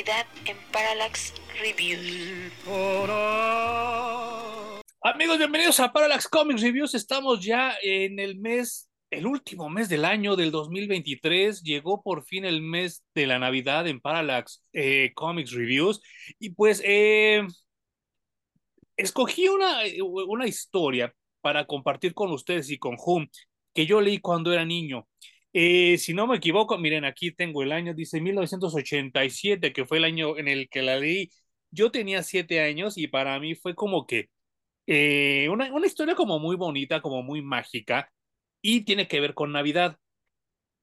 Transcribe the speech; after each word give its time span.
En 0.00 0.56
Parallax 0.72 1.34
Reviews. 1.60 2.52
Amigos, 5.02 5.36
bienvenidos 5.36 5.78
a 5.78 5.92
Parallax 5.92 6.26
Comics 6.26 6.62
Reviews. 6.62 6.94
Estamos 6.94 7.44
ya 7.44 7.74
en 7.82 8.18
el 8.18 8.38
mes, 8.38 8.88
el 9.10 9.26
último 9.26 9.68
mes 9.68 9.90
del 9.90 10.06
año 10.06 10.36
del 10.36 10.52
2023. 10.52 11.62
Llegó 11.62 12.02
por 12.02 12.24
fin 12.24 12.46
el 12.46 12.62
mes 12.62 13.04
de 13.14 13.26
la 13.26 13.38
Navidad 13.38 13.86
en 13.88 14.00
Parallax 14.00 14.64
eh, 14.72 15.12
Comics 15.14 15.52
Reviews. 15.52 16.00
Y 16.38 16.54
pues 16.54 16.80
eh, 16.82 17.46
escogí 18.96 19.48
una, 19.48 19.80
una 20.02 20.46
historia 20.46 21.14
para 21.42 21.66
compartir 21.66 22.14
con 22.14 22.30
ustedes 22.30 22.70
y 22.70 22.78
con 22.78 22.96
Hum 23.04 23.28
que 23.74 23.84
yo 23.84 24.00
leí 24.00 24.18
cuando 24.18 24.50
era 24.50 24.64
niño. 24.64 25.06
Eh, 25.52 25.98
si 25.98 26.14
no 26.14 26.26
me 26.26 26.36
equivoco, 26.36 26.78
miren, 26.78 27.04
aquí 27.04 27.32
tengo 27.32 27.62
el 27.62 27.72
año, 27.72 27.94
dice 27.94 28.20
1987, 28.20 29.72
que 29.72 29.84
fue 29.84 29.98
el 29.98 30.04
año 30.04 30.36
en 30.38 30.48
el 30.48 30.68
que 30.68 30.82
la 30.82 30.96
leí. 30.98 31.30
Yo 31.70 31.90
tenía 31.90 32.22
siete 32.22 32.60
años 32.60 32.96
y 32.98 33.08
para 33.08 33.38
mí 33.40 33.54
fue 33.54 33.74
como 33.74 34.06
que 34.06 34.28
eh, 34.86 35.48
una, 35.50 35.72
una 35.72 35.86
historia 35.86 36.14
como 36.14 36.38
muy 36.38 36.56
bonita, 36.56 37.00
como 37.00 37.22
muy 37.22 37.42
mágica 37.42 38.10
y 38.62 38.82
tiene 38.84 39.08
que 39.08 39.20
ver 39.20 39.34
con 39.34 39.52
Navidad. 39.52 39.96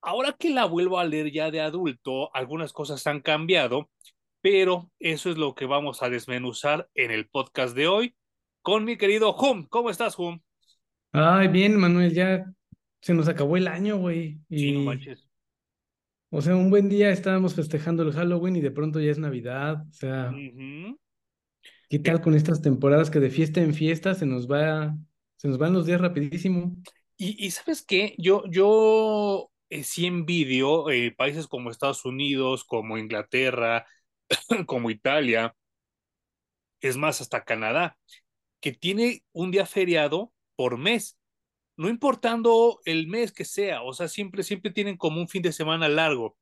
Ahora 0.01 0.33
que 0.33 0.49
la 0.49 0.65
vuelvo 0.65 0.99
a 0.99 1.05
leer 1.05 1.31
ya 1.31 1.51
de 1.51 1.61
adulto, 1.61 2.33
algunas 2.35 2.73
cosas 2.73 3.05
han 3.07 3.21
cambiado, 3.21 3.89
pero 4.41 4.91
eso 4.99 5.29
es 5.29 5.37
lo 5.37 5.55
que 5.55 5.65
vamos 5.65 6.03
a 6.03 6.09
desmenuzar 6.09 6.87
en 6.95 7.11
el 7.11 7.27
podcast 7.29 7.75
de 7.75 7.87
hoy 7.87 8.15
con 8.61 8.85
mi 8.85 8.97
querido 8.97 9.35
Hum. 9.35 9.65
¿Cómo 9.69 9.89
estás, 9.89 10.17
Hum? 10.19 10.39
Ay, 11.13 11.47
bien, 11.47 11.77
Manuel, 11.77 12.13
ya 12.13 12.45
se 13.01 13.13
nos 13.13 13.27
acabó 13.27 13.57
el 13.57 13.67
año, 13.67 13.97
güey. 13.97 14.39
Sí, 14.49 14.71
no 14.71 14.81
Y, 14.81 14.85
manches. 14.85 15.27
o 16.29 16.41
sea, 16.41 16.55
un 16.55 16.69
buen 16.69 16.89
día 16.89 17.09
estábamos 17.11 17.55
festejando 17.55 18.03
el 18.03 18.11
Halloween 18.13 18.55
y 18.57 18.61
de 18.61 18.71
pronto 18.71 18.99
ya 18.99 19.11
es 19.11 19.19
Navidad. 19.19 19.85
O 19.89 19.93
sea. 19.93 20.31
¿qué 21.89 21.99
tal 21.99 22.21
con 22.21 22.35
estas 22.35 22.61
temporadas 22.61 23.09
que 23.09 23.19
de 23.19 23.29
fiesta 23.29 23.61
en 23.61 23.73
fiesta 23.73 24.13
se 24.13 24.25
nos 24.25 24.47
va, 24.49 24.95
se 25.37 25.47
nos 25.47 25.57
van 25.57 25.73
los 25.73 25.85
días 25.85 26.01
rapidísimo? 26.01 26.75
Y, 27.17 27.45
y 27.45 27.51
¿sabes 27.51 27.83
qué? 27.83 28.15
Yo, 28.17 28.43
yo 28.49 29.51
eh, 29.69 29.83
sí 29.83 30.05
envidio 30.05 30.89
eh, 30.89 31.13
países 31.17 31.47
como 31.47 31.71
Estados 31.71 32.05
Unidos, 32.05 32.63
como 32.63 32.97
Inglaterra, 32.97 33.85
como 34.67 34.89
Italia, 34.91 35.55
es 36.81 36.97
más, 36.97 37.21
hasta 37.21 37.43
Canadá, 37.43 37.97
que 38.59 38.73
tiene 38.73 39.23
un 39.31 39.51
día 39.51 39.65
feriado 39.65 40.33
por 40.55 40.77
mes, 40.77 41.17
no 41.77 41.89
importando 41.89 42.81
el 42.85 43.07
mes 43.07 43.31
que 43.31 43.45
sea, 43.45 43.83
o 43.83 43.93
sea, 43.93 44.07
siempre, 44.07 44.43
siempre 44.43 44.71
tienen 44.71 44.97
como 44.97 45.21
un 45.21 45.29
fin 45.29 45.41
de 45.43 45.53
semana 45.53 45.87
largo. 45.89 46.37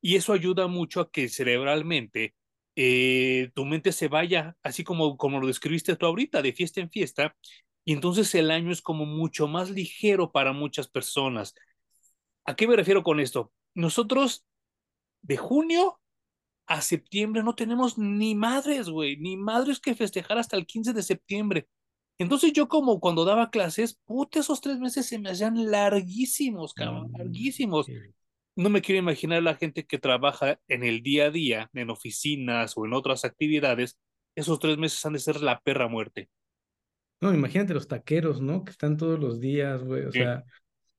Y 0.00 0.16
eso 0.16 0.32
ayuda 0.32 0.66
mucho 0.66 1.00
a 1.00 1.10
que 1.10 1.28
cerebralmente 1.28 2.34
eh, 2.76 3.50
tu 3.54 3.64
mente 3.66 3.92
se 3.92 4.08
vaya, 4.08 4.56
así 4.62 4.84
como, 4.84 5.16
como 5.16 5.40
lo 5.40 5.46
describiste 5.46 5.96
tú 5.96 6.06
ahorita, 6.06 6.42
de 6.42 6.52
fiesta 6.52 6.80
en 6.80 6.90
fiesta, 6.90 7.36
y 7.84 7.92
entonces 7.92 8.34
el 8.34 8.50
año 8.50 8.72
es 8.72 8.82
como 8.82 9.06
mucho 9.06 9.48
más 9.48 9.70
ligero 9.70 10.32
para 10.32 10.52
muchas 10.52 10.88
personas. 10.88 11.54
¿A 12.44 12.56
qué 12.56 12.66
me 12.66 12.76
refiero 12.76 13.02
con 13.02 13.20
esto? 13.20 13.52
Nosotros 13.74 14.44
de 15.22 15.36
junio 15.36 16.00
a 16.66 16.80
septiembre 16.82 17.42
no 17.42 17.54
tenemos 17.54 17.98
ni 17.98 18.34
madres, 18.34 18.88
güey, 18.88 19.16
ni 19.16 19.36
madres 19.36 19.80
que 19.80 19.94
festejar 19.94 20.38
hasta 20.38 20.56
el 20.56 20.66
15 20.66 20.92
de 20.92 21.02
septiembre. 21.02 21.68
Entonces 22.22 22.52
yo 22.52 22.68
como 22.68 23.00
cuando 23.00 23.24
daba 23.24 23.50
clases, 23.50 23.98
puta, 24.04 24.40
esos 24.40 24.60
tres 24.60 24.78
meses 24.78 25.06
se 25.06 25.18
me 25.18 25.30
hacían 25.30 25.70
larguísimos, 25.70 26.74
cabrón, 26.74 27.10
No, 27.12 27.18
larguísimos. 27.18 27.86
sí. 27.86 27.94
No 28.54 28.68
me 28.70 28.82
quiero 28.82 28.98
imaginar 28.98 29.42
la 29.42 29.54
gente 29.54 29.84
que 29.86 29.98
trabaja 29.98 30.60
en 30.68 30.84
el 30.84 31.02
día 31.02 31.26
a 31.26 31.30
día, 31.30 31.70
en 31.72 31.90
oficinas 31.90 32.74
o 32.76 32.84
en 32.84 32.92
otras 32.92 33.24
actividades, 33.24 33.98
esos 34.34 34.58
tres 34.58 34.76
meses 34.78 35.04
han 35.06 35.14
de 35.14 35.18
ser 35.20 35.40
la 35.40 35.60
perra 35.60 35.88
muerte. 35.88 36.28
No, 37.20 37.32
imagínate 37.32 37.72
los 37.72 37.88
taqueros, 37.88 38.40
¿no? 38.40 38.64
Que 38.64 38.72
están 38.72 38.96
todos 38.96 39.18
los 39.18 39.40
días, 39.40 39.82
güey. 39.84 40.04
O 40.04 40.12
Sí. 40.12 40.18
sea, 40.18 40.44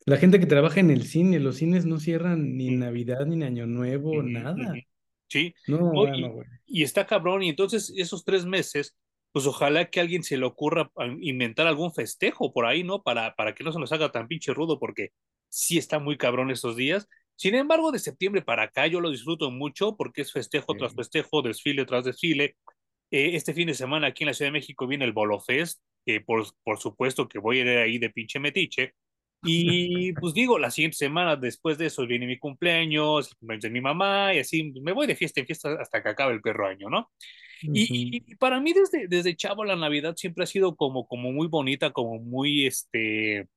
la 0.06 0.18
gente 0.18 0.40
que 0.40 0.46
trabaja 0.46 0.80
en 0.80 0.90
el 0.90 1.04
cine, 1.04 1.40
los 1.40 1.58
cines 1.58 1.86
no 1.86 2.00
cierran 2.00 2.58
ni 2.58 2.72
Mm, 2.72 2.80
Navidad, 2.80 3.26
ni 3.26 3.44
Año 3.44 3.68
Nuevo, 3.68 4.20
ujú, 4.20 4.30
nada. 4.30 4.74
Sí, 5.28 5.54
No, 5.68 5.78
no, 5.80 5.92
bueno, 5.94 6.18
y, 6.18 6.22
güey. 6.30 6.48
y 6.66 6.84
está 6.84 7.06
cabrón, 7.06 7.44
y 7.44 7.50
entonces 7.50 7.94
esos 7.96 8.24
tres 8.24 8.46
meses, 8.46 8.96
pues 9.34 9.48
ojalá 9.48 9.90
que 9.90 10.00
a 10.00 10.04
alguien 10.04 10.24
se 10.24 10.38
le 10.38 10.46
ocurra 10.46 10.92
inventar 11.20 11.66
algún 11.68 11.92
festejo 11.92 12.54
por 12.54 12.68
ahí, 12.68 12.84
¿no? 12.84 13.02
Para, 13.02 13.36
para 13.36 13.56
que 13.56 13.64
no 13.64 13.74
se 13.74 13.80
nos 13.80 13.92
haga 13.92 14.12
tan 14.12 14.28
pinche 14.28 14.54
rudo, 14.54 14.80
porque 14.80 15.10
sí 15.50 15.78
está 15.80 16.00
muy 16.00 16.18
cabrón 16.18 16.52
esos 16.52 16.76
días. 16.78 17.10
Sin 17.36 17.56
embargo, 17.56 17.92
de 17.92 17.98
septiembre 17.98 18.44
para 18.44 18.64
acá 18.64 18.86
yo 18.86 19.02
lo 19.02 19.10
disfruto 19.10 19.50
mucho 19.50 19.98
porque 19.98 20.22
es 20.22 20.32
festejo 20.32 20.76
tras 20.76 20.94
festejo, 20.96 21.42
desfile 21.42 21.86
tras 21.86 22.06
desfile. 22.06 22.58
Eh, 23.10 23.36
este 23.36 23.56
fin 23.56 23.68
de 23.68 23.74
semana 23.74 24.08
aquí 24.08 24.24
en 24.24 24.28
la 24.28 24.34
Ciudad 24.36 24.50
de 24.50 24.60
México 24.60 24.88
viene 24.88 25.06
el 25.06 25.14
Bolo 25.14 25.40
Fest, 25.40 25.82
que 26.06 26.22
por, 26.22 26.46
por 26.64 26.80
supuesto 26.80 27.28
que 27.28 27.40
voy 27.40 27.60
a 27.60 27.62
ir 27.62 27.70
ahí 27.70 27.98
de 27.98 28.12
pinche 28.12 28.40
metiche. 28.40 28.94
Y 29.46 30.14
pues 30.14 30.34
digo, 30.34 30.58
la 30.60 30.72
siguiente 30.72 30.98
semana 30.98 31.36
después 31.36 31.78
de 31.78 31.88
eso 31.88 32.06
viene 32.08 32.26
mi 32.28 32.38
cumpleaños, 32.40 33.30
el 33.32 33.38
cumpleaños 33.38 33.64
de 33.64 33.70
mi 33.70 33.82
mamá, 33.82 34.34
y 34.34 34.40
así 34.40 34.72
me 34.82 34.92
voy 34.94 35.08
de 35.08 35.16
fiesta 35.16 35.40
en 35.42 35.46
fiesta 35.48 35.78
hasta 35.80 36.02
que 36.02 36.10
acabe 36.10 36.34
el 36.34 36.42
perro 36.42 36.68
año, 36.68 36.90
¿no? 36.90 37.12
Y, 37.62 37.70
Ujú. 37.84 37.94
y- 37.96 38.24
y 38.32 38.36
para 38.36 38.60
mí 38.60 38.74
desde, 38.74 39.08
desde 39.08 39.36
chavo 39.36 39.64
la 39.66 39.76
Navidad 39.76 40.16
siempre 40.16 40.44
ha 40.44 40.48
sido 40.48 40.76
como, 40.76 41.08
como 41.08 41.32
muy 41.32 41.48
bonita, 41.48 41.92
como 41.92 42.20
muy, 42.20 42.66
este, 42.66 43.48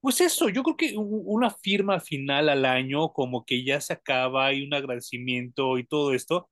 pues 0.00 0.20
eso, 0.20 0.48
yo 0.48 0.62
creo 0.62 0.76
que 0.76 0.94
una 0.96 1.50
firma 1.50 1.98
final 2.00 2.48
al 2.48 2.64
año, 2.64 3.12
como 3.12 3.44
que 3.44 3.64
ya 3.64 3.80
se 3.80 3.92
acaba 3.92 4.52
y 4.52 4.64
un 4.64 4.72
agradecimiento 4.74 5.76
y 5.78 5.84
todo 5.84 6.14
esto. 6.14 6.48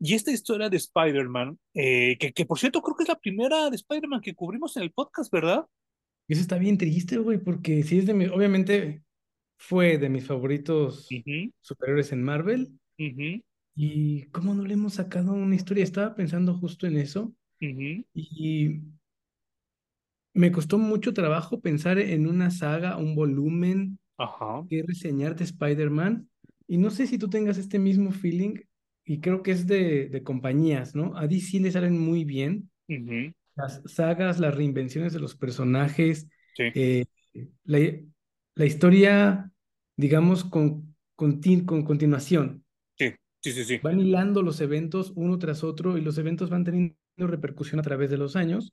Y 0.00 0.14
esta 0.14 0.30
historia 0.32 0.68
de 0.68 0.76
Spider-Man, 0.76 1.58
eh, 1.74 2.16
que, 2.18 2.32
que 2.32 2.44
por 2.44 2.58
cierto 2.58 2.82
creo 2.82 2.96
que 2.96 3.02
es 3.04 3.08
la 3.08 3.18
primera 3.18 3.70
de 3.70 3.76
Spider-Man 3.76 4.20
que 4.20 4.34
cubrimos 4.34 4.76
en 4.76 4.82
el 4.84 4.92
podcast, 4.92 5.32
¿verdad? 5.32 5.64
Eso 6.28 6.40
está 6.42 6.58
bien 6.58 6.78
triste, 6.78 7.18
güey, 7.18 7.38
porque 7.38 7.82
sí 7.82 7.98
es 7.98 8.06
de 8.06 8.14
mi, 8.14 8.26
obviamente 8.26 9.04
fue 9.58 9.98
de 9.98 10.08
mis 10.10 10.26
favoritos 10.26 11.18
superiores 11.62 12.12
en 12.12 12.22
Marvel. 12.24 12.80
ujú, 12.98 13.40
Y 13.74 14.24
cómo 14.30 14.54
no 14.54 14.64
le 14.64 14.74
hemos 14.74 14.94
sacado 14.94 15.32
una 15.32 15.54
historia, 15.54 15.84
estaba 15.84 16.14
pensando 16.14 16.54
justo 16.58 16.86
en 16.86 16.98
eso. 16.98 17.34
ujú. 17.62 18.04
Y 18.14 18.82
me 20.34 20.52
costó 20.52 20.78
mucho 20.78 21.12
trabajo 21.14 21.60
pensar 21.60 21.98
en 21.98 22.26
una 22.26 22.50
saga, 22.50 22.96
un 22.96 23.14
volumen 23.14 23.98
que 24.68 24.82
reseñar 24.86 25.36
de 25.36 25.44
Spider-Man. 25.44 26.30
Y 26.68 26.78
no 26.78 26.90
sé 26.90 27.06
si 27.06 27.18
tú 27.18 27.30
tengas 27.30 27.58
este 27.58 27.78
mismo 27.78 28.12
feeling, 28.12 28.56
y 29.06 29.20
creo 29.20 29.42
que 29.42 29.52
es 29.52 29.66
de, 29.66 30.08
de 30.08 30.24
compañías, 30.24 30.94
¿no? 30.94 31.16
A 31.16 31.26
DC 31.28 31.60
le 31.60 31.72
salen 31.72 31.98
muy 31.98 32.24
bien 32.24 32.70
ujú, 32.88 33.32
las 33.58 33.82
sagas, 33.86 34.40
las 34.40 34.54
reinvenciones 34.56 35.12
de 35.14 35.20
los 35.20 35.36
personajes, 35.36 36.28
Sí, 36.54 36.74
eh, 36.74 37.06
la, 37.64 37.78
la 38.56 38.66
historia, 38.66 39.52
digamos, 39.96 40.44
con, 40.44 40.96
contin- 41.16 41.66
con 41.66 41.84
continuación. 41.84 42.64
sí, 42.98 43.14
sí, 43.42 43.52
sí, 43.52 43.64
sí. 43.64 43.80
Van 43.80 44.00
hilando 44.00 44.42
los 44.42 44.60
eventos 44.60 45.12
uno 45.14 45.38
tras 45.38 45.62
otro 45.64 45.96
y 45.98 46.00
los 46.00 46.18
eventos 46.18 46.50
van 46.50 46.64
teniendo 46.64 46.96
repercusión 47.18 47.78
a 47.80 47.82
través 47.82 48.10
de 48.10 48.18
los 48.18 48.34
años. 48.36 48.72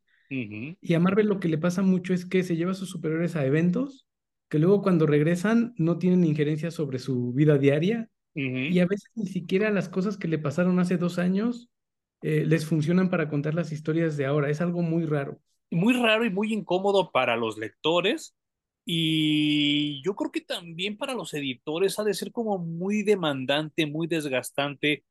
Y 0.81 0.93
a 0.95 0.99
Marvel 0.99 1.27
lo 1.27 1.39
que 1.39 1.49
le 1.49 1.57
pasa 1.57 1.81
mucho 1.83 2.13
es 2.13 2.25
que 2.25 2.43
se 2.43 2.55
lleva 2.55 2.71
a 2.71 2.75
sus 2.75 2.89
superiores 2.89 3.35
a 3.35 3.45
eventos 3.45 4.07
que 4.49 4.59
luego 4.59 4.81
cuando 4.83 5.07
regresan 5.07 5.73
no 5.77 5.97
tienen 5.99 6.25
injerencia 6.25 6.71
sobre 6.71 6.99
su 6.99 7.33
vida 7.33 7.57
diaria 7.57 8.09
y 8.67 8.79
a 8.79 8.87
veces 8.87 9.11
ni 9.15 9.27
siquiera 9.27 9.71
las 9.71 9.89
cosas 9.89 10.17
que 10.17 10.27
le 10.29 10.39
pasaron 10.39 10.79
hace 10.79 10.97
dos 10.97 11.19
años 11.19 11.69
eh, 12.25 12.45
les 12.45 12.65
funcionan 12.65 13.09
para 13.09 13.29
contar 13.29 13.53
las 13.53 13.71
historias 13.71 14.17
de 14.17 14.25
ahora. 14.25 14.49
Es 14.49 14.61
algo 14.61 14.81
muy 14.81 15.05
raro. 15.05 15.39
Muy 15.71 15.93
raro 15.93 16.25
y 16.25 16.29
muy 16.29 16.53
incómodo 16.53 17.11
para 17.11 17.35
los 17.35 17.57
lectores. 17.57 18.35
Y 18.85 20.03
yo 20.03 20.15
creo 20.15 20.31
que 20.31 20.41
también 20.41 20.97
para 20.97 21.13
los 21.13 21.33
editores 21.33 21.97
ha 21.99 22.03
de 22.03 22.13
ser 22.13 22.31
como 22.31 22.57
muy 22.57 23.03
demandante, 23.03 23.85
muy 23.85 24.07
desgastante 24.07 25.03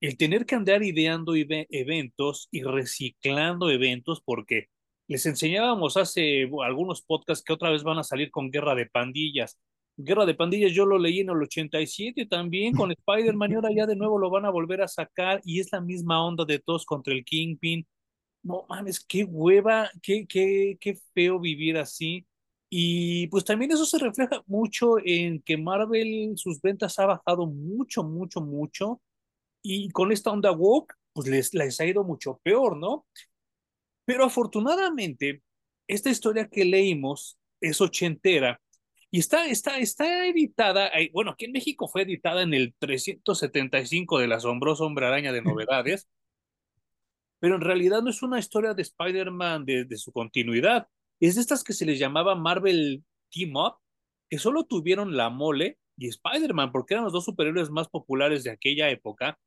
el 0.00 0.16
tener 0.16 0.46
que 0.46 0.54
andar 0.54 0.82
ideando 0.82 1.34
eve- 1.34 1.66
eventos 1.70 2.48
y 2.50 2.62
reciclando 2.62 3.70
eventos, 3.70 4.22
porque 4.24 4.68
les 5.08 5.26
enseñábamos 5.26 5.96
hace 5.96 6.48
algunos 6.64 7.02
podcasts 7.02 7.44
que 7.44 7.52
otra 7.52 7.70
vez 7.70 7.82
van 7.82 7.98
a 7.98 8.04
salir 8.04 8.30
con 8.30 8.50
Guerra 8.50 8.74
de 8.74 8.86
Pandillas. 8.86 9.58
Guerra 10.04 10.26
de 10.26 10.34
Pandillas 10.34 10.72
yo 10.72 10.86
lo 10.86 10.98
leí 10.98 11.20
en 11.20 11.30
el 11.30 11.42
87 11.42 12.26
también 12.26 12.74
con 12.74 12.90
Spider-Man 12.90 13.52
y 13.52 13.54
ahora 13.54 13.70
ya 13.74 13.86
de 13.86 13.96
nuevo 13.96 14.18
lo 14.18 14.30
van 14.30 14.44
a 14.44 14.50
volver 14.50 14.82
a 14.82 14.88
sacar 14.88 15.40
y 15.44 15.60
es 15.60 15.70
la 15.72 15.80
misma 15.80 16.24
onda 16.24 16.44
de 16.44 16.58
todos 16.58 16.84
contra 16.84 17.12
el 17.14 17.24
Kingpin. 17.24 17.86
No 18.42 18.66
mames, 18.68 19.04
qué 19.04 19.24
hueva, 19.24 19.90
qué, 20.02 20.26
qué, 20.26 20.76
qué 20.80 20.98
feo 21.14 21.38
vivir 21.38 21.76
así. 21.76 22.26
Y 22.70 23.26
pues 23.28 23.44
también 23.44 23.72
eso 23.72 23.84
se 23.84 23.98
refleja 23.98 24.42
mucho 24.46 24.96
en 25.04 25.42
que 25.42 25.56
Marvel, 25.56 26.34
sus 26.36 26.60
ventas 26.62 26.98
ha 26.98 27.06
bajado 27.06 27.46
mucho, 27.46 28.04
mucho, 28.04 28.40
mucho 28.40 29.00
y 29.62 29.90
con 29.90 30.12
esta 30.12 30.30
onda 30.30 30.52
woke, 30.52 30.94
pues 31.12 31.28
les, 31.28 31.52
les 31.54 31.80
ha 31.80 31.86
ido 31.86 32.04
mucho 32.04 32.40
peor, 32.42 32.76
¿no? 32.76 33.06
Pero 34.04 34.24
afortunadamente, 34.24 35.42
esta 35.88 36.10
historia 36.10 36.48
que 36.48 36.64
leímos 36.64 37.38
es 37.60 37.80
ochentera 37.80 38.60
Y 39.10 39.18
está, 39.18 39.46
está, 39.46 39.78
está 39.78 40.26
editada, 40.26 40.88
eh, 40.88 41.10
bueno, 41.12 41.32
aquí 41.32 41.46
en 41.46 41.52
México 41.52 41.88
fue 41.88 42.02
editada 42.02 42.42
en 42.42 42.54
el 42.54 42.74
375 42.78 44.18
del 44.20 44.32
asombroso 44.32 44.84
Hombre 44.84 45.06
Araña 45.06 45.32
de 45.32 45.42
Novedades, 45.42 46.08
pero 47.40 47.56
en 47.56 47.60
realidad 47.60 48.02
no 48.02 48.10
es 48.10 48.22
una 48.22 48.38
historia 48.38 48.72
de 48.72 48.82
Spider-Man 48.82 49.64
de, 49.64 49.84
de, 49.84 49.96
su 49.96 50.12
continuidad, 50.12 50.86
es 51.18 51.34
de 51.34 51.40
estas 51.40 51.64
que 51.64 51.72
se 51.72 51.86
les 51.86 51.98
llamaba 51.98 52.36
Marvel 52.36 53.04
Team 53.30 53.56
Up, 53.56 53.78
que 54.28 54.38
solo 54.38 54.64
tuvieron 54.64 55.16
la 55.16 55.28
mole 55.28 55.78
y 55.96 56.08
Spider-Man, 56.08 56.70
porque 56.70 56.94
eran 56.94 57.04
los 57.04 57.12
dos 57.12 57.24
superhéroes 57.24 57.68
más 57.70 57.88
populares 57.88 58.44
de 58.44 58.50
aquella 58.50 58.90
época. 58.90 59.38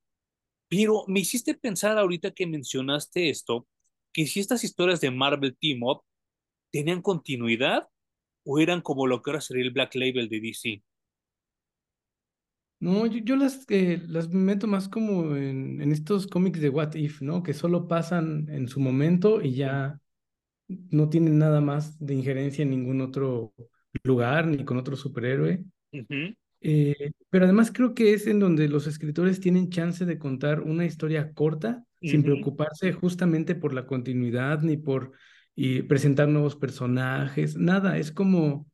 Pero 0.67 1.05
me 1.07 1.21
hiciste 1.21 1.55
pensar 1.55 1.97
ahorita 1.97 2.31
que 2.31 2.47
mencionaste 2.47 3.29
esto, 3.29 3.67
que 4.11 4.27
si 4.27 4.39
estas 4.39 4.63
historias 4.63 5.01
de 5.01 5.11
Marvel 5.11 5.57
Team 5.57 5.83
Up 5.83 6.03
tenían 6.71 7.01
continuidad 7.01 7.87
o 8.43 8.59
eran 8.59 8.81
como 8.81 9.07
lo 9.07 9.21
que 9.21 9.31
ahora 9.31 9.41
sería 9.41 9.63
el 9.63 9.71
Black 9.71 9.95
Label 9.95 10.29
de 10.29 10.39
DC. 10.39 10.83
No, 12.79 13.05
yo, 13.05 13.19
yo 13.23 13.35
las, 13.37 13.65
eh, 13.69 14.01
las 14.07 14.29
meto 14.29 14.67
más 14.67 14.89
como 14.89 15.37
en, 15.37 15.81
en, 15.81 15.91
estos 15.93 16.27
cómics 16.27 16.59
de 16.59 16.69
What 16.69 16.95
If, 16.95 17.21
¿no? 17.21 17.41
Que 17.41 17.53
solo 17.53 17.87
pasan 17.87 18.49
en 18.49 18.67
su 18.67 18.81
momento 18.81 19.41
y 19.41 19.55
ya 19.55 20.01
no 20.67 21.09
tienen 21.09 21.37
nada 21.37 21.61
más 21.61 21.97
de 21.99 22.13
injerencia 22.13 22.63
en 22.63 22.71
ningún 22.71 23.01
otro 23.01 23.53
lugar 24.03 24.47
ni 24.47 24.63
con 24.65 24.77
otro 24.77 24.95
superhéroe. 24.95 25.63
Uh 25.91 25.97
-huh. 25.97 26.35
eh, 26.61 27.11
pero 27.29 27.45
además 27.45 27.71
creo 27.71 27.93
que 27.93 28.13
es 28.13 28.27
en 28.27 28.39
donde 28.39 28.67
los 28.67 28.87
escritores 28.87 29.39
tienen 29.39 29.69
chance 29.69 30.05
de 30.05 30.17
contar 30.17 30.61
una 30.61 30.85
historia 30.85 31.33
corta 31.33 31.83
uh 32.01 32.05
-huh. 32.05 32.11
sin 32.11 32.23
preocuparse 32.23 32.91
justamente 32.93 33.55
por 33.55 33.73
la 33.73 33.85
continuidad 33.85 34.61
ni 34.61 34.77
por 34.77 35.13
y 35.55 35.83
presentar 35.83 36.27
nuevos 36.27 36.55
personajes, 36.55 37.55
nada, 37.57 37.97
es 37.97 38.11
como 38.11 38.67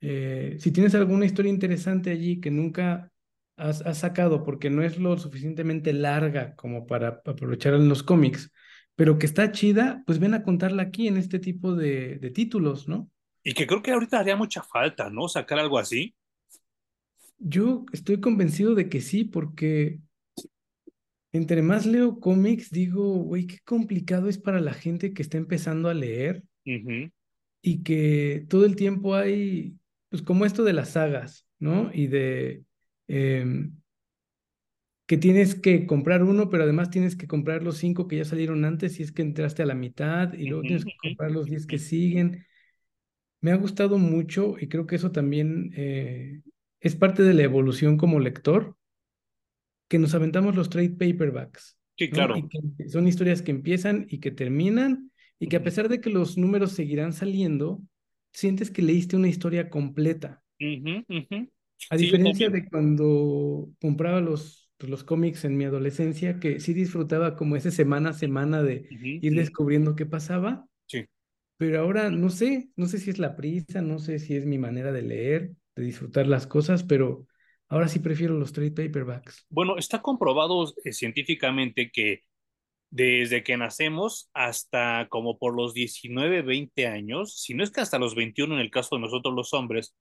eh, 0.00 0.56
si 0.58 0.72
tienes 0.72 0.94
alguna 0.94 1.26
historia 1.26 1.50
interesante 1.50 2.10
allí 2.10 2.40
que 2.40 2.50
nunca 2.50 3.12
has, 3.56 3.82
has, 3.82 3.98
sacado 3.98 4.42
porque 4.42 4.70
no 4.70 4.82
es 4.82 4.98
lo 4.98 5.16
suficientemente 5.18 5.92
larga 5.92 6.56
como 6.56 6.86
para 6.86 7.22
aprovechar 7.24 7.74
en 7.74 7.88
los 7.88 8.02
cómics, 8.02 8.50
pero 8.96 9.18
que 9.18 9.26
está 9.26 9.52
chida, 9.52 10.02
pues 10.06 10.18
ven 10.18 10.34
a 10.34 10.42
contarla 10.42 10.82
aquí 10.82 11.06
en 11.06 11.16
este 11.16 11.38
tipo 11.38 11.74
de, 11.74 12.18
de 12.18 12.30
títulos, 12.30 12.88
¿no? 12.88 13.10
Y 13.44 13.54
que 13.54 13.66
creo 13.66 13.82
que 13.82 13.92
ahorita 13.92 14.18
haría 14.18 14.36
mucha 14.36 14.62
falta, 14.62 15.10
¿no? 15.10 15.28
Sacar 15.28 15.58
algo 15.58 15.78
así. 15.78 16.14
Yo 17.38 17.84
estoy 17.92 18.20
convencido 18.20 18.74
de 18.74 18.88
que 18.88 19.00
sí, 19.00 19.24
porque 19.24 19.98
entre 21.32 21.62
más 21.62 21.86
leo 21.86 22.20
cómics, 22.20 22.70
digo, 22.70 23.14
güey, 23.14 23.46
qué 23.46 23.58
complicado 23.64 24.28
es 24.28 24.38
para 24.38 24.60
la 24.60 24.74
gente 24.74 25.14
que 25.14 25.22
está 25.22 25.38
empezando 25.38 25.88
a 25.88 25.94
leer 25.94 26.44
uh 26.66 26.70
-huh. 26.70 27.12
y 27.62 27.82
que 27.82 28.44
todo 28.48 28.66
el 28.66 28.76
tiempo 28.76 29.14
hay, 29.14 29.76
pues 30.10 30.22
como 30.22 30.44
esto 30.44 30.62
de 30.62 30.74
las 30.74 30.90
sagas, 30.90 31.46
¿no? 31.58 31.90
Y 31.92 32.08
de 32.08 32.64
eh, 33.08 33.70
que 35.06 35.16
tienes 35.16 35.54
que 35.54 35.86
comprar 35.86 36.22
uno, 36.22 36.50
pero 36.50 36.64
además 36.64 36.90
tienes 36.90 37.16
que 37.16 37.26
comprar 37.26 37.62
los 37.62 37.78
cinco 37.78 38.08
que 38.08 38.16
ya 38.16 38.24
salieron 38.24 38.64
antes 38.64 38.94
si 38.94 39.02
es 39.02 39.12
que 39.12 39.22
entraste 39.22 39.62
a 39.62 39.66
la 39.66 39.74
mitad 39.74 40.32
y 40.34 40.46
luego 40.46 40.60
uh 40.60 40.64
-huh. 40.64 40.66
tienes 40.68 40.84
que 40.84 40.92
comprar 41.02 41.30
los 41.30 41.46
diez 41.46 41.66
que 41.66 41.78
siguen. 41.78 42.44
Me 43.40 43.52
ha 43.52 43.56
gustado 43.56 43.98
mucho 43.98 44.56
y 44.60 44.68
creo 44.68 44.86
que 44.86 44.96
eso 44.96 45.10
también 45.10 45.72
eh, 45.74 46.42
es 46.80 46.94
parte 46.94 47.22
de 47.22 47.34
la 47.34 47.42
evolución 47.42 47.96
como 47.96 48.20
lector 48.20 48.76
que 49.92 49.98
nos 49.98 50.14
aventamos 50.14 50.56
los 50.56 50.70
trade 50.70 50.88
paperbacks. 50.88 51.76
Sí, 51.98 52.08
claro. 52.08 52.34
¿no? 52.34 52.48
Y 52.78 52.88
son 52.88 53.06
historias 53.06 53.42
que 53.42 53.50
empiezan 53.50 54.06
y 54.08 54.20
que 54.20 54.30
terminan 54.30 55.10
y 55.38 55.48
que 55.48 55.56
a 55.56 55.62
pesar 55.62 55.90
de 55.90 56.00
que 56.00 56.08
los 56.08 56.38
números 56.38 56.72
seguirán 56.72 57.12
saliendo, 57.12 57.82
sientes 58.32 58.70
que 58.70 58.80
leíste 58.80 59.16
una 59.16 59.28
historia 59.28 59.68
completa. 59.68 60.42
Uh 60.58 60.64
-huh, 60.64 61.04
uh 61.06 61.28
-huh. 61.28 61.50
A 61.90 61.98
sí, 61.98 62.04
diferencia 62.06 62.48
de 62.48 62.66
cuando 62.70 63.68
compraba 63.82 64.22
los, 64.22 64.70
los 64.78 65.04
cómics 65.04 65.44
en 65.44 65.58
mi 65.58 65.64
adolescencia, 65.64 66.40
que 66.40 66.58
sí 66.58 66.72
disfrutaba 66.72 67.36
como 67.36 67.56
ese 67.56 67.70
semana 67.70 68.10
a 68.10 68.14
semana 68.14 68.62
de 68.62 68.88
uh 68.90 68.94
-huh, 68.94 69.18
ir 69.20 69.34
descubriendo 69.34 69.94
qué 69.94 70.06
pasaba. 70.06 70.66
Sí. 70.86 71.04
Pero 71.58 71.80
ahora 71.80 72.08
no 72.08 72.30
sé, 72.30 72.70
no 72.76 72.86
sé 72.86 72.96
si 72.96 73.10
es 73.10 73.18
la 73.18 73.36
prisa, 73.36 73.82
no 73.82 73.98
sé 73.98 74.18
si 74.18 74.36
es 74.36 74.46
mi 74.46 74.56
manera 74.56 74.90
de 74.90 75.02
leer, 75.02 75.50
de 75.76 75.82
disfrutar 75.84 76.26
las 76.26 76.46
cosas, 76.46 76.82
pero 76.82 77.26
Ahora 77.72 77.88
sí 77.88 78.00
prefiero 78.00 78.34
los 78.34 78.52
trade 78.52 78.70
paperbacks. 78.70 79.46
Bueno, 79.48 79.78
está 79.78 80.02
comprobado 80.02 80.70
eh, 80.84 80.92
científicamente 80.92 81.90
que 81.90 82.20
desde 82.90 83.42
que 83.42 83.56
nacemos 83.56 84.28
hasta 84.34 85.08
como 85.08 85.38
por 85.38 85.56
los 85.56 85.72
19, 85.72 86.42
20 86.42 86.86
años, 86.86 87.40
si 87.40 87.54
no 87.54 87.64
es 87.64 87.70
que 87.70 87.80
hasta 87.80 87.98
los 87.98 88.14
21 88.14 88.56
en 88.56 88.60
el 88.60 88.70
caso 88.70 88.96
de 88.96 89.00
nosotros 89.00 89.34
los 89.34 89.54
hombres, 89.54 89.96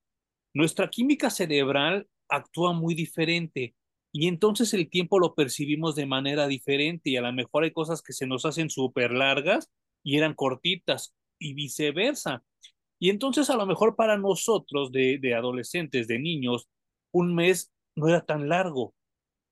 nuestra 0.54 0.90
química 0.90 1.30
cerebral 1.30 2.10
actúa 2.28 2.74
muy 2.74 2.94
diferente 2.94 3.74
y 4.12 4.28
entonces 4.28 4.74
el 4.74 4.90
tiempo 4.90 5.18
lo 5.18 5.34
percibimos 5.34 5.96
de 5.96 6.06
manera 6.06 6.48
diferente 6.48 7.10
y 7.10 7.16
a 7.16 7.22
lo 7.22 7.32
mejor 7.32 7.64
hay 7.64 7.72
cosas 7.72 8.02
que 8.02 8.12
se 8.12 8.28
nos 8.28 8.44
hacen 8.44 8.70
súper 8.70 9.14
largas 9.14 9.72
y 10.04 10.18
eran 10.18 10.34
cortitas 10.34 11.16
y 11.40 11.54
viceversa. 11.54 12.44
Y 13.00 13.12
entonces 13.12 13.50
a 13.50 13.56
lo 13.56 13.66
mejor 13.66 13.96
para 13.96 14.18
nosotros 14.18 14.92
de, 14.92 15.20
de 15.22 15.36
adolescentes, 15.36 16.10
de 16.10 16.20
niños, 16.20 16.68
un 17.12 17.36
mes 17.36 17.72
no 17.96 18.08
era 18.08 18.22
tan 18.22 18.50
largo 18.50 18.94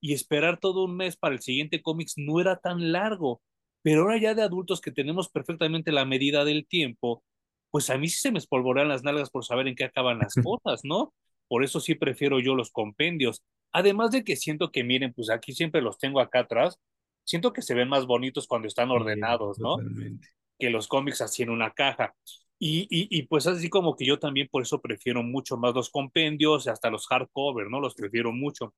y 0.01 0.13
esperar 0.13 0.59
todo 0.59 0.85
un 0.85 0.95
mes 0.95 1.17
para 1.17 1.35
el 1.35 1.41
siguiente 1.41 1.81
cómics 1.81 2.13
no 2.17 2.39
era 2.39 2.57
tan 2.57 2.91
largo. 2.91 3.41
Pero 3.81 4.01
ahora 4.01 4.17
ya 4.17 4.33
de 4.33 4.41
adultos 4.41 4.81
que 4.81 4.91
tenemos 4.91 5.29
perfectamente 5.29 5.91
la 5.91 6.06
medida 6.06 6.45
del 6.45 6.67
tiempo, 6.67 7.23
pues 7.71 7.89
a 7.89 7.97
mí 7.97 8.07
sí 8.07 8.19
se 8.19 8.31
me 8.31 8.39
espolvorean 8.39 8.88
las 8.88 9.03
nalgas 9.03 9.29
por 9.29 9.45
saber 9.45 9.67
en 9.67 9.75
qué 9.75 9.85
acaban 9.85 10.19
las 10.19 10.33
cosas, 10.44 10.81
¿no? 10.83 11.13
Por 11.47 11.63
eso 11.63 11.79
sí 11.79 11.95
prefiero 11.95 12.39
yo 12.39 12.56
los 12.56 12.71
compendios. 12.71 13.44
Además 13.71 14.11
de 14.11 14.23
que 14.23 14.35
siento 14.35 14.71
que, 14.71 14.83
miren, 14.83 15.13
pues 15.13 15.29
aquí 15.29 15.53
siempre 15.53 15.81
los 15.81 15.97
tengo 15.97 16.19
acá 16.19 16.41
atrás, 16.41 16.79
siento 17.23 17.53
que 17.53 17.61
se 17.61 17.75
ven 17.75 17.89
más 17.89 18.06
bonitos 18.06 18.47
cuando 18.47 18.67
están 18.67 18.89
ordenados, 18.91 19.59
¿no? 19.59 19.77
Totalmente. 19.77 20.29
Que 20.59 20.69
los 20.69 20.88
cómics 20.88 21.21
así 21.21 21.44
en 21.44 21.50
una 21.50 21.71
caja. 21.71 22.13
Y, 22.59 22.81
y, 22.89 23.07
y, 23.09 23.23
pues 23.23 23.47
así 23.47 23.69
como 23.69 23.95
que 23.95 24.06
yo 24.06 24.19
también 24.19 24.50
por 24.51 24.61
eso 24.61 24.81
prefiero 24.81 25.23
mucho 25.23 25.56
más 25.57 25.73
los 25.73 25.89
compendios, 25.89 26.67
hasta 26.67 26.89
los 26.89 27.07
hardcover, 27.07 27.69
¿no? 27.69 27.80
Los 27.80 27.95
prefiero 27.95 28.33
mucho. 28.33 28.73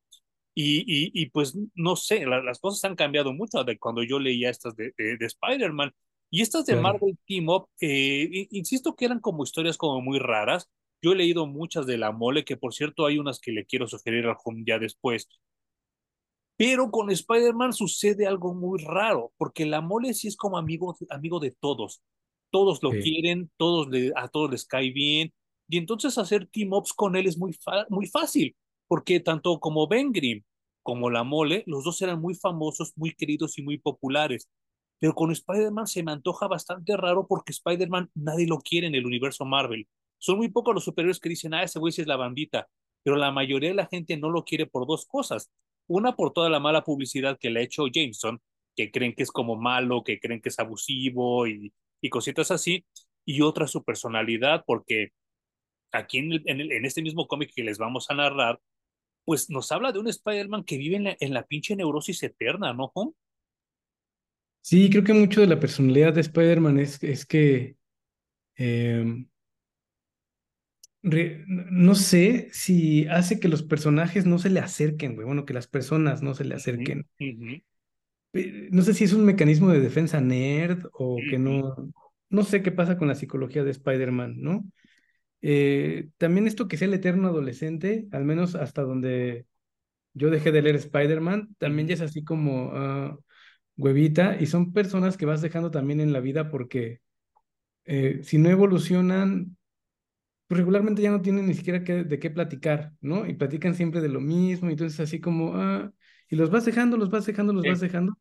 Y, 0.53 0.83
y, 1.19 1.25
pues 1.31 1.57
no 1.75 1.95
sé, 1.95 2.25
la, 2.25 2.43
las 2.43 2.59
cosas 2.59 2.83
han 2.83 2.95
cambiado 2.95 3.33
mucho 3.33 3.63
de 3.63 3.79
cuando 3.79 4.03
yo 4.03 4.19
leía 4.19 4.49
estas 4.49 4.75
de, 4.75 4.93
de, 4.97 5.17
de 5.17 5.25
Spider-Man. 5.25 5.93
Y 6.29 6.41
estas 6.41 6.65
de. 6.65 6.75
Marvel 6.75 7.17
Team 7.27 7.49
Up, 7.49 7.67
eh, 7.81 8.47
insisto 8.51 8.95
que 8.95 9.05
eran 9.05 9.19
como 9.19 9.43
historias 9.43 9.77
como 9.77 10.01
muy 10.01 10.19
raras. 10.19 10.69
Yo 11.01 11.13
he 11.13 11.15
leído 11.15 11.47
muchas 11.47 11.85
de 11.87 11.97
la 11.97 12.11
mole, 12.11 12.45
que 12.45 12.57
por 12.57 12.73
cierto 12.73 13.05
hay 13.05 13.17
unas 13.17 13.39
que 13.39 13.51
le 13.51 13.65
quiero 13.65 13.87
sugerir 13.87 14.25
al 14.27 14.37
home 14.43 14.63
ya 14.65 14.77
después. 14.77 15.27
Pero 16.63 16.91
con 16.91 17.09
Spider-Man 17.09 17.73
sucede 17.73 18.27
algo 18.27 18.53
muy 18.53 18.79
raro, 18.83 19.31
porque 19.37 19.65
la 19.65 19.81
mole 19.81 20.13
sí 20.13 20.27
es 20.27 20.37
como 20.37 20.57
amigo, 20.57 20.95
amigo 21.09 21.39
de 21.39 21.51
todos 21.51 22.01
todos 22.51 22.83
lo 22.83 22.91
sí. 22.91 23.01
quieren, 23.01 23.49
todos 23.57 23.87
le, 23.89 24.11
a 24.15 24.27
todos 24.27 24.51
les 24.51 24.65
cae 24.65 24.91
bien, 24.91 25.33
y 25.67 25.77
entonces 25.77 26.17
hacer 26.17 26.47
team 26.47 26.73
ups 26.73 26.93
con 26.93 27.15
él 27.15 27.25
es 27.25 27.37
muy, 27.37 27.57
muy 27.89 28.05
fácil, 28.07 28.55
porque 28.87 29.19
tanto 29.19 29.59
como 29.59 29.87
Ben 29.87 30.11
Grimm 30.11 30.43
como 30.83 31.09
la 31.09 31.23
mole, 31.23 31.63
los 31.65 31.83
dos 31.83 32.01
eran 32.01 32.19
muy 32.19 32.35
famosos, 32.35 32.91
muy 32.95 33.13
queridos 33.13 33.57
y 33.57 33.61
muy 33.61 33.77
populares. 33.77 34.49
Pero 34.99 35.13
con 35.13 35.31
Spider-Man 35.31 35.87
se 35.87 36.03
me 36.03 36.11
antoja 36.11 36.47
bastante 36.47 36.97
raro 36.97 37.27
porque 37.27 37.51
Spider-Man 37.51 38.09
nadie 38.15 38.47
lo 38.47 38.57
quiere 38.59 38.87
en 38.87 38.95
el 38.95 39.05
universo 39.05 39.45
Marvel. 39.45 39.87
Son 40.17 40.37
muy 40.37 40.49
pocos 40.49 40.73
los 40.73 40.83
superiores 40.83 41.19
que 41.19 41.29
dicen, 41.29 41.53
ah, 41.53 41.63
ese 41.63 41.79
güey 41.79 41.93
sí 41.93 42.01
es 42.01 42.07
la 42.07 42.17
bandita. 42.17 42.67
Pero 43.03 43.15
la 43.15 43.31
mayoría 43.31 43.69
de 43.69 43.75
la 43.75 43.85
gente 43.85 44.17
no 44.17 44.31
lo 44.31 44.43
quiere 44.43 44.65
por 44.65 44.87
dos 44.87 45.05
cosas. 45.05 45.51
Una, 45.87 46.15
por 46.15 46.33
toda 46.33 46.49
la 46.49 46.59
mala 46.59 46.83
publicidad 46.83 47.37
que 47.39 47.49
le 47.49 47.59
ha 47.59 47.63
hecho 47.63 47.87
Jameson, 47.87 48.39
que 48.75 48.91
creen 48.91 49.13
que 49.13 49.23
es 49.23 49.31
como 49.31 49.55
malo, 49.55 50.03
que 50.03 50.19
creen 50.19 50.41
que 50.41 50.49
es 50.49 50.59
abusivo 50.59 51.47
y, 51.47 51.73
y 52.01 52.09
cositas 52.09 52.51
así, 52.51 52.85
y 53.25 53.41
otra 53.41 53.67
su 53.67 53.83
personalidad, 53.83 54.63
porque 54.65 55.09
aquí 55.91 56.19
en, 56.19 56.31
el, 56.33 56.43
en, 56.45 56.61
el, 56.61 56.71
en 56.71 56.85
este 56.85 57.01
mismo 57.01 57.27
cómic 57.27 57.51
que 57.53 57.63
les 57.63 57.77
vamos 57.77 58.09
a 58.09 58.15
narrar, 58.15 58.59
pues 59.25 59.49
nos 59.49 59.71
habla 59.71 59.91
de 59.91 59.99
un 59.99 60.07
Spider-Man 60.07 60.63
que 60.63 60.77
vive 60.77 60.95
en 60.95 61.03
la, 61.03 61.17
en 61.19 61.33
la, 61.33 61.43
pinche 61.43 61.75
neurosis 61.75 62.23
eterna, 62.23 62.73
¿no, 62.73 62.91
Home? 62.93 63.13
Sí, 64.61 64.89
creo 64.89 65.03
que 65.03 65.13
mucho 65.13 65.41
de 65.41 65.47
la 65.47 65.59
personalidad 65.59 66.13
de 66.13 66.21
Spider-Man 66.21 66.79
es, 66.79 67.03
es, 67.03 67.25
que 67.25 67.77
eh, 68.57 69.25
re, 71.03 71.43
no 71.47 71.95
sé 71.95 72.49
si 72.51 73.07
hace 73.07 73.39
que 73.39 73.47
los 73.47 73.63
personajes 73.63 74.25
no 74.25 74.39
se 74.39 74.49
le 74.49 74.59
acerquen, 74.59 75.15
güey. 75.15 75.25
Bueno, 75.25 75.45
que 75.45 75.53
las 75.53 75.67
personas 75.67 76.21
no 76.21 76.33
se 76.33 76.45
le 76.45 76.55
acerquen. 76.55 77.07
Uh 77.19 77.23
-huh 77.23 77.63
no 78.33 78.81
sé 78.81 78.93
si 78.93 79.03
es 79.03 79.13
un 79.13 79.25
mecanismo 79.25 79.69
de 79.69 79.81
defensa 79.81 80.21
nerd 80.21 80.85
o 80.93 81.17
que 81.29 81.37
no, 81.37 81.75
no 82.29 82.43
sé 82.43 82.61
qué 82.63 82.71
pasa 82.71 82.97
con 82.97 83.07
la 83.07 83.15
psicología 83.15 83.63
de 83.63 83.71
Spider-Man, 83.71 84.35
¿no? 84.41 84.65
Eh, 85.41 86.09
también 86.17 86.47
esto 86.47 86.67
que 86.67 86.77
sea 86.77 86.87
el 86.87 86.93
eterno 86.93 87.27
adolescente, 87.27 88.07
al 88.11 88.23
menos 88.23 88.55
hasta 88.55 88.83
donde 88.83 89.45
yo 90.13 90.29
dejé 90.29 90.51
de 90.51 90.61
leer 90.61 90.75
Spider-Man, 90.77 91.55
también 91.57 91.87
ya 91.87 91.95
es 91.95 92.01
así 92.01 92.23
como 92.23 92.67
uh, 92.67 93.19
huevita 93.75 94.37
y 94.39 94.45
son 94.45 94.71
personas 94.71 95.17
que 95.17 95.25
vas 95.25 95.41
dejando 95.41 95.71
también 95.71 95.99
en 95.99 96.13
la 96.13 96.19
vida 96.19 96.49
porque 96.49 97.01
eh, 97.85 98.21
si 98.23 98.37
no 98.37 98.49
evolucionan, 98.49 99.57
pues 100.51 100.59
regularmente 100.59 101.01
ya 101.01 101.11
no 101.11 101.21
tienen 101.21 101.47
ni 101.47 101.53
siquiera 101.53 101.79
de 101.79 102.19
qué 102.19 102.29
platicar, 102.29 102.91
¿no? 102.99 103.25
Y 103.25 103.35
platican 103.35 103.73
siempre 103.73 104.01
de 104.01 104.09
lo 104.09 104.19
mismo, 104.19 104.67
y 104.67 104.73
entonces 104.73 104.99
así 104.99 105.21
como, 105.21 105.53
ah, 105.55 105.93
y 106.27 106.35
los 106.35 106.49
vas 106.49 106.65
dejando, 106.65 106.97
los 106.97 107.09
vas 107.09 107.25
dejando, 107.25 107.53
los 107.53 107.65
vas 107.65 107.79
dejando. 107.79 108.17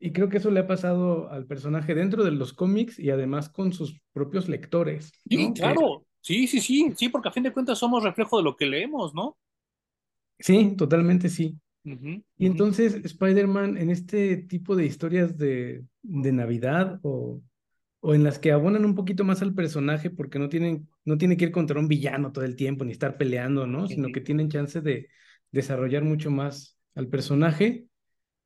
Y 0.00 0.10
creo 0.10 0.28
que 0.28 0.38
eso 0.38 0.50
le 0.50 0.58
ha 0.58 0.66
pasado 0.66 1.30
al 1.30 1.46
personaje 1.46 1.94
dentro 1.94 2.24
de 2.24 2.32
los 2.32 2.52
cómics 2.52 2.98
y 2.98 3.10
además 3.10 3.48
con 3.48 3.72
sus 3.72 4.02
propios 4.12 4.48
lectores. 4.48 5.12
Sí, 5.30 5.52
claro, 5.54 6.04
sí, 6.20 6.48
sí, 6.48 6.60
sí, 6.60 6.92
sí, 6.96 7.10
porque 7.10 7.28
a 7.28 7.32
fin 7.32 7.44
de 7.44 7.52
cuentas 7.52 7.78
somos 7.78 8.02
reflejo 8.02 8.38
de 8.38 8.42
lo 8.42 8.56
que 8.56 8.66
leemos, 8.66 9.14
¿no? 9.14 9.36
Sí, 10.40 10.74
totalmente 10.76 11.28
sí. 11.28 11.60
y 11.84 12.46
entonces 12.46 12.96
Spider-Man 13.04 13.76
en 13.76 13.90
este 13.90 14.36
tipo 14.36 14.74
de 14.74 14.84
historias 14.84 15.38
de, 15.38 15.84
de 16.02 16.32
Navidad 16.32 16.98
o 17.04 17.40
o 18.00 18.14
en 18.14 18.22
las 18.22 18.38
que 18.38 18.52
abonan 18.52 18.84
un 18.84 18.94
poquito 18.94 19.24
más 19.24 19.42
al 19.42 19.54
personaje 19.54 20.10
porque 20.10 20.38
no 20.38 20.48
tienen, 20.48 20.88
no 21.04 21.18
tiene 21.18 21.36
que 21.36 21.46
ir 21.46 21.50
contra 21.50 21.80
un 21.80 21.88
villano 21.88 22.32
todo 22.32 22.44
el 22.44 22.56
tiempo 22.56 22.84
ni 22.84 22.92
estar 22.92 23.16
peleando, 23.16 23.66
¿no? 23.66 23.88
Sino 23.88 24.08
que 24.12 24.20
tienen 24.20 24.48
chance 24.48 24.80
de 24.80 25.08
desarrollar 25.50 26.04
mucho 26.04 26.30
más 26.30 26.78
al 26.94 27.08
personaje. 27.08 27.86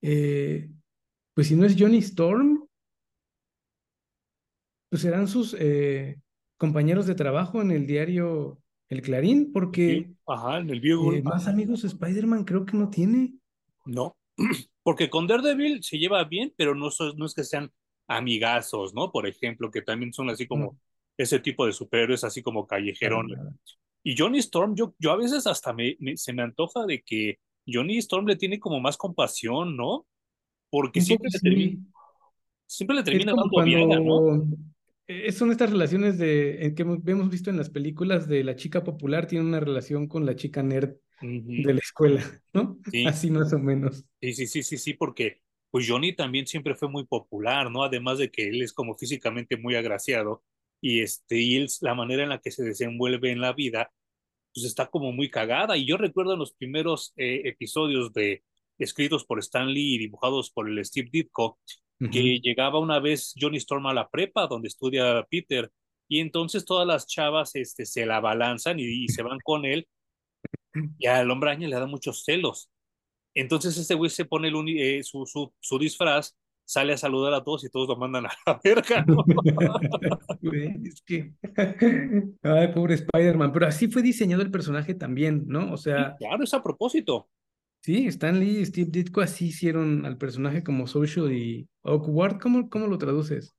Eh, 0.01 0.71
pues 1.35 1.49
si 1.49 1.57
no 1.57 1.67
es 1.67 1.77
Johnny 1.79 1.99
Storm, 1.99 2.67
pues 4.89 5.03
serán 5.03 5.29
sus 5.29 5.55
eh, 5.59 6.19
compañeros 6.57 7.07
de 7.07 7.15
trabajo 7.15 7.61
en 7.61 7.71
el 7.71 7.87
diario 7.87 8.59
El 8.89 9.03
Clarín, 9.03 9.53
porque 9.53 10.13
Ajá, 10.27 10.59
en 10.59 10.71
el 10.71 10.83
eh, 10.85 11.23
más 11.23 11.47
amigos 11.47 11.85
Spider-Man 11.85 12.45
creo 12.45 12.65
que 12.65 12.77
no 12.77 12.89
tiene. 12.89 13.35
No, 13.85 14.17
porque 14.83 15.11
con 15.11 15.27
Daredevil 15.27 15.83
se 15.83 15.99
lleva 15.99 16.25
bien, 16.25 16.53
pero 16.57 16.75
no, 16.75 16.89
no 17.17 17.27
es 17.27 17.35
que 17.35 17.45
sean 17.45 17.71
amigazos, 18.17 18.95
¿no? 18.95 19.11
Por 19.11 19.27
ejemplo, 19.27 19.71
que 19.71 19.83
también 19.83 20.13
son 20.13 20.31
así 20.31 20.47
como 20.47 20.79
ese 21.17 21.39
tipo 21.41 21.67
de 21.67 21.73
superhéroes, 21.73 22.25
así 22.25 22.43
como 22.43 22.67
callejerón. 22.67 23.59
Y 24.03 24.17
Johnny 24.17 24.39
Storm, 24.39 24.75
yo, 24.75 24.95
yo 24.99 25.13
a 25.13 25.17
veces 25.17 25.47
hasta 25.47 25.73
me, 25.73 25.97
se 26.17 26.33
me 26.33 26.43
antoja 26.43 26.87
de 26.87 27.03
que 27.03 27.39
Johnny 27.67 27.99
Storm 27.99 28.27
le 28.27 28.37
tiene 28.37 28.59
como 28.59 28.81
más 28.81 28.97
compasión, 28.97 29.77
¿no? 29.77 30.07
Porque 30.71 31.01
siempre 31.01 31.29
le, 31.33 31.39
termina, 31.39 31.85
siempre 32.67 32.97
le 32.97 33.03
termina 33.03 33.33
dando 33.33 33.49
cuando... 33.51 34.01
¿no? 34.01 34.47
E, 35.07 35.33
son 35.33 35.51
estas 35.51 35.71
relaciones 35.71 36.19
de, 36.19 36.73
que 36.77 36.83
hemos 36.83 37.31
visto 37.31 37.51
en 37.51 37.57
las 37.57 37.71
películas 37.71 38.29
de 38.29 38.45
la 38.45 38.57
chica 38.57 38.83
popular 38.85 39.27
tiene 39.27 39.45
una 39.45 39.61
relación 39.61 40.07
con 40.07 40.25
la 40.25 40.37
chica 40.37 40.63
nerd 40.63 40.95
de 41.21 41.75
la 41.75 41.79
escuela, 41.79 42.25
¿no? 42.53 42.79
Así 43.07 43.31
más 43.31 43.53
o 43.53 43.59
menos. 43.59 44.05
Sí, 44.21 44.33
sí, 44.33 44.47
sí, 44.47 44.63
sí, 44.63 44.79
sí, 44.79 44.95
porque 44.95 45.42
pues 45.73 45.89
Johnny 45.89 46.13
también 46.15 46.47
siempre 46.47 46.75
fue 46.75 46.89
muy 46.89 47.05
popular, 47.07 47.71
¿no? 47.71 47.83
Además 47.83 48.19
de 48.19 48.31
que 48.31 48.49
él 48.49 48.63
es 48.63 48.75
como 48.75 48.95
físicamente 48.95 49.57
muy 49.57 49.75
agraciado 49.75 50.45
y, 50.83 51.01
este, 51.01 51.39
y 51.39 51.57
él, 51.57 51.69
la 51.81 51.95
manera 51.95 52.23
en 52.23 52.29
la 52.29 52.41
que 52.41 52.51
se 52.51 52.63
desenvuelve 52.63 53.33
en 53.33 53.41
la 53.41 53.55
vida, 53.55 53.91
pues 54.55 54.67
está 54.67 54.89
como 54.89 55.13
muy 55.13 55.31
cagada. 55.31 55.79
Y 55.79 55.87
yo 55.87 55.97
recuerdo 55.97 56.35
en 56.35 56.41
los 56.41 56.53
primeros 56.53 57.15
eh, 57.17 57.41
episodios 57.47 58.13
de 58.13 58.45
escritos 58.79 59.25
por 59.25 59.39
Stan 59.39 59.67
Lee 59.67 59.95
y 59.95 59.99
dibujados 59.99 60.51
por 60.51 60.69
el 60.69 60.85
Steve 60.85 61.09
Ditko, 61.11 61.59
que 62.11 62.41
llegaba 62.43 62.81
una 62.81 62.99
vez 62.99 63.33
Johnny 63.41 63.59
Storm 63.59 63.87
a 63.87 63.95
la 63.95 64.11
prepa 64.11 64.49
donde 64.49 64.67
estudia 64.69 65.25
Peter 65.31 65.71
y 66.09 66.19
entonces 66.19 66.65
todas 66.65 66.85
las 66.85 67.07
chavas 67.07 67.55
este, 67.55 67.87
se 67.87 68.05
la 68.07 68.19
balanzan 68.19 68.81
y, 68.81 69.05
y 69.05 69.09
se 69.09 69.23
van 69.23 69.39
con 69.39 69.65
él 69.65 69.87
y 70.99 71.07
al 71.07 71.31
hombre 71.31 71.57
le 71.57 71.77
da 71.77 71.87
muchos 71.87 72.25
celos 72.25 72.72
entonces 73.35 73.77
este 73.77 73.95
güey 73.95 74.11
se 74.11 74.25
pone 74.25 74.49
el 74.49 74.55
eh, 74.69 75.03
su, 75.03 75.25
su, 75.27 75.53
su, 75.61 75.79
disfraz, 75.79 76.37
sale 76.65 76.93
a 76.93 76.97
saludar 76.97 77.35
a 77.35 77.43
todos 77.43 77.65
y 77.65 77.71
todos 77.71 77.89
lo 77.89 77.97
mandan 77.97 78.27
a 78.27 78.33
la 78.47 78.61
verga. 78.65 79.05
es 80.85 81.03
que. 81.03 81.33
Ay, 82.43 82.69
pobre 82.75 82.95
Spider-Man. 82.95 83.53
Pero 83.53 83.67
así 83.67 83.89
fue 83.89 84.03
diseñado 84.03 84.43
el 84.43 84.51
personaje 84.51 84.95
también, 84.95 85.45
¿no? 85.47 85.73
O 85.73 85.77
sea. 85.77 86.17
claro, 86.19 86.45
es 86.45 86.55
a 86.55 86.63
propósito. 86.63 87.29
Sí, 87.81 88.07
Stan 88.07 88.39
Lee 88.39 88.61
y 88.61 88.67
Steve 88.67 88.91
Ditko 88.93 89.23
así 89.23 89.47
hicieron 89.47 90.07
al 90.07 90.17
personaje 90.17 90.63
como 90.63 90.87
social 90.87 91.33
y 91.33 91.69
awkward. 91.83 92.39
¿Cómo, 92.41 92.71
cómo 92.71 92.87
lo 92.87 92.97
traduces? 92.97 93.57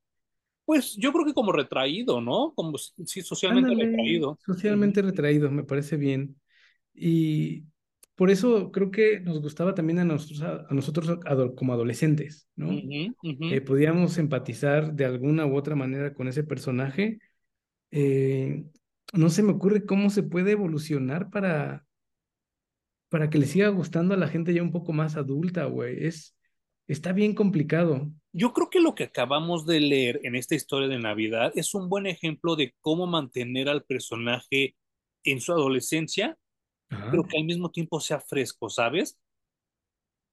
Pues 0.65 0.96
yo 0.96 1.12
creo 1.12 1.25
que 1.25 1.34
como 1.34 1.51
retraído, 1.51 2.22
¿no? 2.22 2.53
Como 2.56 2.77
sí, 2.77 3.22
socialmente 3.22 3.75
retraído. 3.75 4.39
Socialmente 4.46 5.01
retraído, 5.01 5.51
me 5.51 5.65
parece 5.65 5.98
bien. 5.98 6.39
Y 6.94 7.65
por 8.15 8.29
eso 8.29 8.72
creo 8.72 8.91
que 8.91 9.20
nos 9.20 9.41
gustaba 9.41 9.74
también 9.74 10.00
a 10.00 10.05
nosotros, 10.05 10.41
a, 10.41 10.74
nosotros 10.74 11.20
como 11.55 11.74
adolescentes, 11.74 12.48
¿no? 12.55 12.72
Eh, 12.72 13.62
podíamos 13.62 14.17
empatizar 14.20 14.93
de 14.93 15.05
alguna 15.05 15.46
u 15.48 15.55
otra 15.55 15.75
manera 15.75 16.13
con 16.13 16.27
ese 16.27 16.43
personaje. 16.43 17.20
Eh, 17.89 18.65
no 19.13 19.29
se 19.29 19.41
me 19.41 19.51
ocurre 19.51 19.86
cómo 19.86 20.12
se 20.12 20.22
puede 20.22 20.51
evolucionar 20.51 21.32
para, 21.32 21.86
para 23.10 23.32
que 23.32 23.39
le 23.39 23.48
siga 23.48 23.70
gustando 23.70 24.13
a 24.13 24.17
la 24.17 24.27
gente 24.27 24.53
ya 24.53 24.62
un 24.62 24.72
poco 24.72 24.93
más 24.93 25.15
adulta, 25.15 25.65
güey. 25.65 26.05
Es, 26.05 26.38
está 26.88 27.13
bien 27.13 27.34
complicado. 27.34 28.12
Yo 28.32 28.53
creo 28.53 28.70
que 28.70 28.79
lo 28.79 28.93
que 28.93 29.05
acabamos 29.05 29.65
de 29.65 29.79
leer 29.79 30.20
en 30.24 30.36
esta 30.36 30.53
historia 30.53 30.88
de 30.88 31.00
Navidad 31.00 31.51
es 31.55 31.74
un 31.74 31.89
buen 31.89 32.05
ejemplo 32.05 32.55
de 32.55 32.75
cómo 32.79 33.08
mantener 33.08 33.70
al 33.70 33.84
personaje 33.84 34.75
en 35.24 35.41
su 35.41 35.51
adolescencia 35.51 36.38
pero 37.09 37.23
que 37.23 37.38
al 37.38 37.45
mismo 37.45 37.69
tiempo 37.71 38.00
sea 38.00 38.19
fresco, 38.19 38.69
¿sabes? 38.69 39.17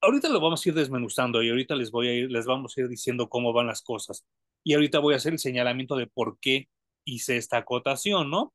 Ahorita 0.01 0.29
lo 0.29 0.41
vamos 0.41 0.65
a 0.65 0.69
ir 0.69 0.75
desmenuzando 0.75 1.43
y 1.43 1.51
ahorita 1.51 1.75
les 1.75 1.91
voy 1.91 2.09
a 2.09 2.15
ir, 2.15 2.31
les 2.31 2.47
vamos 2.47 2.77
a 2.77 2.81
ir 2.81 2.89
diciendo 2.89 3.29
cómo 3.29 3.53
van 3.53 3.67
las 3.67 3.83
cosas. 3.83 4.25
Y 4.65 4.75
ahorita 4.75 4.99
voy 4.99 5.15
a 5.15 5.19
hacer 5.19 5.33
el 5.33 5.39
señalamiento 5.39 5.97
de 5.97 6.07
por 6.07 6.39
qué 6.41 6.69
hice 7.05 7.37
esta 7.37 7.59
acotación, 7.59 8.31
¿no? 8.31 8.55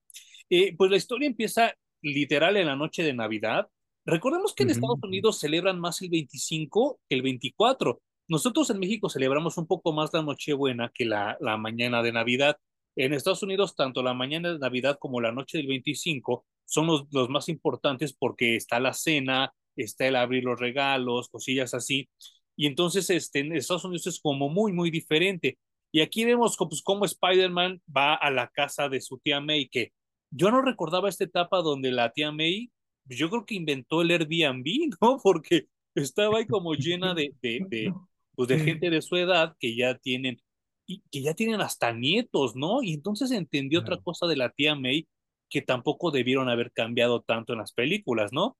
Eh, 0.50 0.75
pues 0.75 0.91
la 0.91 0.97
historia 0.97 1.27
empieza 1.27 1.75
literal 2.01 2.57
en 2.57 2.67
la 2.67 2.75
noche 2.75 3.03
de 3.03 3.13
Navidad. 3.13 3.67
Recordemos 4.05 4.53
que 4.53 4.63
en 4.63 4.69
Estados 4.69 5.00
Unidos 5.01 5.39
celebran 5.39 5.79
más 5.79 6.01
el 6.01 6.09
25 6.09 7.00
que 7.07 7.15
el 7.15 7.21
24. 7.24 8.01
Nosotros 8.27 8.69
en 8.69 8.79
México 8.79 9.09
celebramos 9.09 9.57
un 9.57 9.67
poco 9.67 9.93
más 9.93 10.13
la 10.13 10.21
Nochebuena 10.21 10.91
que 10.93 11.05
la, 11.05 11.38
la 11.39 11.57
mañana 11.57 12.03
de 12.03 12.12
Navidad. 12.12 12.57
En 12.95 13.13
Estados 13.13 13.43
Unidos, 13.43 13.75
tanto 13.75 14.03
la 14.03 14.13
mañana 14.13 14.53
de 14.53 14.59
Navidad 14.59 14.97
como 15.00 15.21
la 15.21 15.31
noche 15.31 15.57
del 15.57 15.67
25 15.67 16.45
son 16.65 16.88
los, 16.88 17.05
los 17.12 17.29
más 17.29 17.50
importantes 17.50 18.13
porque 18.13 18.55
está 18.55 18.79
la 18.79 18.93
cena, 18.93 19.53
está 19.75 20.07
el 20.07 20.15
abrir 20.15 20.43
los 20.43 20.60
regalos, 20.60 21.29
cosillas 21.29 21.74
así. 21.74 22.10
Y 22.55 22.67
entonces 22.67 23.10
este, 23.10 23.39
en 23.39 23.55
Estados 23.55 23.86
Unidos 23.86 24.07
es 24.07 24.19
como 24.19 24.50
muy, 24.50 24.74
muy 24.74 24.91
diferente. 24.91 25.57
Y 25.91 26.01
aquí 26.01 26.25
vemos 26.25 26.57
pues, 26.57 26.81
cómo 26.81 27.05
Spider-Man 27.05 27.81
va 27.95 28.15
a 28.15 28.29
la 28.31 28.50
casa 28.50 28.89
de 28.89 29.01
su 29.01 29.17
tía 29.19 29.39
May, 29.39 29.69
que 29.69 29.93
yo 30.29 30.51
no 30.51 30.62
recordaba 30.62 31.10
esta 31.10 31.24
etapa 31.24 31.62
donde 31.62 31.91
la 31.91 32.12
tía 32.12 32.31
May, 32.31 32.69
yo 33.05 33.29
creo 33.29 33.45
que 33.45 33.55
inventó 33.55 34.01
el 34.01 34.12
Airbnb, 34.12 34.65
¿no? 35.01 35.19
Porque 35.22 35.67
estaba 35.95 36.39
ahí 36.39 36.48
como 36.48 36.74
llena 36.74 37.13
de, 37.13 37.34
de, 37.41 37.65
de, 37.69 37.93
pues, 38.36 38.50
de 38.50 38.60
gente 38.60 38.89
de 38.89 39.01
su 39.01 39.15
edad 39.15 39.55
que 39.60 39.75
ya 39.75 39.98
tienen, 39.98 40.41
y 40.86 41.01
que 41.12 41.22
ya 41.22 41.34
tienen 41.34 41.62
hasta 41.62 41.93
nietos, 41.93 42.55
¿no? 42.55 42.84
Y 42.84 42.93
entonces 42.93 43.31
entendí 43.31 43.75
otra 43.75 43.98
cosa 44.01 44.27
de 44.27 44.36
la 44.36 44.50
tía 44.50 44.75
May, 44.75 45.07
que 45.50 45.62
tampoco 45.62 46.12
debieron 46.12 46.50
haber 46.50 46.72
cambiado 46.72 47.22
tanto 47.22 47.54
en 47.54 47.60
las 47.60 47.74
películas, 47.74 48.32
¿no? 48.34 48.58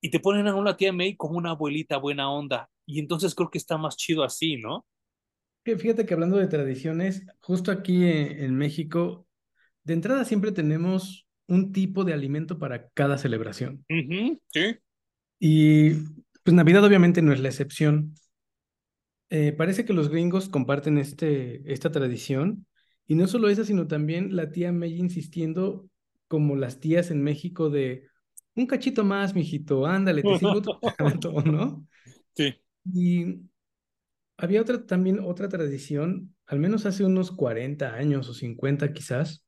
Y 0.00 0.10
te 0.10 0.20
ponen 0.20 0.46
a 0.46 0.54
una 0.54 0.76
tía 0.76 0.92
May 0.92 1.16
como 1.16 1.38
una 1.38 1.50
abuelita 1.50 1.96
buena 1.96 2.30
onda. 2.30 2.70
Y 2.86 3.00
entonces 3.00 3.34
creo 3.34 3.50
que 3.50 3.58
está 3.58 3.76
más 3.76 3.96
chido 3.96 4.22
así, 4.22 4.56
¿no? 4.56 4.86
Fíjate 5.64 6.06
que 6.06 6.14
hablando 6.14 6.38
de 6.38 6.46
tradiciones, 6.46 7.26
justo 7.40 7.70
aquí 7.70 8.06
en, 8.06 8.54
México, 8.54 9.26
de 9.84 9.94
entrada 9.94 10.24
siempre 10.24 10.52
tenemos 10.52 11.26
un 11.46 11.72
tipo 11.72 12.04
de 12.04 12.14
alimento 12.14 12.58
para 12.58 12.88
cada 12.90 13.18
celebración. 13.18 13.84
sí. 13.88 14.78
Y 15.40 15.90
pues 16.42 16.54
Navidad 16.54 16.84
obviamente 16.84 17.22
no 17.22 17.32
es 17.32 17.40
la 17.40 17.48
excepción. 17.48 18.14
Eh, 19.30 19.52
parece 19.52 19.84
que 19.84 19.92
los 19.92 20.08
gringos 20.08 20.48
comparten 20.48 20.96
este, 20.96 21.70
esta 21.70 21.92
tradición 21.92 22.66
y 23.08 23.14
no 23.14 23.26
solo 23.26 23.48
esa, 23.48 23.64
sino 23.64 23.88
también 23.88 24.36
la 24.36 24.52
tía 24.52 24.70
May 24.70 24.94
insistiendo, 24.94 25.88
como 26.28 26.56
las 26.56 26.78
tías 26.78 27.10
en 27.10 27.22
México, 27.22 27.70
de 27.70 28.06
un 28.54 28.66
cachito 28.66 29.02
más, 29.02 29.34
mijito, 29.34 29.86
ándale, 29.86 30.22
te 30.22 30.38
sigo 30.38 30.52
otro 30.52 30.78
¿no? 31.46 31.86
Sí. 32.34 32.54
Y 32.84 33.40
había 34.36 34.60
otra, 34.60 34.84
también 34.84 35.20
otra 35.20 35.48
tradición, 35.48 36.34
al 36.46 36.58
menos 36.58 36.84
hace 36.84 37.02
unos 37.02 37.32
40 37.32 37.94
años 37.94 38.28
o 38.28 38.34
50 38.34 38.92
quizás, 38.92 39.42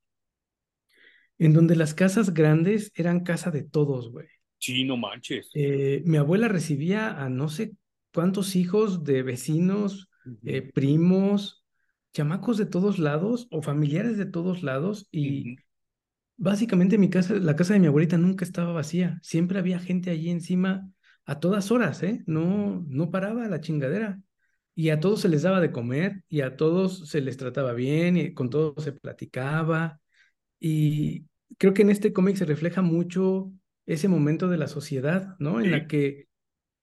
en 1.39 1.53
donde 1.53 1.77
las 1.77 1.93
casas 1.93 2.33
grandes 2.33 2.93
eran 2.95 3.25
casa 3.25 3.51
de 3.51 3.63
todos, 3.63 4.11
güey. 4.11 4.27
Sí, 4.59 4.85
no 4.85 4.97
manches. 4.97 5.51
Eh, 5.53 6.03
mi 6.07 6.17
abuela 6.17 6.49
recibía 6.49 7.23
a 7.23 7.29
no 7.29 7.51
sé 7.51 7.73
cuántos 8.15 8.57
hijos 8.57 9.05
de 9.05 9.23
vecinos, 9.23 10.09
eh, 10.45 10.63
primos, 10.63 11.60
chamacos 12.13 12.59
de 12.59 12.67
todos 12.67 12.99
lados 12.99 13.49
o 13.51 13.63
familiares 13.63 14.17
de 14.17 14.27
todos 14.27 14.63
lados 14.63 15.09
y 15.11 15.57
básicamente 16.37 16.99
mi 16.99 17.11
casa, 17.11 17.35
la 17.35 17.57
casa 17.57 17.75
de 17.75 17.81
mi 17.81 17.87
abuelita 17.87 18.19
nunca 18.19 18.45
estaba 18.45 18.73
vacía, 18.73 19.19
siempre 19.23 19.59
había 19.59 19.79
gente 19.79 20.11
allí 20.11 20.31
encima 20.31 20.91
a 21.27 21.41
todas 21.41 21.71
horas, 21.71 22.03
¿eh? 22.03 22.23
No, 22.27 22.85
no 22.89 23.11
paraba 23.11 23.47
la 23.49 23.61
chingadera. 23.61 24.21
Y 24.75 24.91
a 24.91 25.01
todos 25.01 25.21
se 25.21 25.29
les 25.29 25.43
daba 25.43 25.61
de 25.61 25.73
comer 25.73 26.25
y 26.29 26.41
a 26.41 26.57
todos 26.57 27.09
se 27.09 27.21
les 27.21 27.37
trataba 27.37 27.73
bien 27.75 28.17
y 28.17 28.35
con 28.35 28.51
todos 28.51 28.83
se 28.83 28.93
platicaba. 28.93 30.01
Y 30.59 31.27
creo 31.59 31.75
que 31.75 31.83
en 31.83 31.91
este 31.91 32.13
cómic 32.13 32.37
se 32.37 32.47
refleja 32.47 32.81
mucho 32.81 33.53
ese 33.87 34.09
momento 34.09 34.49
de 34.49 34.57
la 34.59 34.69
sociedad, 34.69 35.37
¿no? 35.39 35.61
En 35.61 35.73
la 35.73 35.87
que 35.87 36.29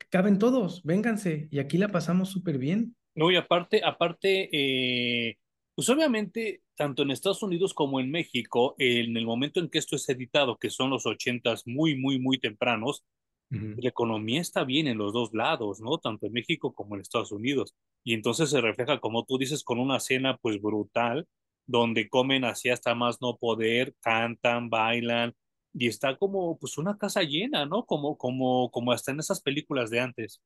caben 0.09 0.39
todos, 0.39 0.83
vénganse, 0.83 1.47
y 1.51 1.59
aquí 1.59 1.77
la 1.77 1.89
pasamos 1.89 2.29
súper 2.29 2.57
bien. 2.57 2.96
No, 3.17 3.31
y 3.31 3.35
aparte, 3.35 3.83
aparte, 3.83 4.49
eh, 4.53 5.37
pues 5.75 5.89
obviamente, 5.89 6.61
tanto 6.75 7.03
en 7.03 7.11
Estados 7.11 7.41
Unidos 7.43 7.73
como 7.73 7.99
en 7.99 8.11
México, 8.11 8.75
en 8.77 9.17
el 9.17 9.25
momento 9.25 9.59
en 9.59 9.69
que 9.69 9.79
esto 9.79 9.95
es 9.95 10.07
editado, 10.09 10.57
que 10.59 10.69
son 10.69 10.91
los 10.91 11.07
ochentas 11.07 11.63
muy, 11.65 11.95
muy, 11.97 12.19
muy 12.19 12.39
tempranos, 12.39 13.03
la 13.49 13.89
economía 13.89 14.41
está 14.41 14.63
bien 14.65 14.87
en 14.87 14.97
los 14.97 15.13
dos 15.13 15.31
lados, 15.33 15.79
¿no? 15.81 15.97
Tanto 15.99 16.27
en 16.27 16.33
México 16.33 16.73
como 16.73 16.95
en 16.95 17.01
Estados 17.01 17.31
Unidos. 17.31 17.75
Y 18.03 18.13
entonces 18.13 18.49
se 18.49 18.61
refleja, 18.61 18.99
como 18.99 19.25
tú 19.25 19.37
dices, 19.37 19.63
con 19.63 19.79
una 19.79 19.99
cena 19.99 20.37
pues 20.37 20.61
brutal, 20.61 21.27
donde 21.67 22.09
comen 22.09 22.45
así 22.45 22.69
hasta 22.69 22.95
más 22.95 23.21
no 23.21 23.37
poder, 23.37 23.95
cantan, 24.01 24.69
bailan, 24.69 25.33
y 25.73 25.87
está 25.87 26.17
como 26.17 26.57
pues 26.59 26.77
una 26.77 26.97
casa 26.97 27.23
llena, 27.23 27.65
¿no? 27.65 27.85
Como, 27.85 28.17
como, 28.17 28.71
como 28.71 28.91
hasta 28.91 29.11
en 29.11 29.19
esas 29.19 29.41
películas 29.41 29.89
de 29.91 29.99
antes. 30.01 30.41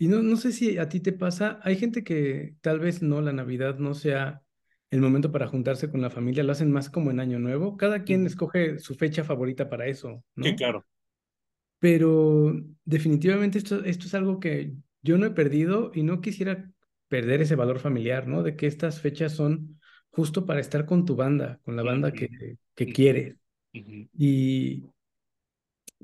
Y 0.00 0.08
no, 0.08 0.22
no 0.22 0.36
sé 0.38 0.52
si 0.52 0.78
a 0.78 0.88
ti 0.88 0.98
te 1.00 1.12
pasa, 1.12 1.60
hay 1.62 1.76
gente 1.76 2.02
que 2.02 2.54
tal 2.62 2.80
vez 2.80 3.02
no, 3.02 3.20
la 3.20 3.34
Navidad 3.34 3.78
no 3.78 3.92
sea 3.92 4.42
el 4.90 5.02
momento 5.02 5.30
para 5.30 5.46
juntarse 5.46 5.90
con 5.90 6.00
la 6.00 6.08
familia, 6.08 6.42
lo 6.42 6.52
hacen 6.52 6.72
más 6.72 6.88
como 6.88 7.10
en 7.10 7.20
Año 7.20 7.38
Nuevo, 7.38 7.76
cada 7.76 8.02
quien 8.02 8.24
escoge 8.24 8.78
su 8.78 8.94
fecha 8.94 9.24
favorita 9.24 9.68
para 9.68 9.88
eso, 9.88 10.24
¿no? 10.36 10.46
Sí, 10.46 10.56
claro. 10.56 10.86
Pero 11.80 12.54
definitivamente 12.86 13.58
esto, 13.58 13.84
esto 13.84 14.06
es 14.06 14.14
algo 14.14 14.40
que 14.40 14.72
yo 15.02 15.18
no 15.18 15.26
he 15.26 15.32
perdido 15.32 15.92
y 15.94 16.02
no 16.02 16.22
quisiera 16.22 16.72
perder 17.08 17.42
ese 17.42 17.54
valor 17.54 17.78
familiar, 17.78 18.26
¿no? 18.26 18.42
De 18.42 18.56
que 18.56 18.68
estas 18.68 19.02
fechas 19.02 19.34
son 19.34 19.78
justo 20.12 20.46
para 20.46 20.60
estar 20.60 20.86
con 20.86 21.04
tu 21.04 21.14
banda, 21.14 21.60
con 21.62 21.76
la 21.76 21.82
banda 21.82 22.10
que, 22.10 22.56
que 22.74 22.86
quieres. 22.90 23.36
Y 23.74 24.86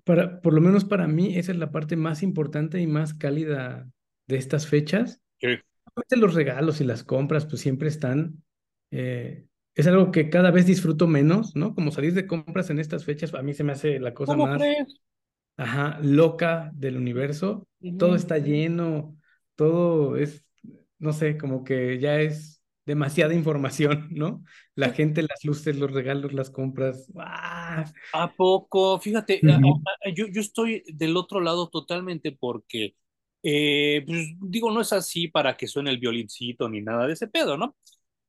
para, 0.05 0.41
por 0.41 0.53
lo 0.53 0.61
menos 0.61 0.85
para 0.85 1.07
mí, 1.07 1.37
esa 1.37 1.53
es 1.53 1.59
la 1.59 1.71
parte 1.71 1.97
más 1.97 2.23
importante 2.23 2.81
y 2.81 2.87
más 2.87 3.15
cálida 3.15 3.89
de 4.27 4.37
estas 4.37 4.67
fechas. 4.67 5.21
Sí. 5.41 5.49
Los 6.11 6.35
regalos 6.35 6.81
y 6.81 6.85
las 6.85 7.05
compras, 7.05 7.47
pues 7.47 7.61
siempre 7.61 7.89
están. 7.89 8.43
Eh, 8.91 9.47
es 9.75 9.87
algo 9.87 10.11
que 10.11 10.31
cada 10.31 10.51
vez 10.51 10.67
disfruto 10.67 11.07
menos, 11.07 11.55
¿no? 11.55 11.75
Como 11.75 11.91
salir 11.91 12.15
de 12.15 12.27
compras 12.27 12.71
en 12.71 12.79
estas 12.79 13.05
fechas, 13.05 13.35
a 13.35 13.43
mí 13.43 13.55
se 13.55 13.65
me 13.65 13.73
hace 13.73 13.99
la 14.01 14.15
cosa 14.15 14.37
más. 14.37 14.63
Ajá, 15.59 15.99
loca 16.03 16.71
del 16.75 16.97
universo. 16.97 17.67
Todo 17.99 18.15
está 18.15 18.39
lleno, 18.39 19.17
todo 19.55 20.17
es, 20.17 20.45
no 20.99 21.13
sé, 21.13 21.39
como 21.39 21.65
que 21.65 21.99
ya 21.99 22.21
es 22.21 22.63
demasiada 22.85 23.35
información, 23.35 24.09
¿no? 24.11 24.43
La 24.77 24.91
gente, 24.91 25.23
las 25.23 25.43
luces, 25.43 25.77
los 25.79 25.91
regalos, 25.91 26.35
las 26.35 26.51
compras. 26.51 27.11
¡Ah! 27.19 27.85
¿A 28.13 28.33
poco? 28.33 29.01
Fíjate, 29.01 29.41
yo, 30.15 30.27
yo 30.27 30.41
estoy 30.41 30.85
del 30.87 31.17
otro 31.17 31.41
lado 31.41 31.69
totalmente 31.71 32.31
porque, 32.33 32.95
eh, 33.43 34.05
pues 34.07 34.35
digo, 34.39 34.71
no 34.71 34.83
es 34.83 34.93
así 34.93 35.29
para 35.29 35.57
que 35.57 35.67
suene 35.67 35.91
el 35.91 35.99
violincito 35.99 36.69
ni 36.69 36.83
nada 36.83 37.07
de 37.07 37.15
ese 37.15 37.27
pedo, 37.27 37.57
¿no? 37.57 37.75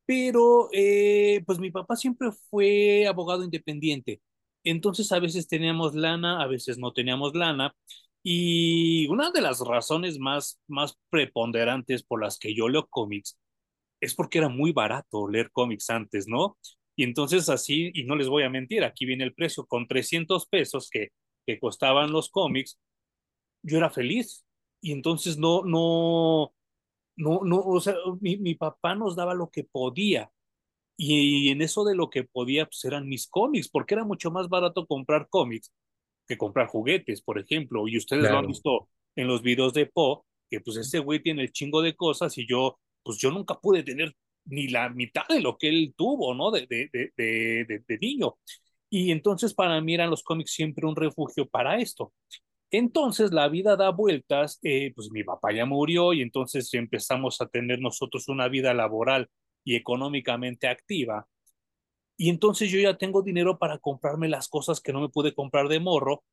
Pero, 0.06 0.70
eh, 0.72 1.44
pues 1.46 1.60
mi 1.60 1.70
papá 1.70 1.98
siempre 1.98 2.30
fue 2.50 3.06
abogado 3.08 3.44
independiente. 3.44 4.22
Entonces 4.64 5.12
a 5.12 5.20
veces 5.20 5.50
teníamos 5.50 5.96
lana, 5.96 6.42
a 6.42 6.48
veces 6.48 6.78
no 6.78 6.94
teníamos 6.94 7.36
lana. 7.36 7.76
Y 8.24 9.08
una 9.10 9.32
de 9.32 9.42
las 9.42 9.60
razones 9.60 10.18
más, 10.18 10.60
más 10.68 10.98
preponderantes 11.10 12.04
por 12.04 12.22
las 12.22 12.38
que 12.40 12.56
yo 12.56 12.70
leo 12.70 12.88
cómics 12.88 13.38
es 14.00 14.16
porque 14.16 14.40
era 14.40 14.50
muy 14.50 14.72
barato 14.72 15.28
leer 15.28 15.52
cómics 15.52 15.90
antes, 15.90 16.28
¿no? 16.28 16.58
Y 16.96 17.04
entonces 17.04 17.50
así, 17.50 17.92
y 17.94 18.04
no 18.06 18.16
les 18.16 18.28
voy 18.28 18.44
a 18.44 18.50
mentir, 18.50 18.84
aquí 18.84 19.06
viene 19.06 19.24
el 19.24 19.34
precio, 19.34 19.66
con 19.66 19.88
300 19.88 20.48
pesos 20.48 20.90
que, 20.90 21.10
que 21.46 21.60
costaban 21.60 22.12
los 22.12 22.30
cómics, 22.30 22.80
yo 23.64 23.78
era 23.78 23.90
feliz. 23.90 24.46
Y 24.82 24.92
entonces 24.92 25.38
no, 25.38 25.64
no, 25.64 26.54
no, 27.16 27.42
no, 27.44 27.60
o 27.60 27.80
sea, 27.82 27.96
mi, 28.22 28.38
mi 28.38 28.56
papá 28.56 28.96
nos 28.96 29.16
daba 29.16 29.34
lo 29.34 29.50
que 29.50 29.64
podía. 29.64 30.32
Y, 30.98 31.50
en 31.50 31.62
eso 31.62 31.86
de 31.86 31.96
lo 31.96 32.10
que 32.10 32.24
podía, 32.24 32.66
pues 32.66 32.84
eran 32.86 33.08
mis 33.08 33.28
cómics, 33.28 33.70
porque 33.70 33.94
era 33.94 34.04
mucho 34.04 34.32
más 34.32 34.50
barato 34.50 34.88
comprar 34.88 35.28
cómics 35.30 35.72
que 36.28 36.38
comprar 36.38 36.68
juguetes, 36.68 37.22
por 37.22 37.40
ejemplo. 37.40 37.88
Y 37.88 37.98
ustedes 37.98 38.30
lo 38.30 38.38
han 38.38 38.48
visto 38.48 38.90
en 39.16 39.28
los 39.28 39.42
videos 39.44 39.74
de 39.74 39.86
Po, 39.86 40.26
que 40.50 40.60
pues 40.60 40.78
ese 40.78 41.00
güey 41.00 41.22
tiene 41.22 41.44
el 41.44 41.52
chingo 41.52 41.82
de 41.82 41.96
cosas 41.96 42.38
y 42.38 42.48
yo, 42.48 42.80
pues 43.08 43.20
yo 43.20 43.32
nunca 43.32 43.58
pude 43.58 43.84
tener 43.84 44.14
ni 44.44 44.68
la 44.68 44.90
mitad 44.90 45.26
de 45.30 45.40
lo 45.40 45.58
que 45.58 45.70
él 45.70 45.94
tuvo, 45.96 46.34
¿no? 46.36 46.52
De, 46.52 46.68
de, 46.68 46.90
de, 46.92 47.84
de, 47.88 47.98
niño. 48.00 48.38
Y 48.90 49.12
entonces 49.12 49.54
para 49.54 49.80
mí 49.80 49.94
eran 49.94 50.10
los 50.10 50.24
cómics 50.24 50.52
siempre 50.52 50.86
un 50.86 50.96
refugio 50.98 51.48
para 51.48 51.80
esto. 51.80 52.14
Entonces 52.70 53.32
la 53.32 53.48
vida 53.48 53.78
da 53.78 53.92
vueltas, 53.92 54.60
eh, 54.62 54.92
pues 54.94 55.10
mi 55.10 55.24
papá 55.24 55.54
ya 55.54 55.66
murió 55.66 56.12
y 56.12 56.22
entonces 56.22 56.74
empezamos 56.74 57.40
a 57.40 57.48
tener 57.48 57.80
nosotros 57.80 58.28
una 58.28 58.50
vida 58.50 58.74
laboral 58.74 59.30
y 59.64 59.76
económicamente 59.76 60.68
activa. 60.68 61.30
Y 62.18 62.30
entonces 62.30 62.70
yo 62.70 62.80
ya 62.82 62.98
tengo 62.98 63.22
dinero 63.22 63.58
para 63.58 63.78
comprarme 63.78 64.28
las 64.28 64.50
cosas 64.50 64.82
que 64.82 64.92
no 64.92 65.00
me 65.00 65.08
pude 65.08 65.34
comprar 65.34 65.70
de 65.70 65.80
morro 65.80 66.26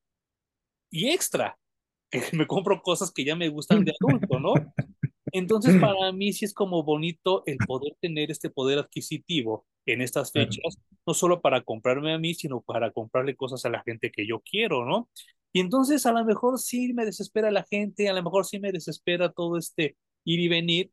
y 0.90 1.10
extra, 1.10 1.56
que 2.10 2.24
me 2.32 2.48
compro 2.48 2.82
cosas 2.82 3.12
que 3.12 3.24
ya 3.24 3.36
me 3.36 3.48
gustan 3.48 3.84
de 3.84 3.92
adulto, 4.00 4.40
¿no? 4.40 4.54
Entonces 5.34 5.74
para 5.80 6.12
mí 6.12 6.32
sí 6.32 6.46
es 6.46 6.54
como 6.54 6.82
bonito 6.84 7.42
el 7.46 7.58
poder 7.58 7.94
tener 8.00 8.30
este 8.30 8.48
poder 8.48 8.78
adquisitivo 8.78 9.66
en 9.84 10.00
estas 10.00 10.32
fechas, 10.32 10.78
no 11.06 11.12
solo 11.12 11.42
para 11.42 11.60
comprarme 11.62 12.14
a 12.14 12.18
mí, 12.18 12.34
sino 12.34 12.62
para 12.62 12.90
comprarle 12.92 13.36
cosas 13.36 13.66
a 13.66 13.68
la 13.68 13.82
gente 13.82 14.10
que 14.10 14.26
yo 14.26 14.40
quiero, 14.40 14.86
¿no? 14.86 15.10
Y 15.52 15.60
entonces 15.60 16.06
a 16.06 16.12
lo 16.12 16.24
mejor 16.24 16.58
sí 16.58 16.94
me 16.94 17.04
desespera 17.04 17.50
la 17.50 17.64
gente, 17.64 18.08
a 18.08 18.14
lo 18.14 18.22
mejor 18.22 18.46
sí 18.46 18.58
me 18.58 18.72
desespera 18.72 19.32
todo 19.32 19.58
este 19.58 19.96
ir 20.24 20.40
y 20.40 20.48
venir, 20.48 20.90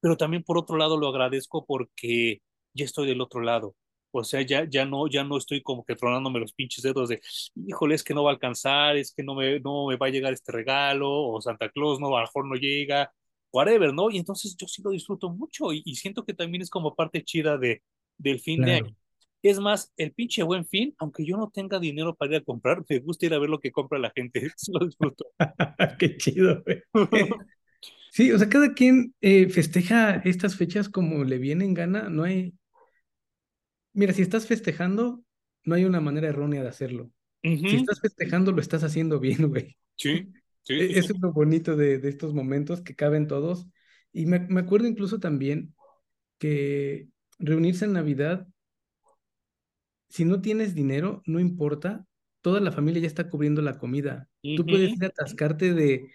pero 0.00 0.16
también 0.16 0.42
por 0.42 0.58
otro 0.58 0.76
lado 0.76 0.96
lo 0.98 1.08
agradezco 1.08 1.64
porque 1.64 2.42
ya 2.74 2.84
estoy 2.84 3.06
del 3.06 3.20
otro 3.20 3.40
lado. 3.42 3.76
O 4.12 4.24
sea, 4.24 4.42
ya, 4.42 4.64
ya, 4.68 4.84
no, 4.84 5.08
ya 5.08 5.24
no 5.24 5.36
estoy 5.36 5.62
como 5.62 5.84
que 5.84 5.96
tronándome 5.96 6.40
los 6.40 6.52
pinches 6.52 6.82
dedos 6.82 7.08
de, 7.08 7.20
híjole, 7.66 7.96
es 7.96 8.04
que 8.04 8.14
no 8.14 8.24
va 8.24 8.30
a 8.30 8.34
alcanzar, 8.34 8.96
es 8.96 9.12
que 9.12 9.24
no 9.24 9.34
me, 9.34 9.60
no 9.60 9.88
me 9.88 9.96
va 9.96 10.06
a 10.06 10.10
llegar 10.10 10.32
este 10.32 10.52
regalo, 10.52 11.10
o 11.10 11.40
Santa 11.40 11.68
Claus 11.70 12.00
no, 12.00 12.16
a 12.16 12.20
lo 12.20 12.26
mejor 12.26 12.46
no 12.46 12.54
llega, 12.54 13.12
whatever, 13.54 13.94
¿no? 13.94 14.10
Y 14.10 14.18
entonces 14.18 14.56
yo 14.56 14.66
sí 14.66 14.82
lo 14.82 14.90
disfruto 14.90 15.30
mucho 15.30 15.72
y, 15.72 15.82
siento 15.94 16.24
que 16.24 16.34
también 16.34 16.60
es 16.60 16.68
como 16.68 16.94
parte 16.94 17.22
chida 17.22 17.56
de, 17.56 17.82
del 18.18 18.40
fin 18.40 18.62
de 18.62 18.72
año. 18.72 18.96
Es 19.42 19.60
más, 19.60 19.92
el 19.96 20.12
pinche 20.12 20.42
buen 20.42 20.66
fin, 20.66 20.94
aunque 20.98 21.24
yo 21.24 21.36
no 21.36 21.50
tenga 21.50 21.78
dinero 21.78 22.14
para 22.14 22.32
ir 22.32 22.40
a 22.40 22.44
comprar, 22.44 22.82
me 22.88 22.98
gusta 22.98 23.26
ir 23.26 23.34
a 23.34 23.38
ver 23.38 23.50
lo 23.50 23.60
que 23.60 23.70
compra 23.70 23.98
la 23.98 24.12
gente, 24.14 24.40
sí 24.56 24.72
lo 24.72 24.84
disfruto. 24.84 25.26
Qué 25.98 26.16
chido, 26.16 26.62
güey. 26.64 26.82
Sí, 28.10 28.30
o 28.30 28.38
sea, 28.38 28.48
cada 28.48 28.74
quien 28.74 29.12
eh, 29.22 29.48
festeja 29.48 30.22
estas 30.24 30.54
fechas 30.54 30.88
como 30.88 31.24
le 31.24 31.36
viene 31.38 31.64
en 31.64 31.74
gana. 31.74 32.08
No 32.08 32.22
hay. 32.22 32.54
Mira, 33.92 34.12
si 34.12 34.22
estás 34.22 34.46
festejando, 34.46 35.24
no 35.64 35.74
hay 35.74 35.84
una 35.84 36.00
manera 36.00 36.28
errónea 36.28 36.62
de 36.62 36.68
hacerlo. 36.68 37.10
Si 37.42 37.74
estás 37.74 38.00
festejando, 38.00 38.52
lo 38.52 38.60
estás 38.60 38.84
haciendo 38.84 39.18
bien, 39.18 39.48
güey. 39.48 39.76
Sí, 39.96 40.28
sí. 40.64 40.74
E, 40.74 40.98
eso 40.98 41.12
es 41.12 41.20
lo 41.20 41.32
bonito 41.32 41.76
de, 41.76 41.98
de, 41.98 42.08
estos 42.08 42.34
momentos 42.34 42.82
que 42.82 42.94
caben 42.94 43.26
todos. 43.26 43.66
Y 44.12 44.26
me, 44.26 44.40
me 44.40 44.60
acuerdo 44.60 44.86
incluso 44.86 45.20
también 45.20 45.74
que 46.38 47.08
reunirse 47.38 47.84
en 47.84 47.92
Navidad, 47.92 48.46
si 50.08 50.24
no 50.24 50.40
tienes 50.40 50.74
dinero, 50.74 51.22
no 51.26 51.40
importa, 51.40 52.06
toda 52.40 52.60
la 52.60 52.72
familia 52.72 53.00
ya 53.00 53.08
está 53.08 53.28
cubriendo 53.28 53.62
la 53.62 53.78
comida. 53.78 54.28
Tú 54.42 54.66
puedes 54.66 54.92
ir 54.92 55.04
a 55.04 55.08
atascarte 55.08 55.72
de 55.72 56.10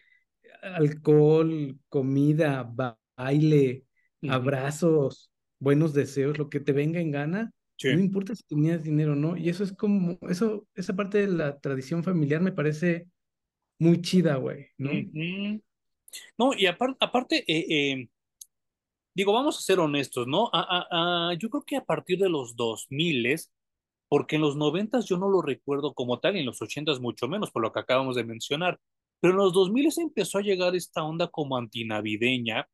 alcohol, 0.61 1.79
comida, 1.89 2.71
baile, 3.17 3.85
abrazos, 4.27 5.31
buenos 5.57 5.93
deseos, 5.93 6.37
lo 6.37 6.49
que 6.49 6.59
te 6.59 6.71
venga 6.71 6.99
en 6.99 7.11
gana, 7.11 7.51
no 7.83 7.99
importa 7.99 8.35
si 8.35 8.43
tenías 8.43 8.83
dinero 8.83 9.13
o 9.13 9.15
no. 9.15 9.37
Y 9.37 9.49
eso 9.49 9.63
es 9.63 9.73
como, 9.73 10.19
eso, 10.29 10.67
esa 10.75 10.95
parte 10.95 11.19
de 11.19 11.27
la 11.27 11.59
tradición 11.59 12.03
familiar 12.03 12.41
me 12.41 12.51
parece 12.51 13.07
muy 13.79 14.01
chida, 14.01 14.35
güey, 14.35 14.67
¿no? 14.77 14.91
No, 16.37 16.53
y 16.53 16.65
aparte, 16.65 17.43
eh, 17.47 17.65
eh, 17.69 18.09
digo, 19.13 19.33
vamos 19.33 19.57
a 19.57 19.61
ser 19.61 19.79
honestos, 19.79 20.27
¿no? 20.27 20.51
yo 21.37 21.49
creo 21.49 21.63
que 21.63 21.77
a 21.77 21.85
partir 21.85 22.19
de 22.19 22.29
los 22.29 22.55
2000 22.55 23.37
porque 24.09 24.37
en 24.37 24.41
los 24.41 24.55
90 24.55 25.01
yo 25.01 25.17
no 25.17 25.29
lo 25.29 25.41
recuerdo 25.41 25.93
como 25.93 26.19
tal, 26.19 26.35
y 26.35 26.39
en 26.39 26.47
los 26.47 26.61
80 26.61 26.99
mucho 26.99 27.27
menos, 27.27 27.51
por 27.51 27.61
lo 27.61 27.71
que 27.71 27.79
acabamos 27.79 28.15
de 28.15 28.23
mencionar, 28.23 28.79
pero 29.19 29.33
en 29.33 29.37
los 29.37 29.53
2000 29.53 29.89
empezó 29.97 30.39
a 30.39 30.41
llegar 30.41 30.75
esta 30.75 31.03
onda 31.03 31.27
como 31.27 31.57
antinavideña, 31.57 32.67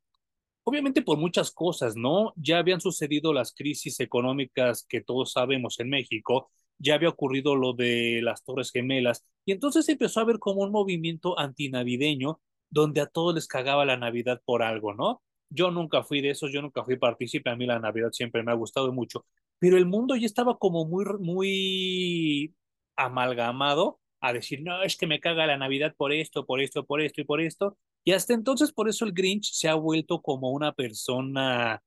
obviamente 0.64 1.02
por 1.02 1.18
muchas 1.18 1.50
cosas, 1.50 1.94
¿no? 1.94 2.32
Ya 2.36 2.58
habían 2.58 2.80
sucedido 2.80 3.32
las 3.32 3.52
crisis 3.54 4.00
económicas 4.00 4.84
que 4.88 5.00
todos 5.02 5.32
sabemos 5.32 5.78
en 5.78 5.90
México, 5.90 6.50
ya 6.78 6.94
había 6.94 7.08
ocurrido 7.08 7.56
lo 7.56 7.72
de 7.72 8.20
las 8.22 8.44
Torres 8.44 8.70
Gemelas, 8.72 9.24
y 9.44 9.52
entonces 9.52 9.88
empezó 9.88 10.20
a 10.20 10.24
haber 10.24 10.38
como 10.38 10.62
un 10.62 10.72
movimiento 10.72 11.38
antinavideño 11.38 12.40
donde 12.70 13.00
a 13.00 13.06
todos 13.06 13.34
les 13.34 13.46
cagaba 13.46 13.84
la 13.84 13.96
Navidad 13.96 14.42
por 14.44 14.62
algo, 14.62 14.94
¿no? 14.94 15.22
Yo 15.48 15.70
nunca 15.70 16.02
fui 16.02 16.20
de 16.20 16.30
esos, 16.30 16.52
yo 16.52 16.60
nunca 16.62 16.84
fui 16.84 16.96
partícipe, 16.96 17.50
a 17.50 17.56
mí 17.56 17.66
la 17.66 17.78
Navidad 17.78 18.10
siempre 18.12 18.42
me 18.42 18.50
ha 18.52 18.54
gustado 18.54 18.92
mucho, 18.92 19.24
pero 19.58 19.76
el 19.76 19.86
mundo 19.86 20.16
ya 20.16 20.26
estaba 20.26 20.58
como 20.58 20.84
muy, 20.84 21.04
muy 21.20 22.54
amalgamado 22.96 24.00
a 24.20 24.32
decir, 24.32 24.62
no, 24.62 24.82
es 24.82 24.96
que 24.96 25.06
me 25.06 25.20
caga 25.20 25.46
la 25.46 25.56
Navidad 25.58 25.94
por 25.96 26.12
esto, 26.12 26.46
por 26.46 26.60
esto, 26.60 26.84
por 26.86 27.00
esto 27.00 27.20
y 27.20 27.24
por 27.24 27.40
esto. 27.40 27.78
Y 28.04 28.12
hasta 28.12 28.34
entonces 28.34 28.72
por 28.72 28.88
eso 28.88 29.04
el 29.04 29.12
Grinch 29.12 29.52
se 29.52 29.68
ha 29.68 29.74
vuelto 29.74 30.22
como 30.22 30.50
una 30.50 30.72
persona, 30.72 31.82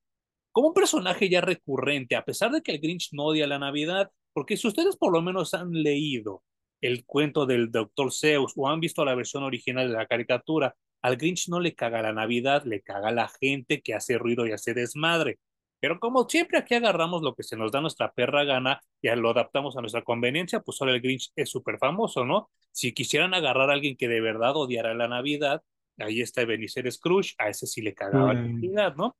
como 0.51 0.69
un 0.69 0.73
personaje 0.73 1.29
ya 1.29 1.41
recurrente, 1.41 2.15
a 2.15 2.25
pesar 2.25 2.51
de 2.51 2.61
que 2.61 2.73
el 2.73 2.79
Grinch 2.79 3.09
no 3.13 3.25
odia 3.25 3.47
la 3.47 3.59
Navidad, 3.59 4.11
porque 4.33 4.57
si 4.57 4.67
ustedes 4.67 4.97
por 4.97 5.13
lo 5.13 5.21
menos 5.21 5.53
han 5.53 5.71
leído 5.71 6.43
el 6.81 7.05
cuento 7.05 7.45
del 7.45 7.71
Dr. 7.71 8.11
Zeus 8.11 8.53
o 8.55 8.69
han 8.69 8.79
visto 8.79 9.03
la 9.03 9.15
versión 9.15 9.43
original 9.43 9.87
de 9.87 9.95
la 9.95 10.07
caricatura, 10.07 10.75
al 11.01 11.17
Grinch 11.17 11.49
no 11.49 11.59
le 11.59 11.75
caga 11.75 12.01
la 12.01 12.13
Navidad, 12.13 12.63
le 12.65 12.81
caga 12.81 13.11
la 13.11 13.29
gente 13.29 13.81
que 13.81 13.93
hace 13.93 14.17
ruido 14.17 14.45
y 14.45 14.51
hace 14.51 14.73
desmadre. 14.73 15.39
Pero 15.81 15.99
como 15.99 16.27
siempre 16.27 16.57
aquí 16.57 16.75
agarramos 16.75 17.21
lo 17.21 17.35
que 17.35 17.43
se 17.43 17.55
nos 17.55 17.71
da 17.71 17.79
nuestra 17.79 18.11
perra 18.11 18.43
gana 18.43 18.81
y 19.01 19.09
lo 19.15 19.29
adaptamos 19.29 19.77
a 19.77 19.81
nuestra 19.81 20.03
conveniencia, 20.03 20.59
pues 20.59 20.81
ahora 20.81 20.93
el 20.93 21.01
Grinch 21.01 21.31
es 21.35 21.49
súper 21.49 21.77
famoso, 21.77 22.25
¿no? 22.25 22.49
Si 22.71 22.93
quisieran 22.93 23.33
agarrar 23.33 23.69
a 23.69 23.73
alguien 23.73 23.95
que 23.95 24.09
de 24.09 24.19
verdad 24.19 24.55
odiara 24.55 24.93
la 24.93 25.07
Navidad, 25.07 25.63
ahí 25.97 26.21
está 26.21 26.43
Benicer 26.43 26.91
Scrooge, 26.91 27.35
a 27.37 27.49
ese 27.49 27.65
sí 27.65 27.81
le 27.81 27.93
cagaba 27.93 28.33
la 28.33 28.41
Navidad, 28.41 28.95
¿no? 28.95 29.15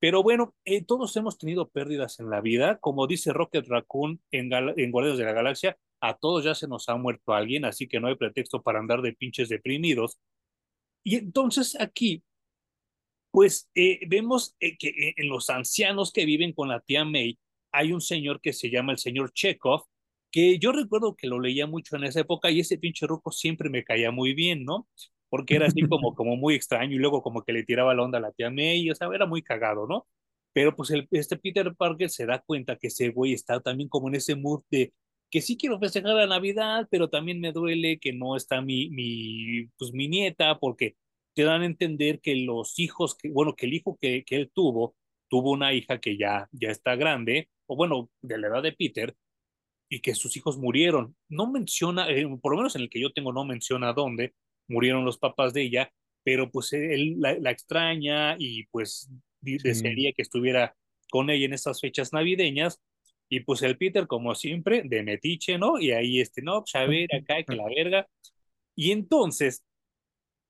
Pero 0.00 0.22
bueno, 0.22 0.54
eh, 0.64 0.82
todos 0.84 1.16
hemos 1.16 1.38
tenido 1.38 1.68
pérdidas 1.68 2.18
en 2.20 2.30
la 2.30 2.40
vida, 2.40 2.78
como 2.78 3.06
dice 3.06 3.32
Rocket 3.32 3.68
Raccoon 3.68 4.20
en, 4.30 4.50
en 4.52 4.90
Guardias 4.90 5.18
de 5.18 5.24
la 5.24 5.32
Galaxia, 5.32 5.78
a 6.00 6.16
todos 6.16 6.44
ya 6.44 6.54
se 6.54 6.66
nos 6.66 6.88
ha 6.88 6.96
muerto 6.96 7.34
alguien, 7.34 7.64
así 7.64 7.86
que 7.86 8.00
no 8.00 8.08
hay 8.08 8.16
pretexto 8.16 8.62
para 8.62 8.78
andar 8.80 9.02
de 9.02 9.12
pinches 9.12 9.48
deprimidos. 9.48 10.18
Y 11.04 11.16
entonces 11.16 11.78
aquí 11.78 12.24
pues 13.30 13.70
eh, 13.74 14.00
vemos 14.08 14.56
eh, 14.60 14.76
que 14.76 15.14
en 15.16 15.28
los 15.28 15.50
ancianos 15.50 16.12
que 16.12 16.24
viven 16.24 16.52
con 16.52 16.68
la 16.68 16.80
tía 16.80 17.04
May 17.04 17.38
hay 17.72 17.92
un 17.92 18.00
señor 18.00 18.40
que 18.40 18.52
se 18.52 18.70
llama 18.70 18.92
el 18.92 18.98
señor 18.98 19.32
Chekhov, 19.32 19.84
que 20.32 20.58
yo 20.58 20.72
recuerdo 20.72 21.14
que 21.16 21.28
lo 21.28 21.40
leía 21.40 21.66
mucho 21.66 21.96
en 21.96 22.04
esa 22.04 22.20
época 22.20 22.50
y 22.50 22.60
ese 22.60 22.78
pinche 22.78 23.06
ruco 23.06 23.30
siempre 23.30 23.70
me 23.70 23.84
caía 23.84 24.10
muy 24.10 24.34
bien, 24.34 24.64
¿no? 24.64 24.88
Porque 25.30 25.56
era 25.56 25.66
así 25.66 25.82
como, 25.88 26.14
como 26.14 26.36
muy 26.36 26.54
extraño 26.54 26.94
y 26.94 26.98
luego 26.98 27.22
como 27.22 27.42
que 27.44 27.52
le 27.52 27.64
tiraba 27.64 27.94
la 27.94 28.02
onda 28.02 28.18
a 28.18 28.20
la 28.20 28.32
tía 28.32 28.50
May, 28.50 28.90
o 28.90 28.94
sea, 28.94 29.08
era 29.14 29.26
muy 29.26 29.42
cagado, 29.42 29.86
¿no? 29.86 30.06
Pero 30.52 30.74
pues 30.76 30.90
el, 30.90 31.08
este 31.12 31.36
Peter 31.38 31.74
Parker 31.76 32.10
se 32.10 32.26
da 32.26 32.40
cuenta 32.40 32.76
que 32.76 32.88
ese 32.88 33.10
güey 33.10 33.32
está 33.32 33.60
también 33.60 33.88
como 33.88 34.08
en 34.08 34.16
ese 34.16 34.34
mood 34.36 34.62
de 34.70 34.92
que 35.30 35.40
sí 35.40 35.56
quiero 35.56 35.78
festejar 35.78 36.14
la 36.14 36.26
Navidad, 36.26 36.88
pero 36.90 37.08
también 37.08 37.40
me 37.40 37.52
duele 37.52 37.98
que 38.00 38.12
no 38.12 38.36
está 38.36 38.60
mi, 38.60 38.90
mi, 38.90 39.66
pues 39.78 39.92
mi 39.92 40.08
nieta, 40.08 40.58
porque 40.58 40.96
te 41.34 41.44
dan 41.44 41.62
a 41.62 41.66
entender 41.66 42.20
que 42.20 42.34
los 42.36 42.78
hijos, 42.80 43.16
que, 43.16 43.30
bueno, 43.30 43.54
que 43.54 43.66
el 43.66 43.74
hijo 43.74 43.96
que, 44.00 44.24
que 44.24 44.36
él 44.36 44.50
tuvo, 44.52 44.96
tuvo 45.28 45.52
una 45.52 45.72
hija 45.72 46.00
que 46.00 46.18
ya, 46.18 46.48
ya 46.52 46.70
está 46.70 46.96
grande, 46.96 47.48
o 47.66 47.76
bueno, 47.76 48.10
de 48.22 48.38
la 48.38 48.48
edad 48.48 48.62
de 48.62 48.72
Peter, 48.72 49.16
y 49.88 50.00
que 50.00 50.14
sus 50.14 50.36
hijos 50.36 50.58
murieron. 50.58 51.16
No 51.28 51.50
menciona, 51.50 52.08
eh, 52.10 52.26
por 52.40 52.52
lo 52.52 52.58
menos 52.58 52.76
en 52.76 52.82
el 52.82 52.90
que 52.90 53.00
yo 53.00 53.12
tengo, 53.12 53.32
no 53.32 53.44
menciona 53.44 53.92
dónde 53.92 54.34
murieron 54.70 55.04
los 55.04 55.18
papás 55.18 55.52
de 55.52 55.62
ella, 55.62 55.92
pero 56.22 56.50
pues 56.50 56.72
él 56.72 57.16
la, 57.18 57.38
la 57.38 57.50
extraña 57.50 58.36
y 58.38 58.64
pues 58.68 59.10
sí. 59.42 59.58
desearía 59.58 60.12
que 60.12 60.22
estuviera 60.22 60.74
con 61.10 61.28
ella 61.28 61.44
en 61.46 61.52
estas 61.52 61.80
fechas 61.80 62.12
navideñas. 62.12 62.80
Y 63.28 63.40
pues 63.40 63.62
el 63.62 63.76
Peter, 63.78 64.06
como 64.08 64.34
siempre, 64.34 64.82
de 64.84 65.04
metiche, 65.04 65.56
¿no? 65.56 65.78
Y 65.78 65.92
ahí 65.92 66.20
este, 66.20 66.42
no, 66.42 66.62
pues 66.62 66.74
a 66.74 66.84
ver, 66.84 67.14
acá, 67.14 67.42
que 67.44 67.54
la 67.54 67.66
verga. 67.68 68.08
Y 68.74 68.90
entonces 68.90 69.62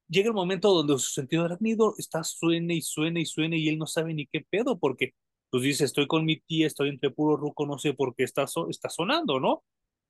llega 0.09 0.29
el 0.29 0.35
momento 0.35 0.73
donde 0.73 0.95
su 0.95 1.11
sentido 1.11 1.45
arácnido 1.45 1.95
está 1.99 2.25
suene 2.25 2.75
y 2.75 2.83
suene 2.83 3.21
y 3.21 3.27
suene 3.27 3.59
y 3.59 3.69
él 3.69 3.79
no 3.79 3.87
sabe 3.87 4.13
ni 4.13 4.27
qué 4.27 4.41
pedo 4.41 4.79
porque 4.79 5.15
pues 5.51 5.63
dice, 5.63 5.85
estoy 5.85 6.07
con 6.07 6.25
mi 6.25 6.39
tía, 6.41 6.67
estoy 6.67 6.89
entre 6.91 7.11
puro 7.11 7.37
ruco, 7.37 7.67
no 7.67 7.79
sé 7.79 7.93
por 7.93 8.15
qué 8.15 8.23
está, 8.25 8.45
está 8.69 8.89
sonando, 8.89 9.41
¿no? 9.41 9.65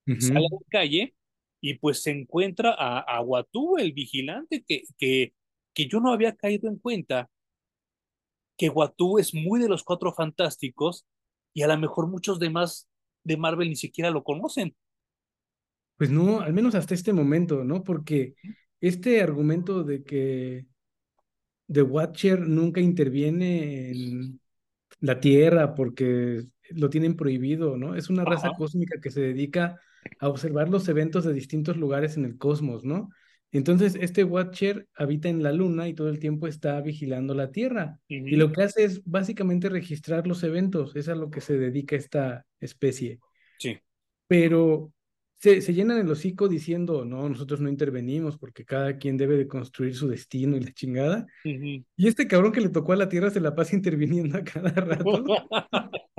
Uh 0.06 0.12
-huh. 0.12 0.20
Sale 0.20 0.46
a 0.46 0.54
la 0.54 0.66
calle 0.70 1.14
y 1.60 1.74
pues 1.74 2.02
se 2.02 2.10
encuentra 2.10 2.74
a, 2.78 3.00
a 3.00 3.20
Watu, 3.22 3.76
el 3.78 3.92
vigilante, 3.92 4.64
que, 4.66 4.84
que, 4.98 5.34
que 5.74 5.86
yo 5.88 6.00
no 6.00 6.12
había 6.12 6.36
caído 6.36 6.68
en 6.68 6.78
cuenta 6.78 7.30
que 8.56 8.68
Watu 8.68 9.18
es 9.18 9.34
muy 9.34 9.60
de 9.60 9.68
los 9.68 9.82
cuatro 9.84 10.12
fantásticos 10.12 11.06
y 11.54 11.62
a 11.62 11.68
lo 11.68 11.78
mejor 11.78 12.08
muchos 12.08 12.38
demás 12.38 12.88
de 13.24 13.36
Marvel 13.36 13.68
ni 13.68 13.76
siquiera 13.76 14.10
lo 14.10 14.22
conocen. 14.24 14.76
Pues 15.96 16.10
no, 16.10 16.40
al 16.40 16.52
menos 16.54 16.74
hasta 16.74 16.94
este 16.94 17.12
momento, 17.12 17.62
¿no? 17.64 17.84
Porque 17.84 18.34
este 18.80 19.22
argumento 19.22 19.84
de 19.84 20.02
que 20.02 20.66
The 21.72 21.82
Watcher 21.82 22.40
nunca 22.48 22.80
interviene 22.80 23.90
en 23.90 24.40
la 25.00 25.20
Tierra 25.20 25.74
porque 25.74 26.46
lo 26.70 26.90
tienen 26.90 27.16
prohibido, 27.16 27.76
¿no? 27.76 27.94
Es 27.96 28.10
una 28.10 28.24
raza 28.24 28.50
Ajá. 28.50 28.56
cósmica 28.56 29.00
que 29.00 29.10
se 29.10 29.20
dedica 29.22 29.80
a 30.18 30.28
observar 30.28 30.68
los 30.68 30.88
eventos 30.88 31.24
de 31.24 31.32
distintos 31.32 31.76
lugares 31.76 32.16
en 32.16 32.24
el 32.24 32.38
cosmos, 32.38 32.84
¿no? 32.84 33.10
Entonces, 33.52 33.96
este 34.00 34.22
Watcher 34.22 34.86
habita 34.94 35.28
en 35.28 35.42
la 35.42 35.52
Luna 35.52 35.88
y 35.88 35.94
todo 35.94 36.08
el 36.08 36.20
tiempo 36.20 36.46
está 36.46 36.80
vigilando 36.80 37.34
la 37.34 37.50
Tierra. 37.50 37.98
Uh 38.08 38.14
-huh. 38.14 38.32
Y 38.32 38.36
lo 38.36 38.52
que 38.52 38.62
hace 38.62 38.84
es 38.84 39.02
básicamente 39.04 39.68
registrar 39.68 40.26
los 40.26 40.44
eventos. 40.44 40.94
Es 40.94 41.08
a 41.08 41.16
lo 41.16 41.30
que 41.30 41.40
se 41.40 41.58
dedica 41.58 41.96
esta 41.96 42.46
especie. 42.60 43.18
Sí. 43.58 43.76
Pero 44.28 44.92
se, 45.40 45.62
se, 45.62 45.74
llenan 45.74 45.98
el 45.98 46.10
hocico 46.10 46.48
diciendo, 46.48 47.04
no, 47.04 47.28
nosotros 47.28 47.60
no 47.60 47.68
intervenimos 47.68 48.38
porque 48.38 48.64
cada 48.64 48.98
quien 48.98 49.16
debe 49.16 49.36
de 49.36 49.48
construir 49.48 49.96
su 49.96 50.06
destino 50.06 50.56
y 50.56 50.60
la 50.60 50.72
chingada. 50.72 51.26
Uh 51.44 51.48
-huh. 51.48 51.84
Y 51.96 52.06
este 52.06 52.28
cabrón 52.28 52.52
que 52.52 52.60
le 52.60 52.68
tocó 52.68 52.92
a 52.92 52.96
la 52.96 53.08
Tierra 53.08 53.30
se 53.30 53.40
la 53.40 53.56
pasa 53.56 53.74
interviniendo 54.28 54.38
a 54.38 54.44
cada 54.44 54.70
rato. 54.70 55.24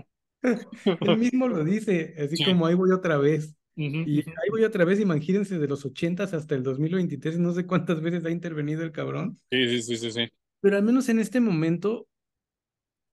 Él 1.01 1.17
mismo 1.17 1.47
lo 1.47 1.63
dice, 1.63 2.15
así 2.17 2.37
sí. 2.37 2.43
como 2.43 2.65
ahí 2.65 2.75
voy 2.75 2.91
otra 2.91 3.17
vez. 3.17 3.55
Uh 3.81 3.91
-huh. 3.91 4.07
Y 4.07 4.19
ahí 4.19 4.49
voy 4.49 4.63
otra 4.63 4.85
vez, 4.85 4.99
imagínense, 4.99 5.57
de 5.57 5.67
los 5.67 5.85
80 5.85 6.23
hasta 6.23 6.55
el 6.55 6.63
2023, 6.63 7.39
no 7.39 7.53
sé 7.53 7.65
cuántas 7.65 8.01
veces 8.01 8.25
ha 8.25 8.29
intervenido 8.29 8.83
el 8.83 8.91
cabrón. 8.91 9.37
Sí, 9.49 9.67
sí, 9.67 9.81
sí, 9.81 9.97
sí, 9.97 10.11
sí. 10.11 10.29
Pero 10.59 10.77
al 10.77 10.83
menos 10.83 11.09
en 11.09 11.19
este 11.19 11.39
momento 11.39 12.07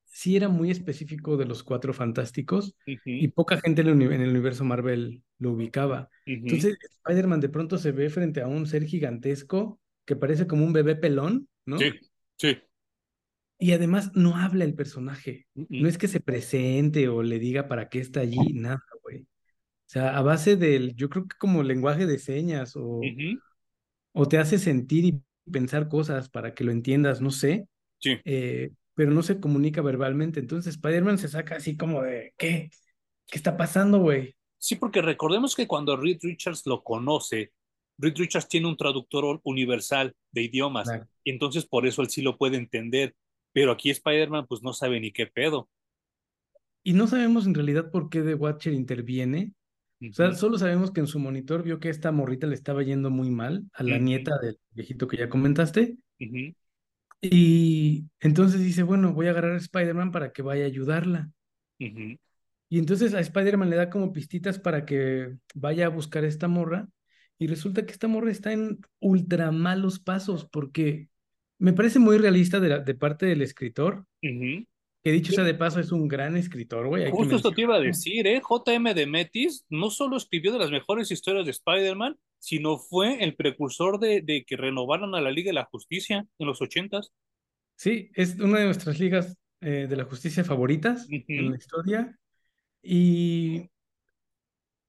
sí 0.05 0.37
era 0.37 0.49
muy 0.49 0.71
específico 0.71 1.37
de 1.37 1.45
los 1.45 1.63
cuatro 1.63 1.93
fantásticos 1.93 2.75
uh 2.87 2.91
-huh. 2.91 3.01
y 3.05 3.29
poca 3.29 3.61
gente 3.61 3.83
en 3.83 3.89
el, 3.89 4.29
universo 4.29 4.65
Marvel 4.65 5.23
lo 5.39 5.53
ubicaba. 5.53 6.09
Entonces, 6.27 6.77
Spider-Man 7.05 7.41
de 7.41 7.49
pronto 7.49 7.79
se 7.79 7.93
ve 7.93 8.11
frente 8.11 8.41
a 8.41 8.49
un 8.49 8.67
ser 8.67 8.85
gigantesco 8.85 9.81
que 10.05 10.17
parece 10.17 10.47
como 10.47 10.65
un 10.65 10.73
bebé 10.73 10.97
pelón, 10.97 11.49
¿no? 11.67 11.79
Sí, 11.79 11.93
sí. 12.37 12.59
Y 13.61 13.73
además 13.73 14.13
no 14.15 14.37
habla 14.37 14.65
el 14.65 14.75
personaje. 14.75 15.47
No 15.55 15.89
es 15.89 15.99
que 15.99 16.09
se 16.09 16.21
presente 16.21 17.09
o 17.09 17.23
le 17.23 17.39
diga 17.39 17.67
para 17.67 17.89
qué 17.89 17.99
está 17.99 18.21
allí, 18.21 18.53
nada. 18.55 18.83
O 19.89 19.91
sea, 19.91 20.19
a 20.19 20.21
base 20.21 20.57
del, 20.57 20.95
yo 20.97 21.09
creo 21.09 21.27
que 21.27 21.37
como 21.39 21.63
lenguaje 21.63 22.05
de 22.05 22.19
señas 22.19 22.77
o, 22.77 23.01
o 24.13 24.29
te 24.29 24.37
hace 24.37 24.59
sentir 24.59 25.07
y 25.07 25.23
pensar 25.51 25.89
cosas 25.89 26.29
para 26.29 26.53
que 26.53 26.63
lo 26.63 26.73
entiendas, 26.73 27.23
no 27.23 27.31
sé. 27.31 27.67
Sí. 27.99 28.19
Eh, 28.27 28.71
pero 28.93 29.13
no 29.13 29.23
se 29.23 29.41
comunica 29.41 29.81
verbalmente. 29.81 30.41
Entonces 30.41 30.75
Spider-Man 30.75 31.17
se 31.17 31.29
saca 31.29 31.57
así 31.57 31.75
como 31.75 32.03
de, 32.03 32.35
¿qué? 32.37 32.69
¿Qué 33.27 33.39
está 33.39 33.57
pasando, 33.57 33.99
güey? 34.01 34.35
Sí, 34.59 34.77
porque 34.77 35.01
recordemos 35.01 35.57
que 35.57 35.67
cuando 35.67 35.97
Reed 35.97 36.19
Richards 36.21 36.67
lo 36.67 36.83
conoce, 36.85 37.53
Reed 37.97 38.19
Richards 38.19 38.49
tiene 38.49 38.69
un 38.69 38.77
traductor 38.77 39.41
universal 39.43 40.15
de 40.33 40.43
idiomas, 40.43 40.89
claro. 40.89 41.09
y 41.25 41.31
entonces 41.31 41.65
por 41.65 41.87
eso 41.87 42.03
él 42.03 42.11
sí 42.11 42.21
lo 42.21 42.37
puede 42.37 42.59
entender, 42.59 43.15
pero 43.53 43.73
aquí 43.73 43.89
Spider-Man 43.89 44.47
pues 44.47 44.63
no 44.63 44.75
sabe 44.75 45.01
ni 45.01 45.13
qué 45.13 45.27
pedo. 45.27 45.71
Y 46.83 46.93
no 46.93 47.07
sabemos 47.07 47.47
en 47.47 47.55
realidad 47.55 47.91
por 47.91 48.11
qué 48.11 48.21
The 48.21 48.35
Watcher 48.35 48.75
interviene. 48.75 49.53
O 50.01 50.13
sea, 50.13 50.33
solo 50.33 50.59
sabemos 50.59 50.93
que 50.93 51.01
en 51.01 51.07
su 51.09 51.19
monitor 51.19 51.63
vio 51.63 51.81
que 51.81 51.89
esta 51.89 52.13
morrita 52.13 52.47
le 52.47 52.55
estaba 52.55 52.83
yendo 52.83 53.11
muy 53.11 53.31
mal 53.31 53.65
a 53.73 53.83
la 53.83 53.97
uh 53.97 53.99
-huh. 53.99 54.03
nieta 54.03 54.39
del 54.39 54.59
viejito 54.71 55.09
que 55.09 55.17
ya 55.17 55.29
comentaste. 55.29 55.97
Uh 56.21 56.25
-huh. 56.25 56.55
Y 57.21 58.05
entonces 58.21 58.61
dice, 58.63 58.85
bueno, 58.85 59.13
voy 59.13 59.27
a 59.27 59.31
agarrar 59.31 59.53
a 59.53 59.57
Spider-Man 59.57 60.13
para 60.13 60.33
que 60.33 60.43
vaya 60.43 60.65
a 60.65 60.69
ayudarla. 60.69 61.31
Uh 61.81 61.85
-huh. 61.85 62.19
Y 62.69 62.79
entonces 62.79 63.15
a 63.15 63.21
Spider-Man 63.21 63.71
le 63.71 63.77
da 63.77 63.91
como 63.91 64.13
pistitas 64.13 64.59
para 64.59 64.85
que 64.85 65.35
vaya 65.55 65.87
a 65.87 65.91
buscar 65.91 66.25
a 66.25 66.29
esta 66.29 66.47
morra. 66.47 66.89
Y 67.39 67.47
resulta 67.47 67.85
que 67.85 67.93
esta 67.93 68.09
morra 68.09 68.31
está 68.31 68.53
en 68.53 68.81
ultra 69.01 69.51
malos 69.51 69.99
pasos 69.99 70.49
porque 70.51 71.09
me 71.59 71.73
parece 71.73 71.99
muy 71.99 72.19
realista 72.19 72.61
de, 72.61 72.69
la, 72.69 72.79
de 72.81 72.95
parte 72.95 73.27
del 73.27 73.43
escritor. 73.43 74.05
Que 75.05 75.13
dicho 75.13 75.33
sea 75.33 75.45
de 75.45 75.55
paso, 75.55 75.81
es 75.81 75.93
un 75.93 76.09
gran 76.09 76.37
escritor, 76.37 76.89
güey. 76.89 77.11
Justo 77.11 77.37
esto 77.37 77.53
te 77.53 77.63
iba 77.63 77.77
a 77.77 77.81
decir, 77.81 78.27
¿eh? 78.27 78.41
J.M. 78.43 78.95
de 78.95 79.07
Metis 79.07 79.65
no 79.69 79.91
solo 79.91 80.17
escribió 80.17 80.53
de 80.53 80.59
las 80.59 80.71
mejores 80.71 81.11
historias 81.11 81.45
de 81.45 81.53
Spider-Man, 81.53 82.17
sino 82.39 82.79
fue 82.79 83.23
el 83.23 83.37
precursor 83.37 84.01
de, 84.01 84.23
de, 84.23 84.45
que 84.45 84.57
renovaran 84.57 85.15
a 85.15 85.21
la 85.21 85.31
Liga 85.31 85.51
de 85.51 85.55
la 85.55 85.65
Justicia 85.67 86.27
en 86.39 86.47
los 86.47 86.61
ochentas. 86.61 87.13
Sí, 87.77 88.11
es 88.15 88.39
una 88.41 88.59
de 88.59 88.65
nuestras 88.65 88.99
ligas 88.99 89.39
eh, 89.61 89.87
de 89.89 89.97
la 89.97 90.05
justicia 90.05 90.45
favoritas 90.45 91.07
uh 91.09 91.13
-huh. 91.13 91.25
en 91.29 91.51
la 91.51 91.57
historia. 91.57 92.19
Y 92.83 93.71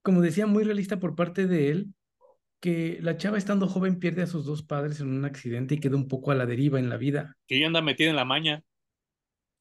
como 0.04 0.22
decía, 0.22 0.45
muy 0.45 0.63
realista 0.63 1.00
por 1.00 1.15
parte 1.15 1.48
de 1.48 1.69
él, 1.69 1.93
que 2.60 3.00
la 3.02 3.17
chava 3.17 3.38
estando 3.38 3.67
joven 3.67 4.00
pierde 4.00 4.22
a 4.22 4.28
sus 4.28 4.45
dos 4.45 4.63
padres 4.63 5.00
en 5.00 5.08
un 5.10 5.26
accidente 5.26 5.76
y 5.76 5.80
queda 5.80 5.95
un 5.95 6.08
poco 6.08 6.32
a 6.32 6.36
la 6.36 6.45
deriva 6.45 6.80
en 6.80 6.89
la 6.89 6.98
vida. 6.98 7.36
Que 7.48 7.58
ella 7.58 7.67
anda 7.67 7.82
metida 7.82 8.10
en 8.10 8.15
la 8.15 8.26
maña. 8.26 8.63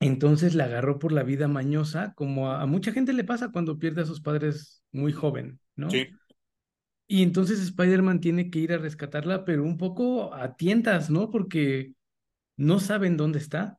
Entonces 0.00 0.54
la 0.54 0.64
agarró 0.64 0.98
por 0.98 1.12
la 1.12 1.22
vida 1.24 1.48
mañosa, 1.48 2.12
como 2.14 2.50
a, 2.50 2.62
a 2.62 2.66
mucha 2.66 2.92
gente 2.92 3.12
le 3.12 3.24
pasa 3.24 3.50
cuando 3.50 3.78
pierde 3.78 4.02
a 4.02 4.06
sus 4.06 4.20
padres 4.20 4.82
muy 4.92 5.12
joven, 5.12 5.61
¿no? 5.76 5.88
Sí. 5.88 6.06
Y 7.08 7.22
entonces 7.22 7.61
Spider-Man 7.61 8.20
tiene 8.20 8.50
que 8.50 8.58
ir 8.58 8.72
a 8.72 8.78
rescatarla, 8.78 9.44
pero 9.44 9.64
un 9.64 9.78
poco 9.78 10.34
a 10.34 10.56
tientas, 10.56 11.08
¿no? 11.11 11.30
Porque 11.30 11.94
no 12.56 12.80
saben 12.80 13.16
dónde 13.16 13.38
está. 13.38 13.78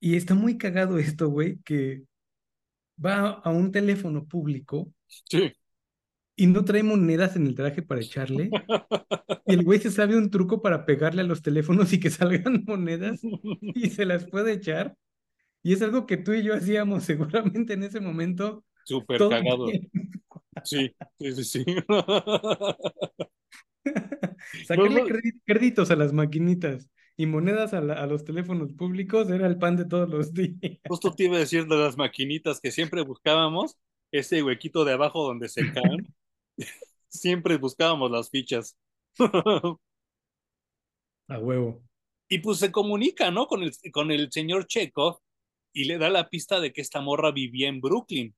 Y 0.00 0.16
está 0.16 0.34
muy 0.34 0.58
cagado 0.58 0.98
esto, 0.98 1.28
güey, 1.28 1.58
que 1.64 2.04
va 3.04 3.30
a 3.30 3.50
un 3.50 3.72
teléfono 3.72 4.26
público 4.26 4.92
Sí. 5.30 5.52
Y 6.36 6.46
no 6.46 6.64
trae 6.64 6.82
monedas 6.82 7.36
en 7.36 7.46
el 7.46 7.54
traje 7.54 7.82
para 7.82 8.00
echarle. 8.00 8.50
Y 9.46 9.52
el 9.54 9.64
güey 9.64 9.78
se 9.78 9.90
sabe 9.90 10.16
un 10.16 10.30
truco 10.30 10.62
para 10.62 10.86
pegarle 10.86 11.22
a 11.22 11.24
los 11.24 11.42
teléfonos 11.42 11.92
y 11.92 12.00
que 12.00 12.10
salgan 12.10 12.64
monedas 12.66 13.20
y 13.62 13.90
se 13.90 14.04
las 14.04 14.28
puede 14.28 14.52
echar. 14.52 14.96
Y 15.62 15.72
es 15.72 15.82
algo 15.82 16.06
que 16.06 16.16
tú 16.18 16.32
y 16.32 16.42
yo 16.42 16.54
hacíamos 16.54 17.04
seguramente 17.04 17.72
en 17.74 17.84
ese 17.84 18.00
momento. 18.00 18.64
Súper 18.84 19.18
cagado. 19.18 19.66
tiempo. 19.66 19.88
Sí, 20.62 20.94
sí, 21.18 21.32
sí, 21.32 21.44
sí. 21.44 21.64
Sacarle 24.66 25.04
créditos 25.44 25.90
a 25.90 25.96
las 25.96 26.12
maquinitas 26.12 26.88
y 27.16 27.26
monedas 27.26 27.74
a, 27.74 27.80
la- 27.80 27.94
a 27.94 28.06
los 28.06 28.24
teléfonos 28.24 28.72
públicos 28.72 29.30
era 29.30 29.46
el 29.46 29.58
pan 29.58 29.76
de 29.76 29.84
todos 29.84 30.08
los 30.08 30.32
días. 30.34 30.56
Justo 30.86 31.12
te 31.14 31.24
iba 31.24 31.36
a 31.36 31.40
decir 31.40 31.66
de 31.66 31.76
las 31.76 31.96
maquinitas 31.96 32.60
que 32.60 32.70
siempre 32.70 33.02
buscábamos, 33.02 33.76
ese 34.12 34.42
huequito 34.42 34.84
de 34.84 34.92
abajo 34.92 35.24
donde 35.24 35.48
se 35.48 35.62
caen, 35.72 36.06
siempre 37.08 37.56
buscábamos 37.56 38.10
las 38.10 38.30
fichas. 38.30 38.76
A 41.28 41.38
huevo. 41.38 41.82
Y 42.28 42.38
pues 42.38 42.58
se 42.58 42.72
comunica, 42.72 43.30
¿no? 43.30 43.46
Con 43.46 43.62
el, 43.62 43.72
con 43.92 44.10
el 44.10 44.30
señor 44.32 44.66
Chekhov 44.66 45.20
y 45.72 45.84
le 45.84 45.98
da 45.98 46.08
la 46.08 46.28
pista 46.28 46.60
de 46.60 46.72
que 46.72 46.80
esta 46.80 47.00
morra 47.00 47.32
vivía 47.32 47.68
en 47.68 47.80
Brooklyn. 47.80 48.34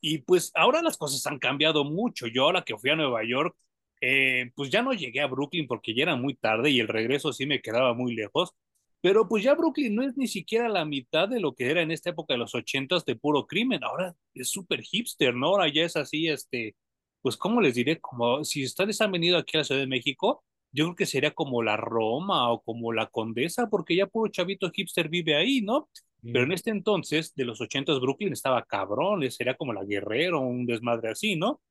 Y 0.00 0.18
pues 0.18 0.50
ahora 0.54 0.82
las 0.82 0.96
cosas 0.98 1.26
han 1.26 1.38
cambiado 1.38 1.84
mucho. 1.84 2.26
Yo 2.26 2.44
ahora 2.44 2.62
que 2.62 2.76
fui 2.76 2.90
a 2.90 2.96
Nueva 2.96 3.24
York, 3.24 3.56
eh, 4.00 4.50
pues 4.54 4.70
ya 4.70 4.82
no 4.82 4.92
llegué 4.92 5.20
a 5.20 5.26
Brooklyn 5.26 5.66
porque 5.66 5.94
ya 5.94 6.02
era 6.04 6.16
muy 6.16 6.34
tarde 6.34 6.70
y 6.70 6.80
el 6.80 6.88
regreso 6.88 7.32
sí 7.32 7.46
me 7.46 7.62
quedaba 7.62 7.94
muy 7.94 8.14
lejos. 8.14 8.52
Pero 9.00 9.28
pues 9.28 9.44
ya 9.44 9.54
Brooklyn 9.54 9.94
no 9.94 10.02
es 10.02 10.16
ni 10.16 10.26
siquiera 10.28 10.68
la 10.68 10.84
mitad 10.84 11.28
de 11.28 11.40
lo 11.40 11.54
que 11.54 11.70
era 11.70 11.82
en 11.82 11.90
esta 11.90 12.10
época 12.10 12.34
de 12.34 12.38
los 12.38 12.54
ochentas 12.54 13.04
de 13.04 13.16
puro 13.16 13.46
crimen. 13.46 13.84
Ahora 13.84 14.16
es 14.34 14.50
súper 14.50 14.82
hipster, 14.82 15.34
¿no? 15.34 15.48
Ahora 15.48 15.68
ya 15.68 15.84
es 15.84 15.96
así, 15.96 16.28
este, 16.28 16.74
pues 17.24 17.38
¿cómo 17.38 17.62
les 17.62 17.74
diré? 17.74 17.98
Como 18.02 18.44
si 18.44 18.66
ustedes 18.66 19.00
han 19.00 19.10
venido 19.10 19.38
aquí 19.38 19.56
a 19.56 19.60
la 19.60 19.64
Ciudad 19.64 19.80
de 19.80 19.86
México, 19.86 20.44
yo 20.72 20.84
creo 20.84 20.94
que 20.94 21.06
sería 21.06 21.30
como 21.30 21.62
la 21.62 21.78
Roma 21.78 22.52
o 22.52 22.60
como 22.62 22.92
la 22.92 23.06
Condesa, 23.06 23.70
porque 23.70 23.96
ya 23.96 24.06
puro 24.06 24.30
chavito 24.30 24.70
hipster 24.70 25.08
vive 25.08 25.34
ahí, 25.34 25.62
¿no? 25.62 25.88
Pero 26.22 26.44
en 26.44 26.52
este 26.52 26.70
entonces, 26.70 27.34
de 27.34 27.46
los 27.46 27.62
ochentas, 27.62 27.98
Brooklyn 27.98 28.34
estaba 28.34 28.62
cabrón, 28.66 29.30
sería 29.30 29.54
como 29.54 29.72
la 29.72 29.84
Guerrero, 29.84 30.42
un 30.42 30.66
desmadre 30.66 31.12
así, 31.12 31.34
¿no? 31.34 31.62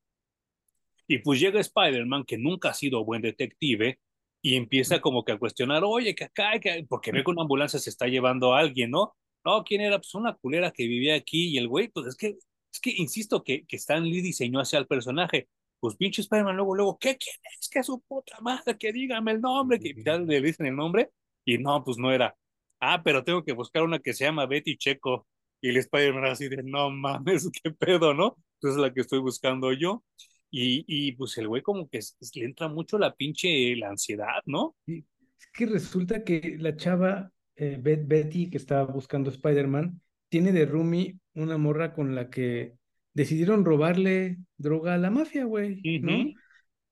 Y 1.08 1.20
pues 1.20 1.40
llega 1.40 1.60
Spider-Man, 1.60 2.24
que 2.24 2.40
nunca 2.40 2.70
ha 2.70 2.74
sido 2.74 3.06
buen 3.06 3.22
detective, 3.22 4.00
y 4.42 4.56
empieza 4.56 5.02
como 5.02 5.24
que 5.24 5.34
a 5.34 5.38
cuestionar, 5.38 5.84
oye, 5.86 6.16
que 6.16 6.24
acá, 6.24 6.60
que... 6.60 6.84
porque 6.90 7.12
ve 7.12 7.24
que 7.24 7.30
una 7.30 7.44
ambulancia 7.44 7.78
se 7.78 7.92
está 7.92 8.08
llevando 8.08 8.56
a 8.56 8.60
alguien, 8.60 8.90
¿no? 8.90 9.16
No, 9.46 9.64
¿quién 9.64 9.82
era? 9.82 10.00
Pues 10.00 10.16
una 10.16 10.34
culera 10.34 10.72
que 10.72 10.88
vivía 10.88 11.14
aquí, 11.14 11.50
y 11.50 11.60
el 11.60 11.68
güey, 11.68 11.90
pues 11.90 12.08
es 12.08 12.16
que, 12.16 12.38
es 12.74 12.80
que 12.80 12.92
insisto 12.98 13.44
que, 13.44 13.66
que 13.66 13.76
Stan 13.78 14.04
Lee 14.04 14.22
diseñó 14.22 14.60
hacia 14.60 14.80
el 14.80 14.88
personaje. 14.88 15.48
Pues 15.80 15.96
pinche 15.98 16.22
Spider-Man, 16.22 16.56
luego, 16.56 16.76
luego, 16.76 16.98
¿qué 16.98 17.18
quién 17.18 17.36
es? 17.60 17.70
Que 17.70 17.84
su 17.84 18.02
puta 18.02 18.40
madre, 18.42 18.78
que 18.78 18.92
dígame 18.94 19.32
el 19.34 19.42
nombre, 19.42 19.80
que 19.80 19.94
ya 20.04 20.18
le 20.18 20.42
dicen 20.42 20.66
el 20.68 20.76
nombre, 20.76 21.12
y 21.46 21.58
no, 21.58 21.84
pues 21.84 21.98
no 21.98 22.12
era. 22.12 22.36
Ah, 22.80 23.02
pero 23.04 23.24
tengo 23.24 23.44
que 23.44 23.52
buscar 23.54 23.84
una 23.84 24.00
que 24.00 24.14
se 24.14 24.26
llama 24.26 24.46
Betty 24.46 24.78
Checo. 24.78 25.28
Y 25.62 25.70
el 25.70 25.78
Spider-Man 25.78 26.26
así 26.26 26.50
de, 26.50 26.62
no 26.64 26.90
mames, 26.90 27.50
qué 27.64 27.72
pedo, 27.72 28.14
¿no? 28.14 28.38
Entonces 28.56 28.78
es 28.78 28.82
la 28.82 28.94
que 28.94 29.02
estoy 29.02 29.20
buscando 29.20 29.72
yo. 29.74 30.04
Y, 30.52 30.84
y 30.88 31.14
pues 31.14 31.38
el 31.38 31.48
güey 31.48 31.62
como 31.62 31.90
que 31.90 31.98
es- 32.00 32.16
es- 32.22 32.36
le 32.36 32.46
entra 32.46 32.68
mucho 32.68 32.98
la 33.00 33.14
pinche, 33.16 33.76
la 33.76 33.90
ansiedad, 33.90 34.42
¿no? 34.46 34.76
Sí. 34.86 35.06
Es 35.40 35.48
que 35.54 35.66
resulta 35.66 36.24
que 36.24 36.58
la 36.60 36.76
chava 36.76 37.32
eh, 37.56 37.78
Bet- 37.82 38.08
Betty, 38.08 38.50
que 38.50 38.58
estaba 38.58 38.84
buscando 38.92 39.30
Spider-Man, 39.30 40.02
tiene 40.30 40.52
de 40.52 40.66
roomie 40.66 41.18
una 41.36 41.58
morra 41.58 41.94
con 41.94 42.16
la 42.16 42.30
que 42.30 42.76
decidieron 43.14 43.66
robarle 43.66 44.38
droga 44.58 44.96
a 44.96 44.98
la 44.98 45.12
mafia, 45.12 45.46
güey. 45.46 45.88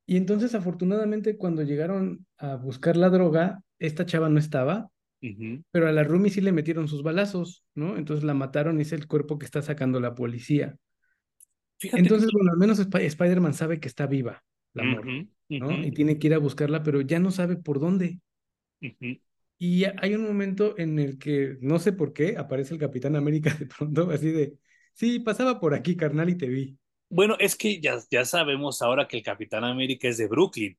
Y 0.05 0.17
entonces, 0.17 0.55
afortunadamente, 0.55 1.37
cuando 1.37 1.63
llegaron 1.63 2.25
a 2.37 2.55
buscar 2.55 2.97
la 2.97 3.09
droga, 3.09 3.63
esta 3.79 4.05
chava 4.05 4.29
no 4.29 4.39
estaba, 4.39 4.89
pero 5.71 5.87
a 5.87 5.91
la 5.91 6.03
roomie 6.03 6.31
sí 6.31 6.41
le 6.41 6.51
metieron 6.53 6.87
sus 6.87 7.03
balazos, 7.03 7.63
¿no? 7.75 7.97
Entonces 7.97 8.23
la 8.25 8.33
mataron 8.33 8.79
y 8.79 8.83
es 8.83 8.93
el 8.93 9.07
cuerpo 9.07 9.39
que 9.39 9.45
está 9.45 9.61
sacando 9.61 9.99
la 9.99 10.15
policía. 10.15 10.77
Fíjate 11.77 12.01
Entonces, 12.01 12.29
que... 12.29 12.37
bueno, 12.37 12.51
al 12.51 12.57
menos 12.57 12.79
Sp- 12.79 13.05
Spider-Man 13.05 13.53
sabe 13.53 13.79
que 13.79 13.87
está 13.87 14.07
viva 14.07 14.43
la 14.73 14.83
morra, 14.83 15.11
¿no? 15.59 15.83
Y 15.83 15.91
tiene 15.91 16.19
que 16.19 16.27
ir 16.27 16.33
a 16.33 16.37
buscarla, 16.39 16.83
pero 16.83 17.01
ya 17.01 17.19
no 17.19 17.31
sabe 17.31 17.55
por 17.57 17.79
dónde. 17.79 18.19
Y 19.63 19.83
hay 19.85 20.15
un 20.15 20.23
momento 20.23 20.73
en 20.79 20.97
el 20.97 21.19
que, 21.19 21.57
no 21.61 21.77
sé 21.77 21.93
por 21.93 22.13
qué, 22.13 22.35
aparece 22.35 22.73
el 22.73 22.79
Capitán 22.79 23.15
América 23.15 23.53
de 23.59 23.67
pronto, 23.67 24.09
así 24.09 24.31
de, 24.31 24.57
sí, 24.95 25.19
pasaba 25.19 25.59
por 25.59 25.75
aquí, 25.75 25.95
carnal, 25.95 26.31
y 26.31 26.35
te 26.35 26.47
vi. 26.47 26.79
Bueno, 27.09 27.35
es 27.39 27.55
que 27.55 27.79
ya, 27.79 27.99
ya 28.09 28.25
sabemos 28.25 28.81
ahora 28.81 29.07
que 29.07 29.17
el 29.17 29.23
Capitán 29.23 29.63
América 29.63 30.07
es 30.07 30.17
de 30.17 30.27
Brooklyn 30.27 30.75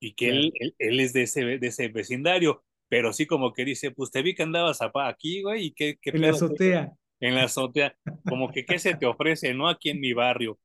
y 0.00 0.14
que 0.14 0.28
él, 0.28 0.52
él, 0.60 0.74
él 0.78 1.00
es 1.00 1.14
de 1.14 1.22
ese, 1.22 1.44
de 1.44 1.66
ese 1.66 1.88
vecindario, 1.88 2.62
pero 2.88 3.14
sí 3.14 3.24
como 3.26 3.54
que 3.54 3.64
dice, 3.64 3.90
pues 3.90 4.10
te 4.10 4.20
vi 4.20 4.34
que 4.34 4.42
andabas 4.42 4.80
aquí, 4.82 5.40
güey, 5.42 5.66
y 5.68 5.72
qué, 5.72 5.96
qué 6.02 6.10
En 6.10 6.20
la 6.20 6.30
azotea. 6.30 6.92
en 7.20 7.36
la 7.36 7.44
azotea, 7.44 7.96
como 8.26 8.50
que 8.52 8.66
qué 8.66 8.78
se 8.78 8.96
te 8.96 9.06
ofrece, 9.06 9.54
¿no? 9.54 9.68
Aquí 9.70 9.88
en 9.88 10.00
mi 10.00 10.12
barrio. 10.12 10.58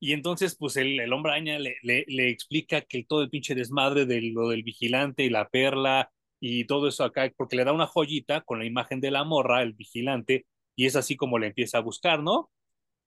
Y 0.00 0.12
entonces, 0.12 0.56
pues 0.56 0.76
el, 0.76 1.00
el 1.00 1.12
hombre 1.12 1.32
araña 1.32 1.58
le, 1.58 1.76
le, 1.82 2.04
le 2.08 2.28
explica 2.28 2.82
que 2.82 3.04
todo 3.04 3.22
el 3.22 3.30
pinche 3.30 3.54
desmadre 3.54 4.04
de 4.04 4.20
lo 4.22 4.48
del 4.50 4.62
vigilante 4.62 5.24
y 5.24 5.30
la 5.30 5.48
perla 5.48 6.10
y 6.40 6.66
todo 6.66 6.88
eso 6.88 7.04
acá, 7.04 7.32
porque 7.36 7.56
le 7.56 7.64
da 7.64 7.72
una 7.72 7.86
joyita 7.86 8.42
con 8.42 8.58
la 8.58 8.66
imagen 8.66 9.00
de 9.00 9.10
la 9.10 9.24
morra, 9.24 9.62
el 9.62 9.72
vigilante, 9.74 10.46
y 10.76 10.86
es 10.86 10.96
así 10.96 11.16
como 11.16 11.38
le 11.38 11.48
empieza 11.48 11.78
a 11.78 11.82
buscar, 11.82 12.22
¿no? 12.22 12.50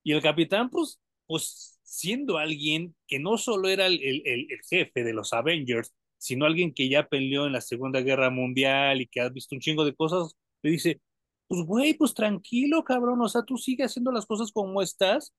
Y 0.03 0.13
el 0.13 0.21
capitán, 0.21 0.69
pues, 0.69 0.99
pues 1.27 1.79
siendo 1.83 2.37
alguien 2.37 2.95
que 3.07 3.19
no 3.19 3.37
solo 3.37 3.69
era 3.69 3.87
el, 3.87 4.01
el, 4.03 4.23
el, 4.25 4.47
jefe 4.69 5.03
de 5.03 5.13
los 5.13 5.33
Avengers, 5.33 5.93
sino 6.17 6.45
alguien 6.45 6.73
que 6.73 6.89
ya 6.89 7.07
peleó 7.07 7.45
en 7.45 7.53
la 7.53 7.61
Segunda 7.61 8.01
Guerra 8.01 8.29
Mundial 8.29 9.01
y 9.01 9.07
que 9.07 9.21
ha 9.21 9.29
visto 9.29 9.55
un 9.55 9.61
chingo 9.61 9.85
de 9.85 9.95
cosas, 9.95 10.35
le 10.61 10.71
dice, 10.71 11.01
pues 11.47 11.61
güey, 11.65 11.93
pues 11.95 12.13
tranquilo, 12.13 12.83
cabrón, 12.83 13.21
o 13.21 13.29
sea, 13.29 13.43
tú 13.43 13.57
sigue 13.57 13.83
haciendo 13.83 14.11
las 14.11 14.25
cosas 14.25 14.51
como 14.51 14.81
estás 14.81 15.33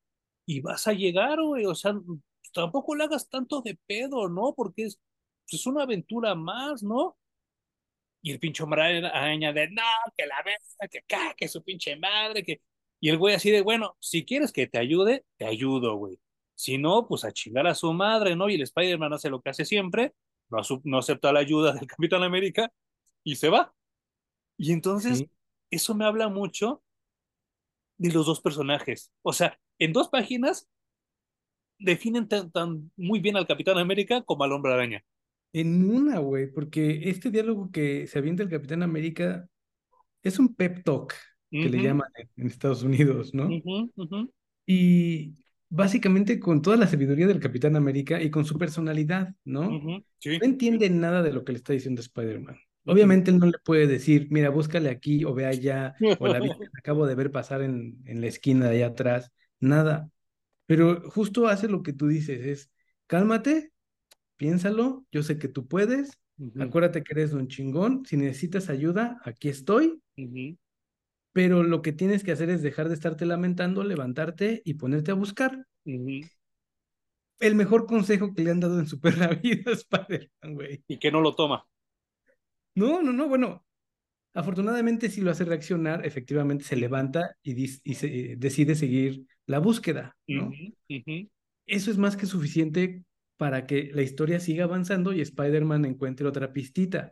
y 0.46 0.60
vas 0.60 0.86
a 0.88 0.92
llegar, 0.92 1.40
güey, 1.42 1.66
o 1.66 1.74
sea, 1.74 1.94
tampoco 2.52 2.96
le 2.96 3.04
hagas 3.04 3.28
tanto 3.28 3.62
de 3.62 3.78
pedo, 3.86 4.28
¿no? 4.28 4.54
Porque 4.56 4.84
es, 4.84 5.00
pues, 5.48 5.60
es 5.60 5.66
una 5.66 5.82
aventura 5.84 6.34
más, 6.34 6.82
¿no? 6.82 7.16
Y 8.22 8.32
el 8.32 8.38
pinche 8.38 8.62
hombre 8.62 8.82
araña 8.82 9.52
de, 9.52 9.70
no, 9.70 9.82
que 10.16 10.26
la 10.26 10.42
verga, 10.44 10.88
que 10.90 10.98
acá, 10.98 11.34
que 11.36 11.48
su 11.48 11.62
pinche 11.62 11.96
madre, 11.96 12.42
que... 12.44 12.60
Y 13.00 13.08
el 13.08 13.16
güey 13.18 13.34
así 13.34 13.50
de, 13.50 13.62
bueno, 13.62 13.96
si 13.98 14.24
quieres 14.26 14.52
que 14.52 14.66
te 14.66 14.78
ayude, 14.78 15.24
te 15.38 15.46
ayudo, 15.46 15.96
güey. 15.96 16.20
Si 16.54 16.76
no, 16.76 17.06
pues 17.08 17.24
a 17.24 17.32
chingar 17.32 17.66
a 17.66 17.74
su 17.74 17.92
madre, 17.94 18.36
¿no? 18.36 18.50
Y 18.50 18.56
el 18.56 18.62
Spider-Man 18.62 19.14
hace 19.14 19.30
lo 19.30 19.40
que 19.40 19.48
hace 19.50 19.64
siempre, 19.64 20.12
no, 20.50 20.58
no 20.84 20.98
acepta 20.98 21.32
la 21.32 21.40
ayuda 21.40 21.72
del 21.72 21.86
Capitán 21.86 22.22
América 22.22 22.70
y 23.24 23.36
se 23.36 23.48
va. 23.48 23.74
Y 24.58 24.72
entonces, 24.72 25.18
Sí. 25.20 25.30
eso 25.70 25.94
me 25.94 26.04
habla 26.04 26.28
mucho 26.28 26.82
de 27.96 28.12
los 28.12 28.26
dos 28.26 28.40
personajes. 28.42 29.10
O 29.22 29.32
sea, 29.32 29.58
en 29.78 29.94
dos 29.94 30.08
páginas 30.10 30.68
definen 31.78 32.28
tan, 32.28 32.50
tan 32.50 32.92
muy 32.96 33.20
bien 33.20 33.36
al 33.36 33.46
Capitán 33.46 33.78
América 33.78 34.22
como 34.22 34.44
al 34.44 34.52
Hombre 34.52 34.72
Araña. 34.74 35.04
En 35.52 35.90
una, 35.90 36.18
güey, 36.20 36.46
porque 36.52 37.08
este 37.10 37.30
diálogo 37.30 37.70
que 37.72 38.06
se 38.06 38.18
avienta 38.18 38.42
el 38.42 38.48
Capitán 38.50 38.82
América 38.82 39.48
es 40.22 40.38
un 40.40 40.54
pep 40.56 40.84
talk 40.84 41.14
que 41.58 41.70
le 41.70 41.80
Ujú, 41.80 41.82
llaman 41.82 42.08
en 42.16 42.30
en 42.36 42.48
Estados 42.48 42.82
Unidos, 42.84 43.34
¿no? 43.34 43.60
ujú, 43.64 43.90
ujú, 44.00 44.20
Y 44.66 45.36
básicamente 45.68 46.38
con 46.40 46.62
toda 46.62 46.76
la 46.76 46.86
sabiduría 46.86 47.26
del 47.26 47.40
Capitán 47.40 47.76
América 47.76 48.20
y 48.22 48.30
con 48.30 48.44
su 48.44 48.58
personalidad, 48.58 49.34
¿no? 49.44 49.82
sí. 50.18 50.40
No 50.40 50.46
entiende 50.46 50.90
nada 50.90 51.22
de 51.22 51.32
lo 51.32 51.44
que 51.44 51.52
le 51.52 51.58
está 51.58 51.72
diciendo 51.72 52.00
Spider-Man. 52.02 52.58
Obviamente 52.86 53.30
él 53.30 53.38
no 53.38 53.46
le 53.46 53.58
puede 53.64 53.86
decir, 53.86 54.28
mira, 54.30 54.50
búscale 54.50 54.90
aquí 54.90 55.24
o 55.24 55.34
ve 55.34 55.46
allá, 55.46 55.94
o 56.18 56.28
la 56.28 56.40
vi 56.40 56.50
que 56.52 56.58
acabo 56.78 57.06
de 57.06 57.14
ver 57.16 57.32
pasar 57.32 57.62
en, 57.62 58.02
en 58.06 58.20
la 58.20 58.28
esquina 58.28 58.68
de 58.68 58.76
allá 58.76 58.88
atrás, 58.88 59.32
nada. 59.60 60.10
Pero 60.66 61.10
justo 61.10 61.48
hace 61.48 61.68
lo 61.68 61.82
que 61.82 61.92
tú 61.92 62.08
dices, 62.08 62.44
es, 62.46 62.70
cálmate, 63.06 63.72
piénsalo, 64.40 65.04
yo 65.12 65.22
sé 65.22 65.38
que 65.38 65.48
tú 65.48 65.68
puedes, 65.68 66.18
acuérdate 66.58 67.02
que 67.02 67.12
eres 67.12 67.34
un 67.34 67.46
chingón, 67.46 68.06
si 68.06 68.16
necesitas 68.16 68.70
ayuda, 68.70 69.20
aquí 69.22 69.50
estoy, 69.50 70.00
pero 71.32 71.62
lo 71.62 71.82
que 71.82 71.92
tienes 71.92 72.24
que 72.24 72.32
hacer 72.32 72.48
es 72.48 72.62
dejar 72.62 72.88
de 72.88 72.94
estarte 72.94 73.26
lamentando, 73.26 73.84
levantarte 73.84 74.62
y 74.64 74.74
ponerte 74.74 75.10
a 75.10 75.14
buscar. 75.14 75.66
El 75.84 77.54
mejor 77.54 77.84
consejo 77.84 78.32
que 78.32 78.42
le 78.42 78.50
han 78.50 78.60
dado 78.60 78.80
en 78.80 78.86
su 78.86 78.98
perra 78.98 79.28
vida 79.42 79.72
a 79.72 79.74
Spider-Man, 79.74 80.54
güey. 80.54 80.82
Y 80.88 80.98
que 80.98 81.12
no 81.12 81.20
lo 81.20 81.34
toma. 81.34 81.66
No, 82.74 83.02
no, 83.02 83.12
no, 83.12 83.28
bueno, 83.28 83.66
Afortunadamente, 84.32 85.10
si 85.10 85.20
lo 85.20 85.32
hace 85.32 85.44
reaccionar, 85.44 86.06
efectivamente 86.06 86.64
se 86.64 86.76
levanta 86.76 87.36
y, 87.42 87.64
y 87.64 87.94
se, 87.94 88.36
decide 88.38 88.76
seguir 88.76 89.26
la 89.44 89.58
búsqueda, 89.58 90.16
¿no? 90.28 90.50
Eso 91.66 91.90
es 91.90 91.98
más 91.98 92.16
que 92.16 92.26
suficiente 92.26 93.04
para 93.40 93.66
que 93.66 93.90
la 93.94 94.02
historia 94.02 94.38
siga 94.38 94.64
avanzando 94.64 95.14
y 95.14 95.22
Spider-Man 95.22 95.86
encuentre 95.86 96.26
otra 96.26 96.52
pistita. 96.52 97.10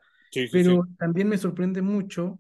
Pero 0.52 0.86
también 0.98 1.26
me 1.26 1.38
sorprende 1.38 1.80
mucho 1.80 2.38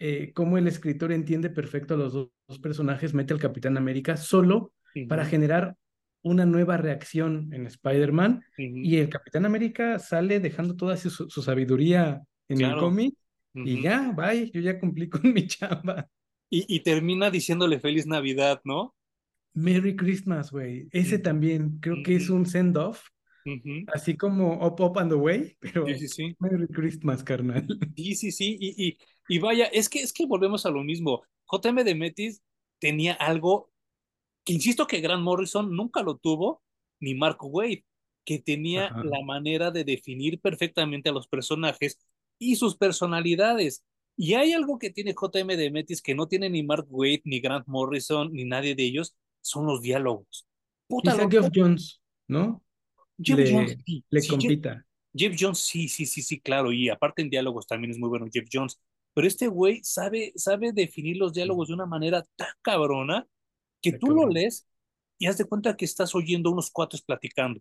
eh, 0.00 0.32
cómo 0.34 0.58
el 0.58 0.66
escritor 0.66 1.12
entiende 1.12 1.48
perfecto 1.48 1.94
a 1.94 1.96
los 1.96 2.12
dos, 2.12 2.58
personajes, 2.60 3.14
mete 3.14 3.32
al 3.32 3.38
Capitán 3.38 3.76
América 3.76 4.16
solo 4.16 4.72
para 5.08 5.24
generar 5.24 5.76
una 6.22 6.44
nueva 6.44 6.76
reacción 6.76 7.54
en 7.54 7.66
Spider-Man 7.66 8.42
y 8.58 8.96
el 8.96 9.08
Capitán 9.08 9.44
América 9.46 10.00
sale 10.00 10.40
dejando 10.40 10.74
toda 10.74 10.96
su, 10.96 11.10
sabiduría 11.28 12.22
en 12.48 12.62
el 12.62 12.76
cómic 12.78 13.14
y 13.54 13.80
ya, 13.80 14.10
bye, 14.10 14.50
yo 14.50 14.60
ya 14.60 14.80
cumplí 14.80 15.08
con 15.08 15.32
mi 15.32 15.46
chamba. 15.46 16.08
Y, 16.52 16.80
termina 16.80 17.30
diciéndole 17.30 17.78
feliz 17.78 18.08
Navidad, 18.08 18.60
¿no? 18.64 18.96
Merry 19.54 19.94
Christmas, 19.94 20.50
güey. 20.50 20.88
Ese 20.90 21.20
también 21.20 21.78
creo 21.78 22.02
que 22.02 22.16
es 22.16 22.28
un 22.28 22.44
send-off. 22.44 23.06
Así 23.92 24.16
como 24.16 24.64
Up, 24.66 24.80
Up 24.80 24.98
and 24.98 25.12
Away, 25.12 25.56
pero 25.60 25.86
sí, 25.86 26.08
sí, 26.08 26.36
Merry 26.38 26.68
Christmas, 26.68 27.22
carnal. 27.22 27.66
Sí, 27.96 28.14
sí, 28.14 28.32
sí. 28.32 28.56
Y, 28.60 28.88
y, 28.88 28.98
y, 29.28 29.38
vaya, 29.38 29.66
es 29.66 29.88
que, 29.88 30.00
es 30.00 30.12
que 30.12 30.26
volvemos 30.26 30.66
a 30.66 30.70
lo 30.70 30.82
mismo. 30.82 31.22
JM 31.50 31.84
de 31.84 31.94
Metis 31.94 32.42
tenía 32.78 33.14
algo 33.14 33.70
que 34.44 34.52
insisto 34.52 34.86
que 34.86 35.00
Grant 35.00 35.22
Morrison 35.22 35.74
nunca 35.74 36.02
lo 36.02 36.16
tuvo, 36.16 36.62
ni 37.00 37.14
Mark 37.14 37.38
Wade, 37.42 37.84
que 38.24 38.38
tenía 38.38 38.90
la 39.04 39.22
manera 39.24 39.70
de 39.70 39.84
definir 39.84 40.40
perfectamente 40.40 41.08
a 41.08 41.12
los 41.12 41.28
personajes 41.28 41.98
y 42.38 42.56
sus 42.56 42.76
personalidades. 42.76 43.84
Y 44.16 44.34
hay 44.34 44.52
algo 44.52 44.78
que 44.78 44.90
tiene 44.90 45.14
JM 45.14 45.56
de 45.56 45.70
Metis 45.70 46.02
que 46.02 46.14
no 46.14 46.28
tiene 46.28 46.50
ni 46.50 46.62
Mark 46.62 46.86
Wade, 46.90 47.22
ni 47.24 47.40
Grant 47.40 47.66
Morrison, 47.66 48.32
ni 48.32 48.44
nadie 48.44 48.74
de 48.74 48.84
ellos, 48.84 49.16
son 49.40 49.66
los 49.66 49.80
diálogos. 49.82 50.46
Puta 50.86 51.16
Jones, 51.54 52.00
¿no? 52.28 52.62
Jeff 53.22 53.38
le, 53.38 53.52
Jones, 53.52 53.76
le 54.10 54.26
compita. 54.26 54.84
Jeff, 55.14 55.36
Jones, 55.38 55.58
sí, 55.58 55.88
sí, 55.88 56.06
sí, 56.06 56.22
sí, 56.22 56.40
claro. 56.40 56.72
Y 56.72 56.88
aparte 56.88 57.22
en 57.22 57.30
diálogos 57.30 57.66
también 57.66 57.90
es 57.90 57.98
muy 57.98 58.08
bueno 58.08 58.26
Jeff 58.32 58.48
Jones. 58.52 58.80
Pero 59.14 59.26
este 59.26 59.48
güey 59.48 59.80
sabe, 59.82 60.32
sabe 60.36 60.72
definir 60.72 61.16
los 61.16 61.32
diálogos 61.32 61.68
de 61.68 61.74
una 61.74 61.86
manera 61.86 62.24
tan 62.36 62.48
cabrona 62.62 63.26
que 63.82 63.92
tú 63.92 64.08
lo 64.08 64.28
lees 64.28 64.66
y 65.18 65.26
haz 65.26 65.38
de 65.38 65.44
cuenta 65.44 65.76
que 65.76 65.84
estás 65.84 66.14
oyendo 66.14 66.50
unos 66.50 66.70
cuates 66.70 67.02
platicando. 67.02 67.60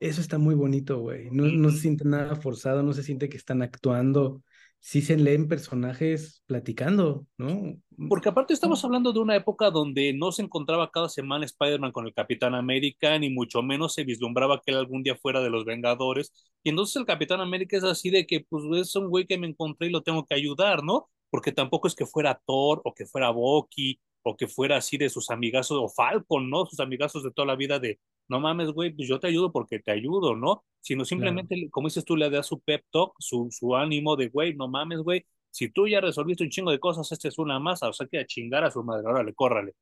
Eso 0.00 0.20
está 0.20 0.36
muy 0.36 0.54
bonito, 0.54 0.98
güey. 0.98 1.30
No, 1.30 1.46
no 1.46 1.70
se 1.70 1.78
siente 1.78 2.04
nada 2.04 2.36
forzado, 2.36 2.82
no 2.82 2.92
se 2.92 3.02
siente 3.02 3.28
que 3.28 3.36
están 3.36 3.62
actuando. 3.62 4.42
Sí 4.86 5.00
se 5.00 5.16
leen 5.16 5.48
personajes 5.48 6.42
platicando, 6.44 7.26
¿no? 7.38 7.74
Porque 8.06 8.28
aparte 8.28 8.52
estamos 8.52 8.84
hablando 8.84 9.14
de 9.14 9.18
una 9.18 9.34
época 9.34 9.70
donde 9.70 10.12
no 10.12 10.30
se 10.30 10.42
encontraba 10.42 10.90
cada 10.90 11.08
semana 11.08 11.46
Spider-Man 11.46 11.90
con 11.90 12.06
el 12.06 12.12
Capitán 12.12 12.54
América, 12.54 13.18
ni 13.18 13.30
mucho 13.30 13.62
menos 13.62 13.94
se 13.94 14.04
vislumbraba 14.04 14.60
que 14.60 14.72
él 14.72 14.76
algún 14.76 15.02
día 15.02 15.16
fuera 15.16 15.40
de 15.40 15.48
los 15.48 15.64
Vengadores. 15.64 16.34
Y 16.62 16.68
entonces 16.68 16.96
el 16.96 17.06
Capitán 17.06 17.40
América 17.40 17.78
es 17.78 17.84
así 17.84 18.10
de 18.10 18.26
que, 18.26 18.44
pues, 18.46 18.62
es 18.78 18.94
un 18.94 19.08
güey 19.08 19.26
que 19.26 19.38
me 19.38 19.46
encontré 19.46 19.86
y 19.86 19.90
lo 19.90 20.02
tengo 20.02 20.26
que 20.26 20.34
ayudar, 20.34 20.84
¿no? 20.84 21.08
Porque 21.30 21.50
tampoco 21.50 21.88
es 21.88 21.94
que 21.94 22.04
fuera 22.04 22.38
Thor 22.44 22.82
o 22.84 22.92
que 22.92 23.06
fuera 23.06 23.30
Bucky 23.30 23.98
o 24.22 24.36
que 24.36 24.48
fuera 24.48 24.76
así 24.76 24.98
de 24.98 25.08
sus 25.08 25.30
amigazos, 25.30 25.78
o 25.80 25.88
Falcon, 25.88 26.50
¿no? 26.50 26.66
Sus 26.66 26.80
amigazos 26.80 27.22
de 27.22 27.30
toda 27.30 27.46
la 27.46 27.56
vida 27.56 27.78
de, 27.78 28.00
no 28.28 28.40
mames, 28.40 28.70
güey, 28.70 28.92
pues 28.92 29.08
yo 29.08 29.20
te 29.20 29.28
ayudo 29.28 29.52
porque 29.52 29.78
te 29.80 29.90
ayudo, 29.92 30.36
¿no? 30.36 30.64
Sino 30.80 31.04
simplemente, 31.04 31.68
como 31.70 31.88
dices 31.88 32.04
tú, 32.04 32.16
le 32.16 32.30
das 32.30 32.46
su 32.46 32.60
pep 32.60 32.84
talk, 32.90 33.14
su, 33.18 33.48
su 33.50 33.76
ánimo 33.76 34.16
de, 34.16 34.28
güey, 34.28 34.54
no 34.54 34.68
mames, 34.68 35.00
güey, 35.00 35.26
si 35.50 35.68
tú 35.70 35.86
ya 35.88 36.00
resolviste 36.00 36.44
un 36.44 36.50
chingo 36.50 36.70
de 36.70 36.80
cosas, 36.80 37.10
esta 37.12 37.28
es 37.28 37.38
una 37.38 37.58
masa, 37.58 37.88
o 37.88 37.92
sea, 37.92 38.06
que 38.06 38.18
a 38.18 38.26
chingar 38.26 38.64
a 38.64 38.70
su 38.70 38.82
madre, 38.82 39.06
órale, 39.06 39.34
córrale. 39.34 39.74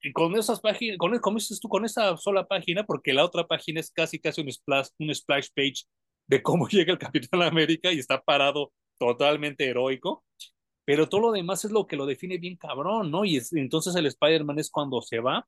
Y 0.00 0.12
con 0.12 0.36
esas 0.36 0.60
páginas, 0.60 0.96
con, 0.98 1.18
como 1.18 1.38
dices 1.38 1.58
tú, 1.60 1.68
con 1.68 1.84
esa 1.84 2.16
sola 2.16 2.46
página, 2.46 2.84
porque 2.84 3.12
la 3.12 3.24
otra 3.24 3.46
página 3.46 3.80
es 3.80 3.90
casi, 3.90 4.18
casi 4.20 4.40
un 4.42 4.52
splash, 4.52 4.88
un 4.98 5.14
splash 5.14 5.48
page 5.54 5.84
de 6.26 6.42
cómo 6.42 6.68
llega 6.68 6.92
el 6.92 6.98
Capitán 6.98 7.42
América 7.42 7.92
y 7.92 7.98
está 7.98 8.20
parado 8.20 8.72
totalmente 8.98 9.66
heroico 9.66 10.24
pero 10.88 11.06
todo 11.06 11.20
lo 11.20 11.32
demás 11.32 11.66
es 11.66 11.70
lo 11.70 11.86
que 11.86 11.96
lo 11.96 12.06
define 12.06 12.38
bien 12.38 12.56
cabrón, 12.56 13.10
¿no? 13.10 13.26
Y 13.26 13.38
entonces 13.52 13.94
el 13.94 14.06
Spider-Man 14.06 14.58
es 14.58 14.70
cuando 14.70 15.02
se 15.02 15.20
va 15.20 15.46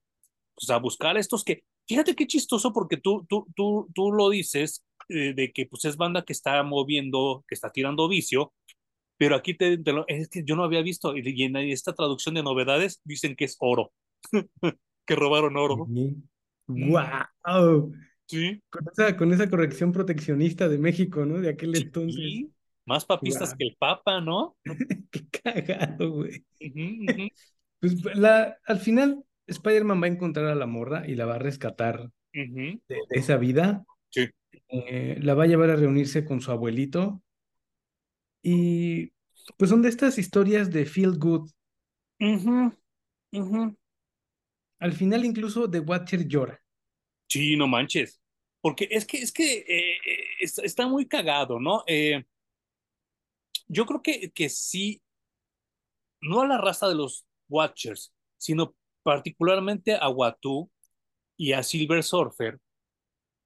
pues, 0.55 0.69
a 0.69 0.77
buscar 0.77 1.17
a 1.17 1.19
estos 1.19 1.45
que, 1.45 1.65
fíjate 1.91 2.15
qué 2.15 2.29
chistoso 2.29 2.73
porque 2.73 2.99
tú, 2.99 3.27
tú, 3.29 3.49
tú, 3.57 3.89
tú 3.93 4.13
lo 4.13 4.31
dices 4.31 4.85
eh, 5.09 5.35
de 5.35 5.51
que 5.51 5.67
pues 5.67 5.85
es 5.87 5.97
banda 5.97 6.25
que 6.25 6.33
está 6.33 6.63
moviendo, 6.63 7.45
que 7.49 7.57
está 7.57 7.73
tirando 7.73 8.09
vicio, 8.09 8.53
pero 9.17 9.35
aquí 9.35 9.55
te, 9.55 9.77
es 10.07 10.29
que 10.29 10.45
yo 10.45 10.55
no 10.55 10.63
había 10.63 10.83
visto, 10.83 11.17
y 11.17 11.43
en 11.43 11.57
esta 11.57 11.93
traducción 11.93 12.37
de 12.37 12.45
novedades 12.45 13.01
dicen 13.03 13.35
que 13.35 13.47
es 13.47 13.57
oro, 13.59 13.93
que 15.05 15.17
robaron 15.17 15.57
oro. 15.57 15.89
¡Wow! 16.69 17.93
Sí. 18.27 18.63
Con 18.71 18.85
esa, 18.93 19.17
con 19.17 19.33
esa 19.33 19.51
corrección 19.51 19.91
proteccionista 19.91 20.69
de 20.69 20.79
México, 20.79 21.27
¿no? 21.27 21.41
De 21.41 21.49
aquel 21.49 21.75
entonces. 21.75 22.45
Más 22.87 23.05
papistas 23.05 23.57
que 23.57 23.65
el 23.65 23.77
Papa, 23.77 24.21
¿no? 24.21 24.57
Qué 25.11 25.27
cagado, 25.43 26.13
güey. 26.13 26.45
Pues 27.81 28.05
la, 28.15 28.59
al 28.67 28.79
final, 28.79 29.25
Spider-Man 29.51 30.01
va 30.03 30.07
a 30.07 30.11
encontrar 30.11 30.47
a 30.47 30.55
la 30.55 30.67
morra 30.67 31.07
y 31.07 31.15
la 31.15 31.27
va 31.27 31.35
a 31.37 31.39
rescatar 31.39 32.11
de, 32.33 32.81
esa 33.11 33.37
vida. 33.37 33.85
Sí. 34.09 34.29
Eh, 34.69 35.19
la 35.21 35.35
va 35.35 35.45
a 35.45 35.47
llevar 35.47 35.71
a 35.71 35.77
reunirse 35.77 36.25
con 36.25 36.41
su 36.41 36.51
abuelito. 36.51 37.23
Y 38.43 39.13
pues 39.57 39.71
son 39.71 39.83
de 39.83 39.89
estas 39.89 40.19
historias 40.19 40.71
de 40.71 40.87
feel 40.87 41.19
good. 41.19 41.51
Al 44.79 44.93
final, 44.93 45.25
incluso 45.25 45.71
The 45.71 45.81
Watcher 45.81 46.27
llora. 46.27 46.63
Sí, 47.29 47.57
no 47.57 47.67
manches. 47.69 48.21
Porque 48.61 48.89
es 48.91 49.07
que, 49.07 49.19
es 49.19 49.33
que 49.33 49.59
eh, 49.59 49.97
eh, 50.07 50.25
está, 50.41 50.87
muy 50.87 51.07
cagado, 51.07 51.59
¿no? 51.59 51.83
Eh, 51.87 52.25
yo 53.69 53.87
creo 53.87 54.03
que, 54.03 54.31
que 54.33 54.49
sí, 54.49 55.03
no 56.21 56.43
a 56.43 56.47
la 56.47 56.59
raza 56.59 56.89
de 56.89 56.95
los 56.95 57.27
Watchers, 57.49 58.13
sino 58.37 58.75
particularmente 59.03 59.97
a 59.97 60.09
Watu 60.09 60.71
y 61.37 61.53
a 61.53 61.63
Silver 61.63 62.03
Surfer, 62.03 62.59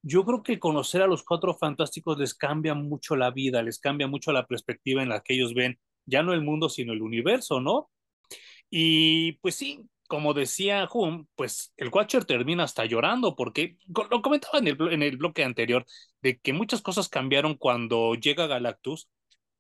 yo 0.02 0.24
creo 0.24 0.42
que 0.42 0.58
conocer 0.58 1.02
a 1.02 1.06
los 1.06 1.24
cuatro 1.24 1.54
fantásticos 1.54 2.18
les 2.18 2.34
cambia 2.34 2.74
mucho 2.74 3.16
la 3.16 3.30
vida, 3.30 3.62
les 3.62 3.78
cambia 3.78 4.06
mucho 4.06 4.32
la 4.32 4.46
perspectiva 4.46 5.02
en 5.02 5.08
la 5.08 5.22
que 5.22 5.34
ellos 5.34 5.54
ven 5.54 5.78
ya 6.06 6.22
no 6.22 6.34
el 6.34 6.42
mundo, 6.42 6.68
sino 6.68 6.92
el 6.92 7.02
universo, 7.02 7.60
¿no? 7.60 7.90
Y 8.70 9.32
pues 9.34 9.54
sí, 9.56 9.80
como 10.08 10.34
decía 10.34 10.88
Hum, 10.92 11.26
pues 11.36 11.72
el 11.76 11.88
Watcher 11.90 12.24
termina 12.24 12.64
hasta 12.64 12.84
llorando, 12.84 13.36
porque 13.36 13.78
lo 14.10 14.22
comentaba 14.22 14.58
en 14.58 14.68
el, 14.68 14.92
en 14.92 15.02
el 15.02 15.16
bloque 15.16 15.44
anterior, 15.44 15.86
de 16.22 16.38
que 16.38 16.52
muchas 16.52 16.82
cosas 16.82 17.08
cambiaron 17.08 17.56
cuando 17.56 18.14
llega 18.14 18.46
Galactus 18.46 19.08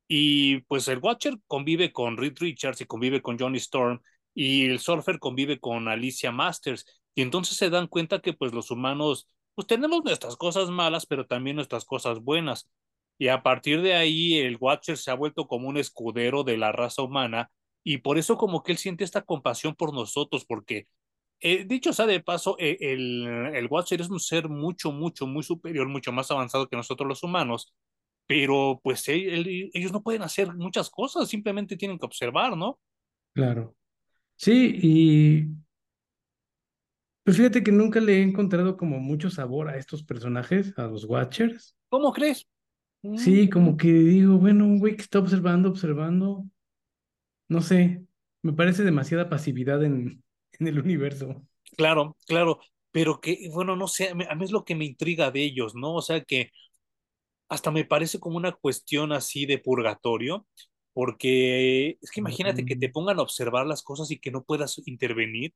y 0.08 0.60
pues 0.62 0.88
el 0.88 0.98
Watcher 0.98 1.38
convive 1.46 1.92
con 1.92 2.16
Reed 2.16 2.34
Richards 2.38 2.80
y 2.82 2.86
convive 2.86 3.22
con 3.22 3.38
Johnny 3.38 3.58
Storm 3.58 4.00
y 4.34 4.66
el 4.66 4.80
Surfer 4.80 5.18
convive 5.18 5.60
con 5.60 5.88
Alicia 5.88 6.32
Masters. 6.32 6.86
Y 7.14 7.22
entonces 7.22 7.56
se 7.56 7.70
dan 7.70 7.86
cuenta 7.86 8.20
que 8.20 8.32
pues 8.32 8.52
los 8.52 8.70
humanos 8.70 9.28
pues 9.54 9.66
tenemos 9.66 10.04
nuestras 10.04 10.36
cosas 10.36 10.70
malas, 10.70 11.06
pero 11.06 11.26
también 11.26 11.56
nuestras 11.56 11.84
cosas 11.84 12.20
buenas. 12.20 12.70
Y 13.18 13.28
a 13.28 13.42
partir 13.42 13.82
de 13.82 13.94
ahí 13.94 14.38
el 14.38 14.56
Watcher 14.60 14.98
se 14.98 15.10
ha 15.10 15.14
vuelto 15.14 15.46
como 15.46 15.68
un 15.68 15.76
escudero 15.76 16.42
de 16.44 16.56
la 16.56 16.72
raza 16.72 17.02
humana 17.02 17.50
y 17.84 17.98
por 17.98 18.18
eso 18.18 18.36
como 18.36 18.62
que 18.62 18.72
él 18.72 18.78
siente 18.78 19.04
esta 19.04 19.22
compasión 19.22 19.74
por 19.76 19.94
nosotros, 19.94 20.44
porque 20.44 20.88
eh, 21.40 21.64
dicho 21.66 21.92
sea 21.92 22.06
de 22.06 22.20
paso, 22.20 22.56
eh, 22.58 22.78
el, 22.80 23.26
el 23.54 23.66
Watcher 23.68 24.00
es 24.00 24.10
un 24.10 24.20
ser 24.20 24.48
mucho, 24.48 24.90
mucho, 24.92 25.26
muy 25.26 25.42
superior, 25.42 25.88
mucho 25.88 26.12
más 26.12 26.30
avanzado 26.30 26.68
que 26.68 26.76
nosotros 26.76 27.08
los 27.08 27.22
humanos 27.22 27.74
pero 28.26 28.80
pues 28.82 29.04
ellos 29.08 29.92
no 29.92 30.02
pueden 30.02 30.22
hacer 30.22 30.54
muchas 30.54 30.90
cosas, 30.90 31.28
simplemente 31.28 31.76
tienen 31.76 31.98
que 31.98 32.06
observar, 32.06 32.56
¿no? 32.56 32.78
Claro. 33.34 33.74
Sí, 34.36 34.78
y 34.82 35.48
pues 37.24 37.36
fíjate 37.38 37.62
que 37.62 37.72
nunca 37.72 38.00
le 38.00 38.18
he 38.18 38.22
encontrado 38.22 38.76
como 38.76 38.98
mucho 38.98 39.30
sabor 39.30 39.68
a 39.68 39.76
estos 39.78 40.02
personajes, 40.02 40.72
a 40.76 40.86
los 40.86 41.04
Watchers. 41.04 41.74
¿Cómo 41.88 42.12
crees? 42.12 42.46
Sí, 43.16 43.48
como 43.48 43.72
mm. 43.72 43.76
que 43.76 43.92
digo, 43.92 44.38
bueno, 44.38 44.64
un 44.64 44.78
güey 44.78 44.96
que 44.96 45.02
está 45.02 45.18
observando, 45.18 45.68
observando, 45.68 46.44
no 47.48 47.60
sé, 47.60 48.04
me 48.42 48.52
parece 48.52 48.82
demasiada 48.82 49.28
pasividad 49.28 49.84
en, 49.84 50.22
en 50.58 50.66
el 50.66 50.78
universo. 50.78 51.46
Claro, 51.76 52.16
claro, 52.26 52.60
pero 52.90 53.20
que, 53.20 53.48
bueno, 53.52 53.76
no 53.76 53.88
sé, 53.88 54.10
a 54.10 54.34
mí 54.34 54.44
es 54.44 54.52
lo 54.52 54.64
que 54.64 54.74
me 54.74 54.84
intriga 54.84 55.30
de 55.30 55.42
ellos, 55.42 55.74
¿no? 55.74 55.94
O 55.94 56.02
sea, 56.02 56.22
que 56.22 56.50
hasta 57.48 57.70
me 57.70 57.84
parece 57.84 58.20
como 58.20 58.36
una 58.36 58.52
cuestión 58.52 59.12
así 59.12 59.46
de 59.46 59.58
purgatorio, 59.58 60.46
porque 60.94 61.98
es 62.00 62.10
que 62.10 62.20
imagínate 62.20 62.64
que 62.64 62.76
te 62.76 62.88
pongan 62.88 63.18
a 63.18 63.22
observar 63.22 63.66
las 63.66 63.82
cosas 63.82 64.10
y 64.10 64.18
que 64.18 64.30
no 64.30 64.44
puedas 64.44 64.80
intervenir, 64.86 65.52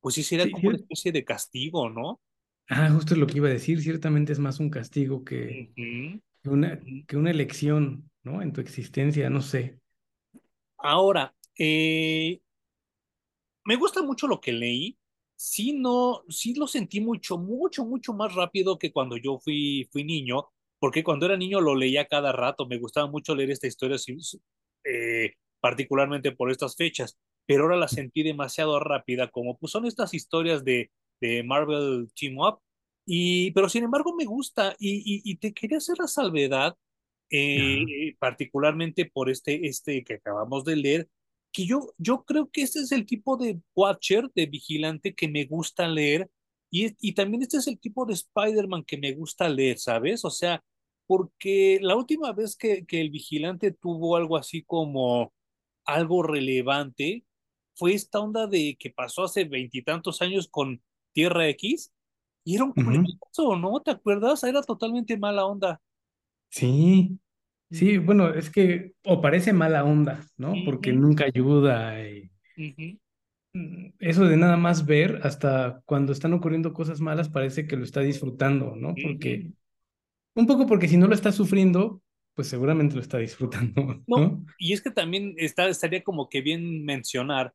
pues 0.00 0.14
sí 0.14 0.22
sería 0.22 0.48
como 0.50 0.68
una 0.68 0.78
especie 0.78 1.10
de 1.10 1.24
castigo, 1.24 1.90
¿no? 1.90 2.20
Ah, 2.68 2.88
justo 2.90 3.14
es 3.14 3.20
lo 3.20 3.26
que 3.26 3.38
iba 3.38 3.48
a 3.48 3.52
decir, 3.52 3.82
ciertamente 3.82 4.32
es 4.32 4.38
más 4.38 4.60
un 4.60 4.70
castigo 4.70 5.24
que, 5.24 5.72
una, 6.44 6.80
que 7.08 7.16
una 7.16 7.30
elección. 7.32 8.08
¿no? 8.22 8.42
En 8.42 8.52
tu 8.52 8.60
existencia, 8.60 9.28
no 9.30 9.40
sé. 9.40 9.80
Ahora, 10.78 11.34
eh, 11.58 12.40
me 13.64 13.76
gusta 13.76 14.02
mucho 14.02 14.26
lo 14.26 14.40
que 14.40 14.52
leí. 14.52 14.98
Sí, 15.34 15.72
no, 15.72 16.22
sí 16.28 16.54
lo 16.54 16.68
sentí 16.68 17.00
mucho, 17.00 17.36
mucho, 17.36 17.84
mucho 17.84 18.12
más 18.12 18.34
rápido 18.34 18.78
que 18.78 18.92
cuando 18.92 19.16
yo 19.16 19.38
fui, 19.40 19.88
fui 19.90 20.04
niño, 20.04 20.48
porque 20.78 21.02
cuando 21.02 21.26
era 21.26 21.36
niño 21.36 21.60
lo 21.60 21.74
leía 21.74 22.06
cada 22.06 22.32
rato. 22.32 22.66
Me 22.66 22.78
gustaba 22.78 23.08
mucho 23.08 23.34
leer 23.34 23.50
esta 23.50 23.66
historia, 23.66 23.98
eh, 24.84 25.34
particularmente 25.60 26.32
por 26.32 26.50
estas 26.50 26.76
fechas, 26.76 27.18
pero 27.46 27.64
ahora 27.64 27.76
la 27.76 27.88
sentí 27.88 28.22
demasiado 28.22 28.78
rápida, 28.80 29.30
como 29.30 29.58
pues 29.58 29.72
son 29.72 29.86
estas 29.86 30.14
historias 30.14 30.64
de, 30.64 30.90
de 31.20 31.42
Marvel 31.42 32.08
Team 32.14 32.38
Up, 32.38 32.60
y, 33.06 33.50
pero 33.52 33.68
sin 33.68 33.84
embargo 33.84 34.14
me 34.14 34.24
gusta, 34.24 34.76
y, 34.78 34.96
y, 34.98 35.22
y 35.24 35.36
te 35.36 35.52
quería 35.52 35.78
hacer 35.78 35.96
la 35.98 36.06
salvedad, 36.06 36.76
eh, 37.30 38.14
particularmente 38.18 39.06
por 39.06 39.30
este, 39.30 39.66
este 39.66 40.04
que 40.04 40.14
acabamos 40.14 40.64
de 40.64 40.76
leer, 40.76 41.08
que 41.52 41.66
yo, 41.66 41.92
yo 41.98 42.24
creo 42.24 42.50
que 42.50 42.62
este 42.62 42.80
es 42.80 42.92
el 42.92 43.06
tipo 43.06 43.36
de 43.36 43.60
Watcher, 43.74 44.30
de 44.34 44.46
vigilante 44.46 45.14
que 45.14 45.28
me 45.28 45.44
gusta 45.44 45.88
leer, 45.88 46.30
y, 46.70 46.94
y 47.00 47.12
también 47.12 47.42
este 47.42 47.58
es 47.58 47.66
el 47.66 47.78
tipo 47.78 48.06
de 48.06 48.14
Spider-Man 48.14 48.84
que 48.84 48.96
me 48.96 49.12
gusta 49.12 49.48
leer, 49.48 49.78
¿sabes? 49.78 50.24
O 50.24 50.30
sea, 50.30 50.62
porque 51.12 51.78
la 51.82 51.94
última 51.94 52.32
vez 52.32 52.56
que, 52.56 52.86
que 52.86 52.98
el 53.02 53.10
vigilante 53.10 53.70
tuvo 53.70 54.16
algo 54.16 54.38
así 54.38 54.62
como 54.62 55.30
algo 55.84 56.22
relevante 56.22 57.26
fue 57.74 57.92
esta 57.92 58.18
onda 58.18 58.46
de 58.46 58.78
que 58.80 58.88
pasó 58.88 59.24
hace 59.24 59.44
veintitantos 59.44 60.22
años 60.22 60.48
con 60.48 60.80
Tierra 61.12 61.46
X, 61.50 61.92
y 62.44 62.54
era 62.54 62.64
un 62.64 62.72
uh 62.74 63.56
¿no? 63.58 63.80
¿Te 63.82 63.90
acuerdas? 63.90 64.42
Era 64.44 64.62
totalmente 64.62 65.18
mala 65.18 65.44
onda. 65.44 65.82
Sí, 66.48 67.18
sí, 67.70 67.98
bueno, 67.98 68.30
es 68.32 68.48
que, 68.48 68.94
o 69.04 69.20
parece 69.20 69.52
mala 69.52 69.84
onda, 69.84 70.26
¿no? 70.38 70.54
Porque 70.64 70.94
nunca 70.94 71.26
ayuda. 71.26 72.08
Y... 72.08 72.30
Mm, 73.52 73.92
eso 73.98 74.24
de 74.24 74.38
nada 74.38 74.56
más 74.56 74.86
ver, 74.86 75.20
hasta 75.24 75.82
cuando 75.84 76.12
están 76.12 76.32
ocurriendo 76.32 76.72
cosas 76.72 77.02
malas, 77.02 77.28
parece 77.28 77.66
que 77.66 77.76
lo 77.76 77.84
está 77.84 78.00
disfrutando, 78.00 78.76
¿no? 78.76 78.94
Porque, 78.94 79.52
un 80.34 80.46
poco 80.46 80.66
porque 80.66 80.88
si 80.88 80.96
no 80.96 81.06
lo 81.06 81.14
está 81.14 81.32
sufriendo, 81.32 82.02
pues 82.34 82.48
seguramente 82.48 82.94
lo 82.94 83.00
está 83.00 83.18
disfrutando, 83.18 84.02
¿no? 84.06 84.44
y 84.58 84.72
es 84.72 84.82
que 84.82 84.90
también 84.90 85.34
está, 85.36 85.68
estaría 85.68 86.02
como 86.02 86.28
que 86.28 86.40
bien 86.40 86.84
mencionar 86.84 87.54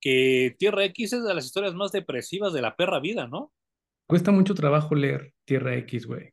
que 0.00 0.54
Tierra 0.58 0.84
X 0.84 1.12
es 1.14 1.24
de 1.24 1.34
las 1.34 1.46
historias 1.46 1.74
más 1.74 1.92
depresivas 1.92 2.52
de 2.52 2.62
la 2.62 2.76
perra 2.76 3.00
vida, 3.00 3.26
¿no? 3.26 3.52
Cuesta 4.06 4.30
mucho 4.30 4.54
trabajo 4.54 4.94
leer 4.94 5.34
Tierra 5.44 5.76
X, 5.76 6.06
güey. 6.06 6.32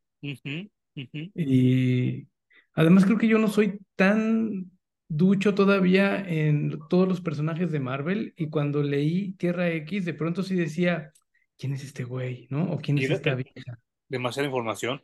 Y 1.36 2.28
además 2.74 3.06
creo 3.06 3.18
que 3.18 3.28
yo 3.28 3.38
no 3.38 3.48
soy 3.48 3.80
tan 3.96 4.72
ducho 5.08 5.54
todavía 5.54 6.18
en 6.28 6.80
todos 6.90 7.08
los 7.08 7.22
personajes 7.22 7.72
de 7.72 7.80
Marvel 7.80 8.34
y 8.38 8.50
cuando 8.50 8.82
leí 8.82 9.34
Tierra 9.34 9.70
X 9.72 10.06
de 10.06 10.14
pronto 10.14 10.42
sí 10.44 10.56
decía, 10.56 11.12
¿quién 11.58 11.74
es 11.74 11.84
este 11.84 12.04
güey? 12.04 12.48
¿No? 12.50 12.72
¿O 12.72 12.78
quién 12.78 12.98
es 12.98 13.10
esta 13.10 13.36
vieja? 13.36 13.80
Demasiada 14.08 14.48
información. 14.48 15.02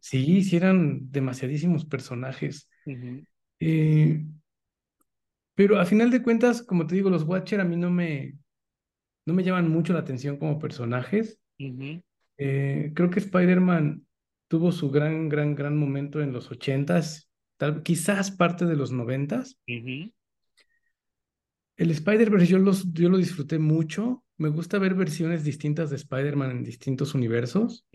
Sí, 0.00 0.42
sí 0.42 0.56
eran 0.56 1.10
demasiadísimos 1.10 1.84
personajes. 1.84 2.68
Eh, 3.60 4.22
pero 5.54 5.78
a 5.78 5.86
final 5.86 6.10
de 6.10 6.22
cuentas, 6.22 6.62
como 6.62 6.86
te 6.86 6.94
digo, 6.94 7.10
los 7.10 7.24
Watcher 7.24 7.60
a 7.60 7.64
mí 7.64 7.76
no 7.76 7.90
me, 7.90 8.34
no 9.24 9.34
me 9.34 9.42
llaman 9.44 9.70
mucho 9.70 9.92
la 9.92 10.00
atención 10.00 10.36
como 10.36 10.58
personajes. 10.58 11.38
Eh, 12.36 12.92
creo 12.94 13.10
que 13.10 13.20
Spider-Man 13.20 14.04
tuvo 14.48 14.72
su 14.72 14.90
gran, 14.90 15.28
gran, 15.28 15.54
gran 15.54 15.76
momento 15.76 16.20
en 16.20 16.32
los 16.32 16.50
ochentas, 16.50 17.30
tal, 17.56 17.82
quizás 17.82 18.30
parte 18.30 18.66
de 18.66 18.76
los 18.76 18.92
noventas. 18.92 19.58
El 21.76 21.90
Spider-Verse 21.90 22.46
yo, 22.46 22.58
los, 22.58 22.92
yo 22.92 23.08
lo 23.08 23.16
disfruté 23.16 23.58
mucho. 23.58 24.23
Me 24.44 24.50
gusta 24.50 24.78
ver 24.78 24.94
versiones 24.94 25.42
distintas 25.42 25.88
de 25.88 25.96
Spider-Man 25.96 26.50
en 26.50 26.64
distintos 26.64 27.14
universos. 27.14 27.86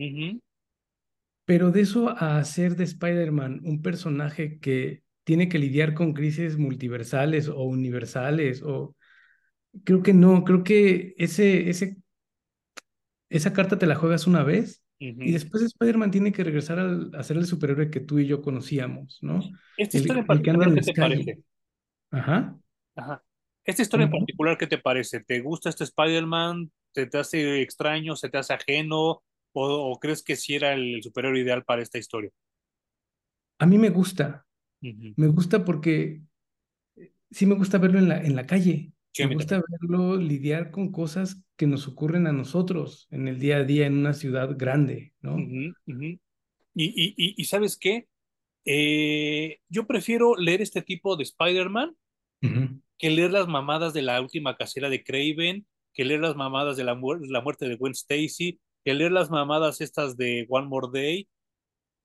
Pero 1.44 1.70
de 1.70 1.82
eso 1.82 2.08
a 2.08 2.38
hacer 2.38 2.74
de 2.74 2.82
Spider-Man 2.82 3.60
un 3.62 3.82
personaje 3.82 4.58
que 4.58 5.04
tiene 5.22 5.48
que 5.48 5.60
lidiar 5.60 5.94
con 5.94 6.12
crisis 6.12 6.58
multiversales 6.58 7.46
o 7.48 7.62
universales, 7.62 8.64
o 8.64 8.96
creo 9.84 10.02
que 10.02 10.12
no, 10.12 10.42
creo 10.42 10.64
que 10.64 11.14
ese, 11.18 11.70
ese, 11.70 11.98
esa 13.28 13.52
carta 13.52 13.78
te 13.78 13.86
la 13.86 13.94
juegas 13.94 14.26
una 14.26 14.42
vez 14.42 14.82
y 14.98 15.30
después 15.30 15.62
Spider-Man 15.62 16.10
tiene 16.10 16.32
que 16.32 16.42
regresar 16.42 16.80
a 16.80 17.22
ser 17.22 17.36
el 17.36 17.46
superhéroe 17.46 17.90
que 17.90 18.00
tú 18.00 18.18
y 18.18 18.26
yo 18.26 18.42
conocíamos, 18.42 19.20
¿no? 19.22 19.38
Esta 19.76 19.98
historia 19.98 20.22
en 20.22 20.26
particular, 20.26 20.74
¿qué 20.74 20.80
te 20.82 20.94
parece? 20.94 21.38
Ajá. 22.10 22.58
Ajá. 22.96 23.22
Esta 23.64 23.82
historia 23.82 24.04
en 24.04 24.12
particular, 24.12 24.56
¿qué 24.56 24.66
te 24.66 24.78
parece? 24.78 25.20
¿Te 25.20 25.40
gusta 25.40 25.68
este 25.68 25.84
Spider-Man? 25.84 26.70
¿Te, 26.92 27.06
¿Te, 27.06 27.18
hace 27.18 27.60
extraño? 27.62 28.16
¿Se 28.16 28.28
te 28.28 28.38
hace 28.38 28.54
ajeno? 28.54 29.22
¿O, 29.52 29.98
crees 30.00 30.22
que 30.22 30.36
sí 30.36 30.54
era 30.54 30.72
el 30.74 31.02
superhéroe 31.02 31.40
ideal 31.40 31.64
para 31.64 31.82
esta 31.82 31.98
historia? 31.98 32.30
A 33.58 33.66
mí 33.66 33.78
me 33.78 33.90
gusta. 33.90 34.46
Me 34.80 35.26
gusta 35.26 35.64
porque 35.64 36.22
sí 37.30 37.46
me 37.46 37.54
gusta 37.54 37.78
verlo 37.78 37.98
en 37.98 38.08
la, 38.08 38.22
en 38.22 38.34
la 38.34 38.46
calle. 38.46 38.92
me 39.18 39.34
gusta 39.34 39.62
verlo 39.68 40.16
lidiar 40.16 40.70
con 40.70 40.90
cosas 40.90 41.42
que 41.56 41.66
nos 41.66 41.86
ocurren 41.86 42.26
a 42.26 42.32
nosotros 42.32 43.06
en 43.10 43.28
el 43.28 43.38
día 43.38 43.58
a 43.58 43.64
día 43.64 43.86
en 43.86 43.98
una 43.98 44.14
ciudad 44.14 44.56
grande, 44.56 45.12
¿no? 45.20 45.38
Y, 45.38 46.20
y, 46.74 47.34
y, 47.36 47.44
¿sabes 47.44 47.76
qué? 47.76 48.08
Eh, 48.64 49.58
yo 49.68 49.86
prefiero 49.86 50.36
leer 50.36 50.62
este 50.62 50.80
tipo 50.80 51.16
de 51.16 51.24
Spider-Man 51.24 51.96
que 53.00 53.10
leer 53.10 53.32
las 53.32 53.48
mamadas 53.48 53.94
de 53.94 54.02
la 54.02 54.20
última 54.20 54.56
casera 54.56 54.90
de 54.90 55.02
Craven, 55.02 55.66
que 55.94 56.04
leer 56.04 56.20
las 56.20 56.36
mamadas 56.36 56.76
de 56.76 56.84
la, 56.84 56.94
muerte 56.94 57.66
de 57.66 57.76
Gwen 57.76 57.92
Stacy, 57.92 58.60
que 58.84 58.94
leer 58.94 59.10
las 59.10 59.30
mamadas 59.30 59.80
estas 59.80 60.18
de 60.18 60.46
One 60.50 60.68
More 60.68 60.88
Day, 60.92 61.26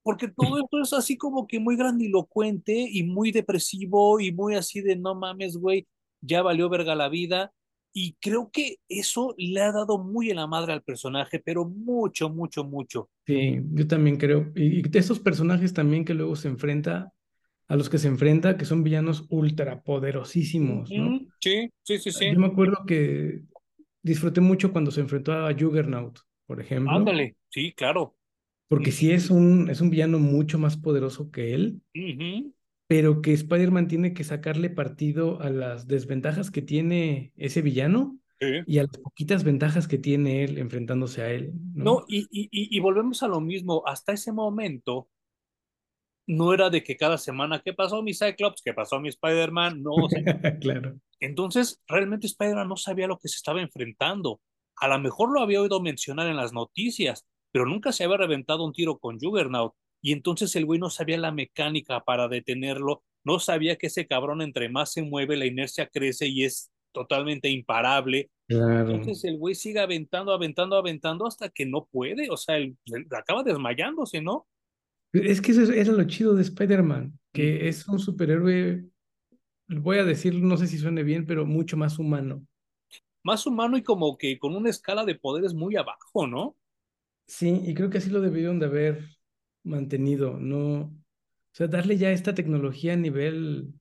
porque 0.04 0.30
todo 0.30 0.58
esto 0.58 0.82
es 0.82 0.94
así 0.94 1.18
como 1.18 1.48
que 1.48 1.60
muy 1.60 1.76
grandilocuente 1.76 2.74
y 2.90 3.04
muy 3.04 3.34
depresivo 3.34 4.22
y 4.22 4.32
muy 4.32 4.56
así 4.56 4.80
de 4.82 4.96
no 4.96 5.16
mames, 5.16 5.58
güey, 5.58 5.86
ya 6.22 6.42
valió 6.42 6.70
verga 6.70 6.96
la 6.96 7.10
vida. 7.10 7.52
Y 7.92 8.14
creo 8.22 8.50
que 8.52 8.78
eso 8.88 9.34
le 9.38 9.62
ha 9.62 9.72
dado 9.72 9.98
muy 9.98 10.30
en 10.30 10.38
la 10.38 10.48
madre 10.48 10.74
al 10.74 10.84
personaje, 10.84 11.42
pero 11.44 11.66
mucho, 11.66 12.30
mucho, 12.30 12.64
mucho. 12.64 13.10
Sí, 13.26 13.62
yo 13.74 13.88
también 13.88 14.18
creo. 14.18 14.52
Y 14.56 14.82
de 14.82 15.00
esos 15.00 15.20
personajes 15.20 15.74
también 15.74 16.06
que 16.06 16.14
luego 16.14 16.36
se 16.36 16.50
enfrenta, 16.50 17.12
a 17.68 17.76
los 17.76 17.90
que 17.90 17.98
se 17.98 18.08
enfrenta, 18.08 18.58
que 18.58 18.66
son 18.66 18.84
villanos 18.84 19.26
ultra 19.30 19.82
poderosísimos, 19.82 20.92
¿no? 20.92 21.20
Sí, 21.40 21.70
sí, 21.84 21.98
sí, 21.98 22.12
sí. 22.12 22.32
Yo 22.32 22.40
me 22.40 22.48
acuerdo 22.48 22.86
que 22.86 23.42
disfruté 24.04 24.42
mucho 24.42 24.72
cuando 24.72 24.92
se 24.92 25.02
enfrentó 25.02 25.34
a 25.34 25.54
Juggernaut, 25.54 26.20
por 26.46 26.62
ejemplo. 26.62 26.92
Ándale, 26.92 27.36
sí, 27.50 27.74
claro. 27.74 28.16
Porque 28.68 28.92
sí 28.92 29.12
es 29.12 29.30
un, 29.30 29.70
es 29.70 29.82
un 29.82 29.90
villano 29.90 30.20
mucho 30.20 30.58
más 30.58 30.78
poderoso 30.78 31.32
que 31.32 31.54
él, 31.54 31.82
pero 32.88 33.22
que 33.22 33.34
Spider-Man 33.34 33.88
tiene 33.88 34.14
que 34.14 34.24
sacarle 34.24 34.70
partido 34.70 35.42
a 35.42 35.50
las 35.50 35.88
desventajas 35.88 36.52
que 36.52 36.62
tiene 36.62 37.32
ese 37.36 37.62
villano 37.62 38.20
y 38.68 38.80
a 38.80 38.84
las 38.84 38.98
poquitas 38.98 39.44
ventajas 39.44 39.88
que 39.88 39.98
tiene 39.98 40.44
él 40.44 40.58
enfrentándose 40.58 41.22
a 41.22 41.32
él. 41.32 41.52
No, 41.74 41.84
no 41.84 42.06
y, 42.08 42.28
y, 42.32 42.50
y, 42.52 42.80
volvemos 42.80 43.24
a 43.24 43.28
lo 43.28 43.40
mismo. 43.40 43.84
Hasta 43.86 44.14
ese 44.14 44.32
momento 44.32 45.10
no 46.28 46.54
era 46.54 46.70
de 46.70 46.84
que 46.84 46.98
cada 46.98 47.18
semana, 47.18 47.62
¿qué 47.64 47.74
pasó 47.74 48.02
mi 48.02 48.14
Cyclops? 48.14 48.62
¿Qué 48.64 48.74
pasó 48.74 49.00
mi 49.00 49.10
Spider-Man? 49.10 49.84
No, 49.84 49.94
claro. 50.62 50.96
Entonces, 51.20 51.82
realmente 51.88 52.28
Spider-Man 52.28 52.68
no 52.68 52.78
sabía 52.78 53.08
lo 53.08 53.18
que 53.18 53.30
se 53.30 53.38
estaba 53.38 53.62
enfrentando. 53.62 54.42
A 54.78 54.88
lo 54.88 55.00
mejor 55.00 55.32
lo 55.32 55.42
había 55.42 55.62
oído 55.62 55.82
mencionar 55.82 56.28
en 56.28 56.36
las 56.36 56.54
noticias, 56.54 57.26
pero 57.52 57.66
nunca 57.66 57.92
se 57.92 58.04
había 58.04 58.18
reventado 58.18 58.66
un 58.66 58.74
tiro 58.74 58.98
con 58.98 59.20
Juggernaut. 59.20 59.74
Y 60.02 60.12
entonces 60.12 60.56
el 60.56 60.66
güey 60.66 60.80
no 60.80 60.90
sabía 60.90 61.18
la 61.18 61.32
mecánica 61.32 62.04
para 62.04 62.28
detenerlo, 62.28 63.04
no 63.24 63.40
sabía 63.40 63.76
que 63.76 63.88
ese 63.88 64.06
cabrón 64.06 64.42
entre 64.42 64.70
más 64.70 64.92
se 64.92 65.02
mueve, 65.02 65.36
la 65.36 65.48
inercia 65.48 65.88
crece 65.88 66.28
y 66.28 66.44
es 66.44 66.72
totalmente 66.92 67.50
imparable. 67.50 68.30
Entonces 68.48 69.24
el 69.24 69.38
güey 69.38 69.56
sigue 69.56 69.80
aventando, 69.80 70.32
aventando, 70.32 70.78
aventando 70.78 71.26
hasta 71.26 71.50
que 71.50 71.66
no 71.66 71.88
puede, 71.92 72.30
o 72.30 72.38
sea, 72.38 72.58
él, 72.58 72.78
acaba 73.12 73.42
desmayándose, 73.42 74.22
¿no? 74.22 74.48
Es 75.24 75.42
que 75.42 75.52
eso 75.52 75.72
era 75.72 75.92
lo 75.92 76.04
chido 76.06 76.36
de 76.36 76.42
Spider-Man, 76.42 77.18
que 77.32 77.68
es 77.68 77.88
un 77.88 78.00
superhéroe, 78.00 78.86
voy 79.68 79.98
a 79.98 80.04
decir, 80.04 80.36
no 80.36 80.58
sé 80.58 80.68
si 80.68 80.78
suene 80.78 81.04
bien, 81.04 81.26
pero 81.26 81.46
mucho 81.46 81.78
más 81.78 82.00
humano. 82.00 82.46
Más 83.24 83.46
humano 83.46 83.78
y 83.78 83.84
como 83.84 84.18
que 84.18 84.38
con 84.38 84.56
una 84.56 84.70
escala 84.70 85.06
de 85.06 85.16
poderes 85.16 85.54
muy 85.54 85.76
abajo, 85.76 86.28
¿no? 86.28 86.56
Sí, 87.28 87.62
y 87.66 87.74
creo 87.74 87.90
que 87.90 87.98
así 87.98 88.10
lo 88.10 88.22
debieron 88.22 88.60
de 88.60 88.68
haber 88.68 89.06
mantenido, 89.64 90.38
no, 90.40 90.82
o 90.82 90.92
sea, 91.52 91.68
darle 91.68 91.98
ya 91.98 92.12
esta 92.12 92.36
tecnología 92.36 92.94
a 92.94 92.98
nivel 92.98 93.74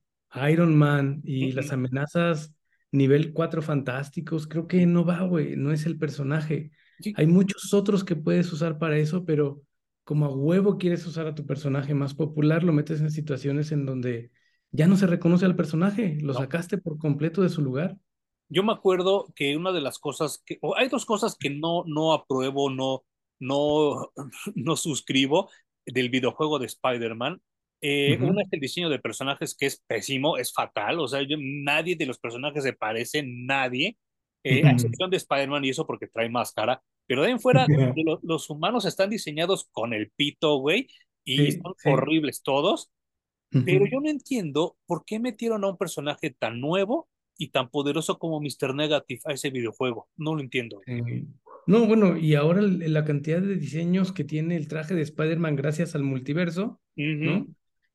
Iron 0.49 0.75
Man 0.75 1.21
y 1.23 1.51
las 1.51 1.71
amenazas 1.71 2.55
nivel 2.91 3.33
cuatro 3.33 3.61
fantásticos, 3.61 4.47
creo 4.47 4.67
que 4.67 4.85
no 4.85 5.05
va, 5.05 5.21
güey, 5.23 5.55
no 5.55 5.71
es 5.71 5.85
el 5.85 5.97
personaje. 5.97 6.71
Hay 7.15 7.27
muchos 7.27 7.73
otros 7.73 8.03
que 8.03 8.15
puedes 8.15 8.51
usar 8.51 8.77
para 8.79 8.97
eso, 8.97 9.25
pero 9.25 9.61
como 10.05 10.25
a 10.27 10.29
huevo 10.29 10.77
quieres 10.77 11.05
usar 11.05 11.27
a 11.27 11.35
tu 11.35 11.45
personaje 11.45 11.93
más 11.93 12.13
popular, 12.15 12.63
lo 12.63 12.71
metes 12.73 13.01
en 13.01 13.11
situaciones 13.11 13.73
en 13.73 13.85
donde 13.85 14.31
ya 14.71 14.87
no 14.87 14.95
se 14.97 15.07
reconoce 15.07 15.45
al 15.45 15.57
personaje, 15.57 16.17
lo 16.21 16.33
No. 16.33 16.39
sacaste 16.39 16.77
por 16.77 16.97
completo 16.97 17.41
de 17.41 17.49
su 17.49 17.61
lugar. 17.61 17.97
Yo 18.49 18.63
me 18.63 18.73
acuerdo 18.73 19.33
que 19.35 19.57
una 19.57 19.71
de 19.73 19.81
las 19.81 19.99
cosas 19.99 20.41
que, 20.45 20.59
o 20.61 20.75
hay 20.77 20.87
dos 20.89 21.05
cosas 21.05 21.35
que 21.37 21.49
no, 21.49 21.83
no 21.87 22.13
apruebo, 22.13 22.69
no, 22.69 23.03
no, 23.39 24.11
no 24.55 24.75
suscribo 24.77 25.49
del 25.85 26.09
videojuego 26.09 26.59
de 26.59 26.67
Spider-Man. 26.67 27.41
Eh. 27.81 28.17
Una 28.21 28.43
es 28.43 28.47
el 28.51 28.59
diseño 28.59 28.89
de 28.89 28.99
personajes 28.99 29.55
que 29.55 29.65
es 29.67 29.83
pésimo, 29.87 30.37
es 30.37 30.53
fatal, 30.53 30.99
o 30.99 31.07
sea, 31.07 31.21
yo- 31.23 31.37
nadie 31.39 31.95
de 31.95 32.05
los 32.05 32.19
personajes 32.19 32.63
se 32.63 32.73
parece, 32.73 33.23
nadie, 33.27 33.97
eh, 34.43 34.65
a 34.65 34.71
excepción 34.71 35.09
de 35.09 35.17
Spider-Man 35.17 35.65
y 35.65 35.69
eso 35.69 35.85
porque 35.85 36.07
trae 36.07 36.29
máscara, 36.29 36.81
pero 37.07 37.21
de 37.21 37.27
ahí 37.27 37.33
en 37.33 37.39
fuera, 37.39 37.65
los 38.23 38.49
humanos 38.49 38.85
están 38.85 39.09
diseñados 39.09 39.67
con 39.71 39.93
el 39.93 40.11
pito, 40.11 40.57
güey, 40.57 40.87
y 41.23 41.51
Sí, 41.51 41.51
son 41.53 41.73
sí. 41.77 41.89
horribles 41.89 42.41
todos, 42.43 42.91
pero 43.65 43.85
yo 43.85 44.01
no 44.01 44.09
entiendo 44.09 44.75
por 44.85 45.05
qué 45.05 45.19
metieron 45.19 45.63
a 45.63 45.69
un 45.69 45.77
personaje 45.77 46.29
tan 46.29 46.59
nuevo 46.59 47.07
y 47.37 47.49
tan 47.49 47.69
poderoso 47.69 48.19
como 48.19 48.41
Mr. 48.41 48.75
Negative 48.75 49.21
a 49.25 49.31
ese 49.31 49.49
videojuego. 49.49 50.09
No 50.17 50.35
lo 50.35 50.41
entiendo. 50.41 50.81
Sí. 50.85 51.27
No, 51.67 51.85
bueno, 51.87 52.17
y 52.17 52.35
ahora 52.35 52.61
la 52.61 53.05
cantidad 53.05 53.41
de 53.41 53.55
diseños 53.55 54.11
que 54.11 54.23
tiene 54.23 54.55
el 54.55 54.67
traje 54.67 54.93
de 54.93 55.01
Spider-Man 55.01 55.55
gracias 55.55 55.95
al 55.95 56.03
multiverso, 56.03 56.79
¿no? 56.95 57.47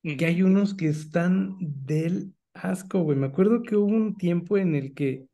Que 0.02 0.26
hay 0.26 0.42
unos 0.42 0.74
que 0.74 0.88
están 0.88 1.56
del 1.60 2.32
asco, 2.52 3.02
güey. 3.02 3.18
Me 3.18 3.26
acuerdo 3.26 3.62
que 3.62 3.76
hubo 3.76 3.86
un 3.94 4.16
tiempo 4.16 4.56
en 4.58 4.74
el 4.74 4.94
que 4.94 5.26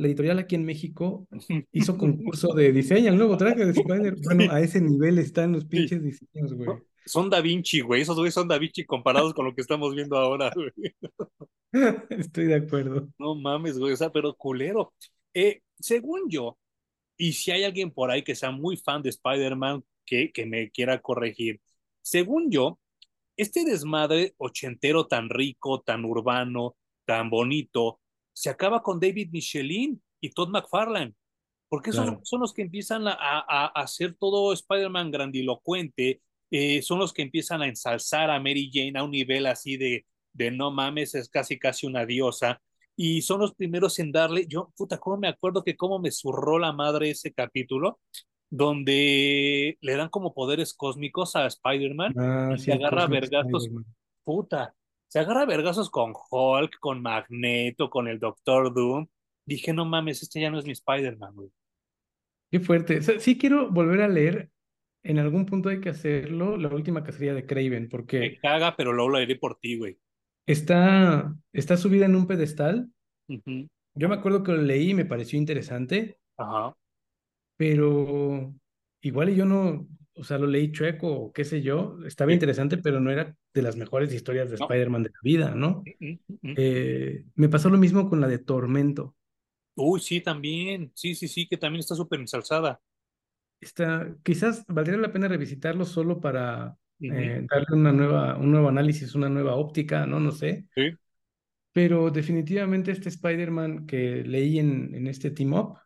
la 0.00 0.06
editorial 0.06 0.38
aquí 0.38 0.54
en 0.54 0.64
México 0.64 1.28
hizo 1.72 1.98
concurso 1.98 2.54
de 2.54 2.72
diseño 2.72 3.10
el 3.10 3.18
nuevo 3.18 3.36
traje 3.36 3.66
de 3.66 3.72
Spider. 3.72 4.16
Bueno, 4.24 4.50
a 4.50 4.60
ese 4.60 4.80
nivel 4.80 5.18
están 5.18 5.52
los 5.52 5.66
pinches 5.66 6.02
diseños, 6.02 6.54
güey. 6.54 6.70
Son 7.04 7.28
Da 7.28 7.42
Vinci, 7.42 7.80
güey. 7.80 8.00
Esos 8.00 8.16
güeyes 8.16 8.32
son 8.32 8.48
Da 8.48 8.58
Vinci 8.58 8.86
comparados 8.86 9.34
con 9.34 9.44
lo 9.44 9.54
que 9.54 9.60
estamos 9.60 9.94
viendo 9.94 10.16
ahora, 10.16 10.50
güey. 10.54 10.94
Estoy 12.10 12.46
de 12.46 12.54
acuerdo. 12.54 13.08
No 13.18 13.34
mames, 13.34 13.78
güey. 13.78 13.92
O 13.92 13.96
sea, 13.96 14.10
pero 14.10 14.34
culero. 14.34 14.94
Eh, 15.34 15.60
según 15.78 16.30
yo, 16.30 16.56
y 17.18 17.34
si 17.34 17.50
hay 17.50 17.64
alguien 17.64 17.90
por 17.90 18.10
ahí 18.10 18.22
que 18.22 18.34
sea 18.34 18.50
muy 18.50 18.78
fan 18.78 19.02
de 19.02 19.10
Spider-Man 19.10 19.84
que, 20.06 20.32
que 20.32 20.46
me 20.46 20.70
quiera 20.70 21.02
corregir, 21.02 21.60
según 22.00 22.50
yo, 22.50 22.78
este 23.36 23.66
desmadre 23.66 24.34
ochentero 24.38 25.06
tan 25.06 25.28
rico, 25.28 25.82
tan 25.82 26.06
urbano, 26.06 26.76
tan 27.04 27.28
bonito, 27.28 27.99
se 28.40 28.48
acaba 28.48 28.82
con 28.82 28.98
David 28.98 29.28
Michelin 29.32 30.02
y 30.18 30.30
Todd 30.30 30.48
McFarlane, 30.48 31.14
porque 31.68 31.90
esos 31.90 32.06
Claro. 32.06 32.20
son 32.24 32.40
los 32.40 32.54
que 32.54 32.62
empiezan 32.62 33.06
a, 33.06 33.12
a- 33.12 33.66
a 33.66 33.66
hacer 33.82 34.14
todo 34.18 34.52
Spider-Man 34.54 35.10
grandilocuente, 35.10 36.22
eh, 36.50 36.80
son 36.80 36.98
los 36.98 37.12
que 37.12 37.20
empiezan 37.22 37.60
a 37.60 37.68
ensalzar 37.68 38.30
a 38.30 38.40
Mary 38.40 38.70
Jane 38.72 38.98
a 38.98 39.04
un 39.04 39.10
nivel 39.10 39.44
así 39.46 39.76
de, 39.76 40.06
de 40.32 40.50
no 40.50 40.70
mames, 40.70 41.14
es 41.14 41.28
casi 41.28 41.58
casi 41.58 41.86
una 41.86 42.06
diosa, 42.06 42.62
y 42.96 43.20
son 43.20 43.40
los 43.40 43.54
primeros 43.54 43.98
en 43.98 44.10
darle, 44.10 44.46
yo, 44.48 44.72
puta, 44.74 44.98
cómo 44.98 45.18
me 45.18 45.28
acuerdo 45.28 45.62
que 45.62 45.76
cómo 45.76 45.98
me 45.98 46.10
zurró 46.10 46.58
la 46.58 46.72
madre 46.72 47.10
ese 47.10 47.32
capítulo, 47.34 48.00
donde 48.48 49.76
le 49.82 49.96
dan 49.96 50.08
como 50.08 50.32
poderes 50.32 50.72
cósmicos 50.74 51.36
a 51.36 51.46
Spider-Man 51.46 52.14
Ah, 52.18 52.54
y 52.56 52.58
sí, 52.58 52.70
agarra 52.72 53.04
Spider-Man. 53.04 53.84
puta, 54.24 54.74
se 55.10 55.18
agarra 55.18 55.44
vergazos 55.44 55.90
con 55.90 56.12
Hulk, 56.30 56.78
con 56.78 57.02
Magneto, 57.02 57.90
con 57.90 58.06
el 58.06 58.20
Doctor 58.20 58.72
Doom. 58.72 59.08
Dije, 59.44 59.72
no 59.72 59.84
mames, 59.84 60.22
este 60.22 60.40
ya 60.40 60.50
no 60.50 60.58
es 60.58 60.64
mi 60.64 60.70
Spider-Man, 60.72 61.34
güey. 61.34 61.50
Qué 62.52 62.60
fuerte. 62.60 62.98
O 62.98 63.02
sea, 63.02 63.18
sí 63.18 63.36
quiero 63.36 63.70
volver 63.70 64.02
a 64.02 64.08
leer, 64.08 64.50
en 65.02 65.18
algún 65.18 65.46
punto 65.46 65.68
hay 65.68 65.80
que 65.80 65.88
hacerlo, 65.88 66.56
la 66.56 66.68
última 66.68 67.02
cacería 67.02 67.34
de 67.34 67.44
Craven, 67.44 67.82
Me 67.84 67.88
porque 67.88 68.38
caga, 68.40 68.76
pero 68.76 68.92
luego 68.92 69.10
lo 69.10 69.18
haré 69.18 69.34
por 69.34 69.58
ti, 69.58 69.76
güey. 69.78 69.98
está, 70.46 71.34
está 71.52 71.76
subida 71.76 72.06
en 72.06 72.14
un 72.14 72.28
pedestal. 72.28 72.88
Yo 73.26 74.08
me 74.08 74.14
acuerdo 74.14 74.44
que 74.44 74.52
lo 74.52 74.62
leí 74.62 74.90
y 74.90 74.94
me 74.94 75.04
pareció 75.04 75.38
interesante, 75.38 76.18
Ajá. 76.36 76.76
pero 77.56 78.54
igual 79.02 79.34
yo 79.34 79.44
no, 79.44 79.88
o 80.20 80.24
sea, 80.24 80.38
lo 80.38 80.46
leí 80.46 80.70
chueco 80.72 81.08
o 81.10 81.32
qué 81.32 81.44
sé 81.44 81.62
yo, 81.62 81.98
estaba 82.06 82.30
Sí. 82.30 82.34
interesante, 82.34 82.78
pero 82.78 83.00
no 83.00 83.10
era 83.10 83.34
de 83.54 83.62
las 83.62 83.76
mejores 83.76 84.12
historias 84.12 84.50
de 84.50 84.56
No. 84.56 84.64
Spider-Man 84.66 85.02
de 85.04 85.10
la 85.10 85.18
vida, 85.22 85.54
¿no? 85.54 85.82
Ujú, 85.86 86.18
ujú. 86.28 86.54
Eh, 86.56 87.24
me 87.34 87.48
pasó 87.48 87.70
lo 87.70 87.78
mismo 87.78 88.08
con 88.08 88.20
la 88.20 88.28
de 88.28 88.38
Tormento. 88.38 89.16
Uy, 89.76 90.00
sí, 90.00 90.20
también. 90.20 90.92
Sí, 90.94 91.14
sí, 91.14 91.26
sí, 91.28 91.46
que 91.48 91.56
también 91.56 91.80
está 91.80 91.94
súper 91.94 92.20
ensalzada. 92.20 92.80
Está, 93.60 94.16
quizás 94.22 94.64
valdría 94.68 94.96
la 94.98 95.12
pena 95.12 95.28
revisitarlo 95.28 95.84
solo 95.84 96.18
para 96.20 96.76
eh, 97.00 97.46
darle 97.50 97.76
una 97.76 97.92
nueva, 97.92 98.36
un 98.38 98.50
nuevo 98.50 98.68
análisis, 98.68 99.14
una 99.14 99.28
nueva 99.28 99.54
óptica, 99.54 100.06
¿no? 100.06 100.18
No 100.18 100.32
sé. 100.32 100.66
Sí. 100.74 100.98
Pero 101.72 102.10
definitivamente 102.10 102.90
este 102.90 103.08
Spider-Man 103.10 103.86
que 103.86 104.22
leí 104.24 104.58
en, 104.58 104.94
en 104.94 105.06
este 105.06 105.30
team 105.30 105.52
up 105.54 105.78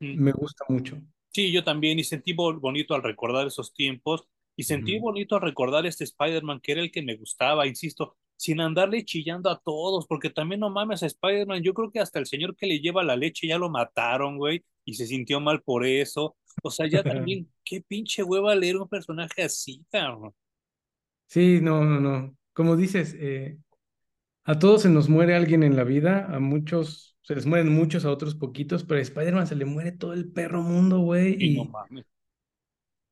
me 0.00 0.32
gusta 0.32 0.64
mucho. 0.68 1.00
Sí, 1.32 1.52
yo 1.52 1.62
también, 1.64 1.98
y 1.98 2.04
sentí 2.04 2.32
bo- 2.32 2.58
bonito 2.58 2.94
al 2.94 3.02
recordar 3.02 3.46
esos 3.46 3.72
tiempos, 3.72 4.26
y 4.56 4.64
sentí 4.64 4.98
bonito 4.98 5.36
al 5.36 5.42
recordar 5.42 5.86
este 5.86 6.04
Spider-Man 6.04 6.60
que 6.60 6.72
era 6.72 6.80
el 6.82 6.90
que 6.90 7.02
me 7.02 7.16
gustaba, 7.16 7.66
insisto, 7.66 8.16
sin 8.36 8.60
andarle 8.60 9.04
chillando 9.04 9.48
a 9.50 9.60
todos, 9.60 10.06
porque 10.08 10.30
también 10.30 10.60
no 10.60 10.70
mames 10.70 11.02
a 11.02 11.06
Spider-Man, 11.06 11.62
yo 11.62 11.72
creo 11.74 11.90
que 11.92 12.00
hasta 12.00 12.18
el 12.18 12.26
señor 12.26 12.56
que 12.56 12.66
le 12.66 12.80
lleva 12.80 13.04
la 13.04 13.16
leche 13.16 13.46
ya 13.46 13.58
lo 13.58 13.70
mataron, 13.70 14.38
güey, 14.38 14.64
y 14.84 14.94
se 14.94 15.06
sintió 15.06 15.40
mal 15.40 15.62
por 15.62 15.86
eso. 15.86 16.36
O 16.62 16.70
sea, 16.70 16.86
ya 16.88 17.04
también, 17.04 17.50
qué 17.64 17.80
pinche 17.80 18.22
hueva 18.24 18.54
leer 18.54 18.76
un 18.76 18.88
personaje 18.88 19.42
así, 19.42 19.84
cabrón. 19.90 20.34
Sí, 21.26 21.60
no, 21.62 21.84
no, 21.84 22.00
no. 22.00 22.36
Como 22.52 22.76
dices, 22.76 23.14
eh, 23.18 23.58
a 24.44 24.58
todos 24.58 24.82
se 24.82 24.90
nos 24.90 25.08
muere 25.08 25.36
alguien 25.36 25.62
en 25.64 25.76
la 25.76 25.84
vida, 25.84 26.26
a 26.34 26.40
muchos 26.40 27.09
se 27.22 27.34
les 27.34 27.46
mueren 27.46 27.68
muchos, 27.72 28.04
a 28.04 28.10
otros 28.10 28.34
poquitos, 28.34 28.84
pero 28.84 28.98
a 28.98 29.02
Spider-Man 29.02 29.46
se 29.46 29.56
le 29.56 29.64
muere 29.64 29.92
todo 29.92 30.12
el 30.12 30.30
perro 30.32 30.62
mundo, 30.62 31.00
güey, 31.00 31.36
Y 31.38 31.50
no 31.50 31.64
mames. 31.66 32.06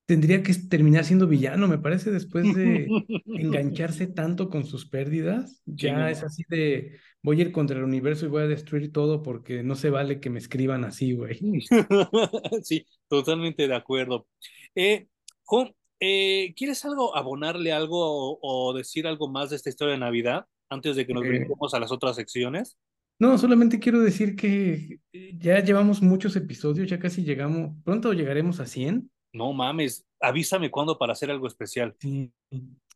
tendría 0.07 0.43
que 0.43 0.55
terminar 0.55 1.05
siendo 1.05 1.27
villano, 1.27 1.69
me 1.69 1.79
parece, 1.79 2.11
después 2.11 2.53
de 2.53 2.97
engancharse 3.35 4.07
tanto 4.07 4.49
con 4.49 4.65
sus 4.65 4.87
pérdidas. 4.89 5.63
Sí, 5.77 5.93
no 5.93 6.05
Ya 6.05 6.11
es 6.11 6.23
así 6.25 6.45
de, 6.49 6.99
voy 7.23 7.39
a 7.41 7.43
ir 7.45 7.53
contra 7.53 7.77
el 7.79 7.85
universo 7.85 8.27
y 8.27 8.29
voy 8.29 8.43
a 8.43 8.47
destruir 8.49 8.93
todo 8.93 9.23
porque 9.23 9.63
no 9.63 9.75
se 9.77 9.91
vale 9.91 10.21
que 10.21 10.31
me 10.31 10.39
escriban 10.39 10.85
así, 10.85 11.13
güey. 11.15 11.39
Sí, 12.65 12.87
totalmente 13.09 13.69
de 13.69 13.75
acuerdo. 13.75 14.27
Eh, 14.75 15.09
Juan, 15.45 15.75
eh, 16.01 16.55
¿quieres 16.57 16.85
algo, 16.85 17.17
abonarle 17.17 17.73
algo 17.73 17.99
o, 18.33 18.39
o 18.71 18.75
decir 18.75 19.07
algo 19.07 19.29
más 19.29 19.51
de 19.51 19.57
esta 19.57 19.69
historia 19.71 19.95
de 19.95 20.01
Navidad 20.01 20.47
antes 20.69 20.97
de 20.97 21.07
que 21.07 21.15
nos 21.15 21.25
Eh, 21.25 21.29
brinquemos 21.29 21.75
a 21.75 21.81
las 21.81 21.93
otras 21.93 22.17
secciones? 22.17 22.79
No, 23.19 23.37
solamente 23.37 23.81
quiero 23.81 24.01
decir 24.01 24.37
que 24.37 25.01
eh, 25.13 25.35
ya 25.39 25.63
llevamos 25.63 26.03
muchos 26.03 26.37
episodios, 26.37 26.89
ya 26.89 26.99
casi 26.99 27.25
llegamos, 27.25 27.73
pronto 27.85 28.13
llegaremos 28.13 28.61
a 28.61 28.67
100. 28.67 29.11
No 29.33 29.53
mames, 29.53 30.07
avísame 30.21 30.71
cuándo 30.71 30.99
para 30.99 31.13
hacer 31.13 31.31
algo 31.31 31.47
especial. 31.47 31.97
Sí. 31.99 32.33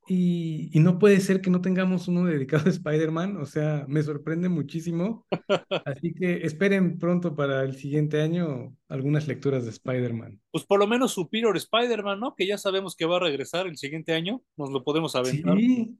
Y, 0.09 0.71
y 0.73 0.81
no 0.81 0.99
puede 0.99 1.21
ser 1.21 1.41
que 1.41 1.51
no 1.51 1.61
tengamos 1.61 2.09
uno 2.09 2.25
dedicado 2.25 2.67
a 2.67 2.71
Spider-Man, 2.71 3.37
o 3.37 3.47
sea, 3.47 3.85
me 3.89 4.03
sorprende 4.03 4.49
muchísimo. 4.49 5.27
Así 5.87 6.13
que 6.13 6.45
esperen 6.45 6.99
pronto 6.99 7.37
para 7.37 7.63
el 7.63 7.77
siguiente 7.77 8.21
año 8.21 8.77
algunas 8.89 9.29
lecturas 9.29 9.65
de 9.65 9.71
Spider-Man. 9.71 10.41
Pues 10.51 10.65
por 10.65 10.81
lo 10.81 10.89
menos 10.89 11.13
Superior 11.13 11.57
Spider-Man, 11.57 12.19
¿no? 12.19 12.35
Que 12.35 12.47
ya 12.47 12.59
sabemos 12.59 12.97
que 12.97 13.07
va 13.07 13.17
a 13.17 13.21
regresar 13.21 13.67
el 13.67 13.77
siguiente 13.77 14.13
año, 14.13 14.43
nos 14.57 14.71
lo 14.71 14.83
podemos 14.83 15.15
aventar. 15.15 15.57
Sí, 15.57 15.97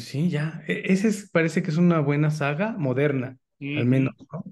sí, 0.00 0.30
ya. 0.30 0.62
E- 0.66 0.82
Ese 0.92 1.08
es- 1.08 1.30
parece 1.30 1.62
que 1.62 1.70
es 1.70 1.76
una 1.76 2.00
buena 2.00 2.30
saga 2.30 2.72
moderna, 2.78 3.38
al 3.60 3.86
menos, 3.86 4.14
¿no? 4.32 4.44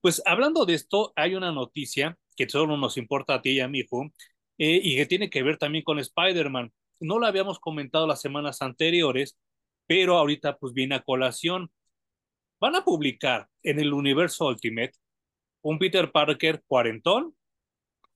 Pues 0.00 0.22
hablando 0.26 0.64
de 0.66 0.74
esto, 0.74 1.12
hay 1.16 1.34
una 1.34 1.52
noticia 1.52 2.18
que 2.36 2.48
solo 2.48 2.76
nos 2.76 2.96
importa 2.96 3.34
a 3.34 3.42
ti 3.42 3.50
y 3.50 3.60
a 3.60 3.68
mí, 3.68 3.84
Ju, 3.88 4.10
eh, 4.58 4.80
y 4.82 4.96
que 4.96 5.06
tiene 5.06 5.30
que 5.30 5.42
ver 5.42 5.58
también 5.58 5.84
con 5.84 5.98
Spider-Man. 5.98 6.72
No 7.00 7.18
la 7.18 7.28
habíamos 7.28 7.58
comentado 7.58 8.06
las 8.06 8.20
semanas 8.20 8.62
anteriores, 8.62 9.38
pero 9.86 10.16
ahorita 10.18 10.56
pues 10.58 10.72
viene 10.72 10.94
a 10.94 11.02
colación. 11.02 11.70
Van 12.60 12.76
a 12.76 12.84
publicar 12.84 13.48
en 13.62 13.80
el 13.80 13.92
universo 13.92 14.46
Ultimate 14.46 14.92
un 15.62 15.78
Peter 15.78 16.10
Parker 16.12 16.62
cuarentón, 16.66 17.36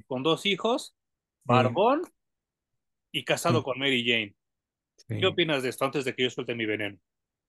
con 0.06 0.22
dos 0.22 0.46
hijos, 0.46 0.94
barbón 1.44 2.02
y 3.12 3.24
casado 3.24 3.62
con 3.62 3.78
Mary 3.78 4.04
Jane. 4.06 4.34
¿Qué 5.08 5.26
opinas 5.26 5.62
de 5.62 5.68
esto 5.68 5.84
antes 5.84 6.04
de 6.04 6.14
que 6.14 6.24
yo 6.24 6.30
suelte 6.30 6.54
mi 6.54 6.66
veneno? 6.66 6.98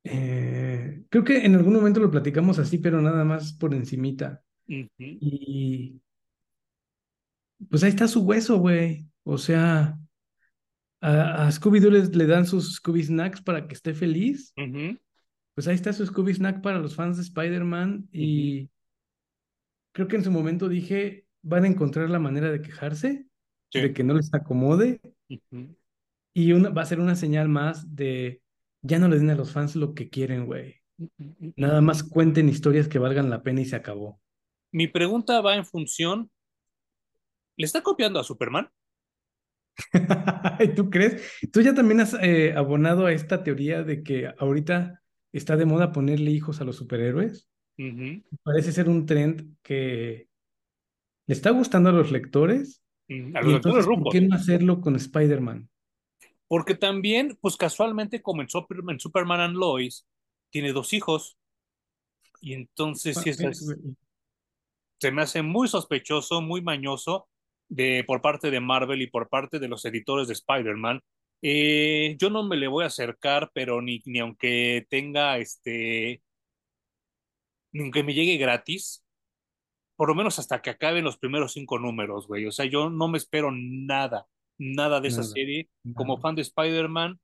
Eh, 0.04 1.04
creo 1.10 1.24
que 1.24 1.46
en 1.46 1.56
algún 1.56 1.74
momento 1.74 2.00
lo 2.00 2.12
platicamos 2.12 2.60
así, 2.60 2.78
pero 2.78 3.02
nada 3.02 3.24
más 3.26 3.54
por 3.54 3.74
encimita. 3.74 4.42
Y 5.20 6.00
pues 7.70 7.84
ahí 7.84 7.90
está 7.90 8.08
su 8.08 8.22
hueso, 8.22 8.58
güey. 8.58 9.08
O 9.24 9.38
sea, 9.38 9.98
a, 11.02 11.48
a 11.48 11.52
Scooby-Doo 11.52 11.92
les- 11.92 12.16
le 12.16 12.26
dan 12.26 12.46
sus 12.46 12.76
Scooby 12.76 13.04
Snacks 13.04 13.42
para 13.42 13.68
que 13.68 13.74
esté 13.74 13.94
feliz. 13.94 14.54
Pues 15.56 15.68
ahí 15.68 15.76
está 15.76 15.92
su 15.94 16.06
Scooby 16.06 16.34
Snack 16.36 16.62
para 16.62 16.80
los 16.80 16.96
fans 16.96 17.18
de 17.18 17.24
Spider-Man. 17.24 18.08
Y 18.12 18.70
creo 19.94 20.08
que 20.08 20.16
en 20.18 20.24
su 20.24 20.32
momento 20.32 20.70
dije, 20.70 21.26
van 21.42 21.64
a 21.64 21.68
encontrar 21.68 22.10
la 22.10 22.20
manera 22.20 22.52
de 22.52 22.62
quejarse. 22.62 23.26
de 23.74 23.94
que 23.94 24.04
no 24.04 24.14
les 24.14 24.34
acomode. 24.34 25.02
Y 26.38 26.52
una, 26.52 26.70
va 26.70 26.84
a 26.84 26.86
ser 26.86 27.00
una 27.00 27.16
señal 27.16 27.50
más 27.50 27.96
de 27.96 28.44
ya 28.84 29.00
no 29.00 29.08
le 29.08 29.18
den 29.18 29.32
a 29.32 29.36
los 29.36 29.52
fans 29.52 29.76
lo 29.76 29.96
que 29.96 30.08
quieren, 30.08 30.46
güey. 30.46 30.76
Nada 31.56 31.82
más 31.82 32.04
cuenten 32.04 32.48
historias 32.48 32.88
que 32.88 33.00
valgan 33.00 33.32
la 33.32 33.42
pena 33.42 33.62
y 33.62 33.66
se 33.66 33.76
acabó. 33.76 34.22
Mi 34.72 34.88
pregunta 34.88 35.42
va 35.42 35.56
en 35.56 35.66
función. 35.66 36.30
¿Le 37.56 37.66
está 37.66 37.82
copiando 37.82 38.20
a 38.20 38.24
Superman? 38.24 38.70
¿Tú 40.76 40.92
crees? 40.92 41.28
¿Tú 41.52 41.62
ya 41.62 41.74
también 41.74 42.02
has 42.02 42.14
eh, 42.22 42.54
abonado 42.56 43.08
a 43.08 43.14
esta 43.14 43.44
teoría 43.44 43.82
de 43.82 44.04
que 44.04 44.32
ahorita 44.38 45.02
está 45.34 45.58
de 45.58 45.66
moda 45.66 45.92
ponerle 45.92 46.30
hijos 46.30 46.62
a 46.62 46.66
los 46.66 46.76
superhéroes? 46.76 47.50
Parece 48.44 48.72
ser 48.74 48.90
un 48.90 49.08
trend 49.08 49.56
que 49.64 50.28
le 51.26 51.34
está 51.34 51.50
gustando 51.50 51.90
a 51.90 51.94
los 51.94 52.12
lectores. 52.12 52.84
A 53.10 53.42
los 53.42 53.54
lectores 53.54 53.88
¿Por 53.88 54.12
qué 54.12 54.22
no 54.22 54.36
hacerlo 54.36 54.82
con 54.82 54.96
Spider-Man? 54.96 55.68
Porque 56.48 56.76
también, 56.76 57.38
pues 57.42 57.58
casualmente, 57.58 58.22
como 58.22 58.42
en 58.42 58.50
Superman, 58.50 59.42
and 59.42 59.56
Lois, 59.56 60.08
tiene 60.50 60.72
dos 60.72 60.94
hijos. 60.94 61.38
Y 62.42 62.54
entonces, 62.54 63.18
sí, 63.18 63.34
se 63.34 65.12
me 65.12 65.22
hace 65.22 65.42
muy 65.42 65.68
sospechoso, 65.68 66.42
muy 66.42 66.62
mañoso 66.62 67.28
de, 67.68 68.04
por 68.06 68.22
parte 68.22 68.52
de 68.52 68.60
Marvel 68.60 69.02
y 69.02 69.08
por 69.08 69.30
parte 69.30 69.60
de 69.60 69.68
los 69.68 69.86
editores 69.86 70.28
de 70.28 70.34
Spider-Man. 70.34 71.02
Eh, 71.42 72.16
yo 72.20 72.30
no 72.30 72.44
me 72.44 72.58
le 72.58 72.68
voy 72.68 72.84
a 72.84 72.88
acercar, 72.88 73.52
pero 73.54 73.82
ni, 73.82 74.02
ni 74.06 74.20
aunque 74.20 74.88
tenga 74.90 75.38
este, 75.38 76.24
ni 77.72 77.84
aunque 77.84 78.04
me 78.04 78.14
llegue 78.14 78.38
gratis, 78.38 79.04
por 79.96 80.10
lo 80.10 80.16
menos 80.16 80.40
hasta 80.40 80.62
que 80.62 80.70
acaben 80.70 81.04
los 81.04 81.18
primeros 81.18 81.54
cinco 81.54 81.80
números, 81.80 82.28
güey. 82.28 82.46
O 82.46 82.52
sea, 82.52 82.66
yo 82.66 82.90
no 82.90 83.08
me 83.08 83.18
espero 83.18 83.52
nada, 83.52 84.28
nada 84.58 85.00
de 85.00 85.10
esa 85.10 85.24
serie. 85.24 85.70
Como 85.96 86.20
fan 86.20 86.36
de 86.36 86.42
Spider-Man, 86.42 87.20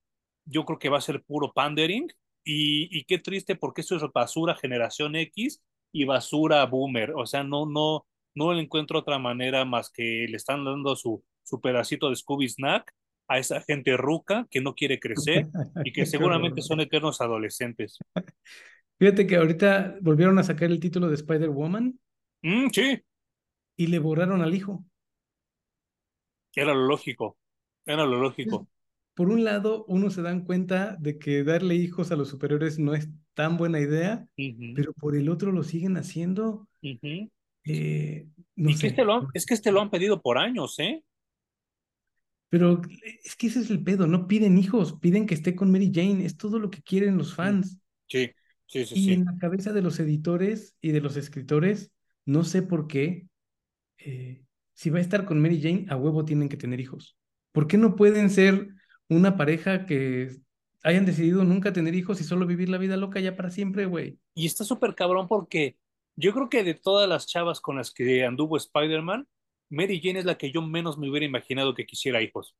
yo 0.45 0.65
creo 0.65 0.79
que 0.79 0.89
va 0.89 0.97
a 0.97 1.01
ser 1.01 1.23
puro 1.23 1.51
pandering. 1.53 2.07
Y, 2.45 2.89
y 2.91 3.05
qué 3.05 3.19
triste 3.19 3.55
porque 3.55 3.81
eso 3.81 3.95
es 3.95 4.03
basura 4.13 4.55
generación 4.55 5.15
X 5.15 5.61
y 5.93 6.05
basura 6.05 6.65
boomer. 6.65 7.13
O 7.15 7.25
sea, 7.25 7.43
no, 7.43 7.65
no, 7.65 8.05
no 8.35 8.53
le 8.53 8.61
encuentro 8.61 8.99
otra 8.99 9.19
manera 9.19 9.63
más 9.65 9.89
que 9.89 10.25
le 10.29 10.35
están 10.35 10.65
dando 10.65 10.95
su, 10.95 11.23
su 11.43 11.61
pedacito 11.61 12.09
de 12.09 12.15
Scooby 12.15 12.49
Snack 12.49 12.93
a 13.27 13.39
esa 13.39 13.61
gente 13.61 13.95
ruca 13.97 14.47
que 14.49 14.61
no 14.61 14.75
quiere 14.75 14.99
crecer 14.99 15.47
y 15.83 15.93
que 15.93 16.05
seguramente 16.05 16.61
son 16.61 16.81
eternos 16.81 17.21
adolescentes. 17.21 17.97
Fíjate 18.99 19.27
que 19.27 19.35
ahorita 19.37 19.97
volvieron 20.01 20.37
a 20.39 20.43
sacar 20.43 20.71
el 20.71 20.79
título 20.79 21.07
de 21.07 21.15
Spider-Woman. 21.15 21.99
Mm, 22.41 22.67
sí. 22.71 23.01
Y 23.75 23.87
le 23.87 23.99
borraron 23.99 24.41
al 24.41 24.53
hijo. 24.53 24.85
Era 26.55 26.73
lo 26.73 26.85
lógico. 26.85 27.37
Era 27.85 28.05
lo 28.05 28.19
lógico. 28.19 28.67
Por 29.13 29.29
un 29.29 29.43
lado, 29.43 29.85
uno 29.87 30.09
se 30.09 30.21
dan 30.21 30.43
cuenta 30.43 30.95
de 30.99 31.19
que 31.19 31.43
darle 31.43 31.75
hijos 31.75 32.11
a 32.11 32.15
los 32.15 32.29
superiores 32.29 32.79
no 32.79 32.95
es 32.95 33.09
tan 33.33 33.57
buena 33.57 33.79
idea, 33.79 34.27
pero 34.75 34.93
por 34.93 35.15
el 35.15 35.29
otro 35.29 35.51
lo 35.51 35.63
siguen 35.63 35.97
haciendo. 35.97 36.67
Eh, 37.65 38.27
no 38.55 38.71
sé. 38.73 38.81
Que 38.81 38.87
este 38.87 39.05
lo 39.05 39.29
es 39.33 39.45
que 39.45 39.53
este 39.53 39.71
lo 39.71 39.81
han 39.81 39.89
pedido 39.89 40.21
por 40.21 40.37
años, 40.37 40.79
¿eh? 40.79 41.03
Pero 42.49 42.81
es 43.23 43.35
que 43.35 43.47
ese 43.47 43.61
es 43.61 43.71
el 43.71 43.83
pedo, 43.83 44.05
no 44.05 44.27
piden 44.27 44.59
hijos, 44.59 44.99
piden 44.99 45.25
que 45.25 45.33
esté 45.33 45.55
con 45.55 45.71
Mary 45.71 45.91
Jane, 45.93 46.23
es 46.23 46.37
todo 46.37 46.59
lo 46.59 46.69
que 46.69 46.83
quieren 46.83 47.17
los 47.17 47.33
fans. 47.33 47.79
Sí, 48.07 48.29
sí, 48.67 48.85
sí. 48.85 48.93
Y 48.95 49.13
en 49.13 49.25
la 49.25 49.35
cabeza 49.39 49.73
de 49.73 49.81
los 49.81 49.99
editores 49.99 50.75
y 50.79 50.91
de 50.91 51.01
los 51.01 51.17
escritores, 51.17 51.91
no 52.25 52.43
sé 52.43 52.61
por 52.61 52.87
qué, 52.87 53.27
eh, 53.97 54.42
si 54.73 54.89
va 54.89 54.99
a 54.99 55.01
estar 55.01 55.25
con 55.25 55.41
Mary 55.41 55.61
Jane, 55.61 55.85
a 55.89 55.95
huevo 55.95 56.25
tienen 56.25 56.49
que 56.49 56.57
tener 56.57 56.79
hijos. 56.79 57.17
¿Por 57.51 57.67
qué 57.67 57.77
no 57.77 57.95
pueden 57.95 58.29
ser 58.29 58.69
una 59.09 59.37
pareja 59.37 59.85
que 59.85 60.29
hayan 60.83 61.05
decidido 61.05 61.43
nunca 61.43 61.73
tener 61.73 61.95
hijos 61.95 62.19
y 62.19 62.23
solo 62.23 62.45
vivir 62.45 62.69
la 62.69 62.77
vida 62.77 62.97
loca 62.97 63.19
ya 63.19 63.35
para 63.35 63.51
siempre, 63.51 63.85
güey? 63.85 64.19
Y 64.35 64.45
está 64.45 64.63
súper 64.63 64.95
cabrón 64.95 65.27
porque 65.27 65.77
yo 66.15 66.33
creo 66.33 66.49
que 66.49 66.63
de 66.63 66.73
todas 66.73 67.07
las 67.07 67.27
chavas 67.27 67.61
con 67.61 67.77
las 67.77 67.91
que 67.91 68.25
anduvo 68.25 68.57
Spider-Man, 68.57 69.27
Mary 69.69 70.01
Jane 70.03 70.19
es 70.19 70.25
la 70.25 70.37
que 70.37 70.51
yo 70.51 70.61
menos 70.61 70.97
me 70.97 71.09
hubiera 71.09 71.25
imaginado 71.25 71.73
que 71.73 71.85
quisiera 71.85 72.21
hijos. 72.21 72.55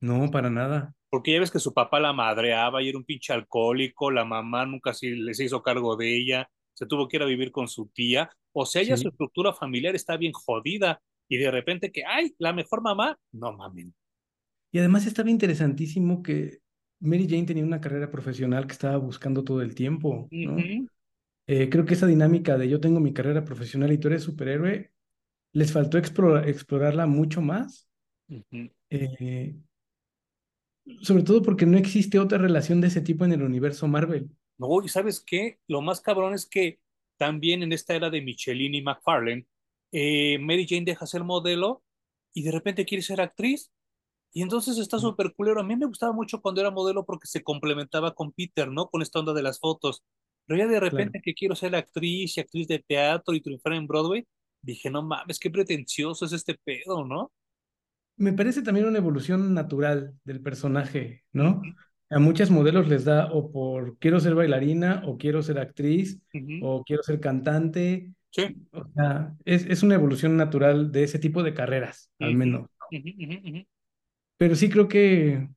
No, 0.00 0.30
para 0.30 0.50
nada. 0.50 0.94
Porque 1.08 1.32
ya 1.32 1.40
ves 1.40 1.50
que 1.50 1.60
su 1.60 1.72
papá 1.72 2.00
la 2.00 2.12
madreaba 2.12 2.82
y 2.82 2.88
era 2.88 2.98
un 2.98 3.04
pinche 3.04 3.32
alcohólico, 3.32 4.10
la 4.10 4.24
mamá 4.24 4.66
nunca 4.66 4.92
se 4.92 5.08
les 5.10 5.40
hizo 5.40 5.62
cargo 5.62 5.96
de 5.96 6.14
ella, 6.14 6.50
se 6.74 6.86
tuvo 6.86 7.08
que 7.08 7.16
ir 7.16 7.22
a 7.22 7.26
vivir 7.26 7.52
con 7.52 7.68
su 7.68 7.88
tía. 7.88 8.30
O 8.56 8.64
sea, 8.64 8.82
ella 8.82 8.96
su 8.96 9.08
estructura 9.08 9.52
familiar 9.52 9.94
está 9.96 10.16
bien 10.16 10.32
jodida 10.32 11.02
y 11.28 11.38
de 11.38 11.50
repente 11.50 11.90
que, 11.90 12.04
ay, 12.04 12.34
la 12.38 12.52
mejor 12.52 12.82
mamá, 12.82 13.18
no 13.32 13.52
mamen. 13.52 13.92
Y 14.70 14.78
además 14.78 15.06
estaba 15.06 15.28
interesantísimo 15.28 16.22
que 16.22 16.60
Mary 17.00 17.26
Jane 17.28 17.44
tenía 17.44 17.64
una 17.64 17.80
carrera 17.80 18.10
profesional 18.10 18.66
que 18.66 18.72
estaba 18.72 18.96
buscando 18.96 19.42
todo 19.42 19.60
el 19.60 19.74
tiempo, 19.74 20.28
¿no? 20.30 20.56
Eh, 21.46 21.68
creo 21.68 21.84
que 21.84 21.94
esa 21.94 22.06
dinámica 22.06 22.56
de 22.56 22.68
yo 22.68 22.80
tengo 22.80 23.00
mi 23.00 23.12
carrera 23.12 23.44
profesional 23.44 23.92
y 23.92 23.98
tú 23.98 24.08
eres 24.08 24.22
superhéroe, 24.22 24.92
les 25.52 25.72
faltó 25.72 25.98
explorarla 25.98 27.06
mucho 27.06 27.42
más. 27.42 27.88
Eh, 28.88 29.54
sobre 31.02 31.22
todo 31.22 31.42
porque 31.42 31.66
no 31.66 31.76
existe 31.76 32.18
otra 32.18 32.38
relación 32.38 32.80
de 32.80 32.86
ese 32.86 33.00
tipo 33.00 33.24
en 33.24 33.32
el 33.32 33.42
universo 33.42 33.88
Marvel. 33.88 34.30
No, 34.58 34.82
y 34.82 34.88
sabes 34.88 35.20
qué, 35.20 35.58
lo 35.66 35.82
más 35.82 36.00
cabrón 36.00 36.34
es 36.34 36.46
que 36.46 36.80
también 37.16 37.62
en 37.62 37.72
esta 37.72 37.94
era 37.94 38.10
de 38.10 38.22
Michelin 38.22 38.74
y 38.74 38.82
McFarlane, 38.82 39.46
eh, 39.92 40.38
Mary 40.40 40.66
Jane 40.68 40.84
deja 40.84 41.06
ser 41.06 41.24
modelo 41.24 41.82
y 42.32 42.42
de 42.42 42.52
repente 42.52 42.84
quiere 42.84 43.02
ser 43.02 43.20
actriz. 43.20 43.70
Y 44.32 44.42
entonces 44.42 44.78
está 44.78 44.98
súper 44.98 45.32
culero. 45.34 45.60
A 45.60 45.64
mí 45.64 45.76
me 45.76 45.86
gustaba 45.86 46.12
mucho 46.12 46.42
cuando 46.42 46.60
era 46.60 46.72
modelo 46.72 47.04
porque 47.06 47.28
se 47.28 47.44
complementaba 47.44 48.14
con 48.14 48.32
Peter, 48.32 48.68
¿no? 48.68 48.88
Con 48.88 49.00
esta 49.00 49.20
onda 49.20 49.32
de 49.32 49.42
las 49.42 49.60
fotos. 49.60 50.02
Pero 50.46 50.58
ya 50.58 50.66
de 50.66 50.80
repente 50.80 51.20
que 51.22 51.34
quiero 51.34 51.54
ser 51.54 51.76
actriz 51.76 52.36
y 52.36 52.40
actriz 52.40 52.66
de 52.66 52.80
teatro 52.80 53.34
y 53.34 53.40
triunfar 53.40 53.74
en 53.74 53.86
Broadway, 53.86 54.26
dije, 54.60 54.90
no 54.90 55.02
mames, 55.02 55.38
qué 55.38 55.50
pretencioso 55.50 56.24
es 56.24 56.32
este 56.32 56.58
pedo, 56.64 57.04
¿no? 57.04 57.32
Me 58.16 58.32
parece 58.32 58.62
también 58.62 58.86
una 58.86 58.98
evolución 58.98 59.54
natural 59.54 60.14
del 60.24 60.40
personaje, 60.40 61.24
¿no? 61.32 61.62
A 62.14 62.20
muchos 62.20 62.50
modelos 62.50 62.86
les 62.86 63.04
da 63.04 63.32
o 63.32 63.50
por 63.50 63.98
quiero 63.98 64.20
ser 64.20 64.36
bailarina, 64.36 65.02
o 65.04 65.18
quiero 65.18 65.42
ser 65.42 65.58
actriz, 65.58 66.20
o 66.62 66.84
quiero 66.84 67.02
ser 67.02 67.18
cantante. 67.18 68.12
Sí. 68.30 68.56
O 68.72 68.84
sea, 68.94 69.34
es, 69.44 69.66
es, 69.66 69.82
una 69.82 69.96
evolución 69.96 70.36
natural 70.36 70.92
de 70.92 71.02
ese 71.02 71.18
tipo 71.18 71.42
de 71.42 71.54
carreras, 71.54 72.10
al 72.20 72.36
menos. 72.36 72.68
Pero 74.36 74.54
sí 74.54 74.68
creo 74.68 74.86
que 74.86 75.48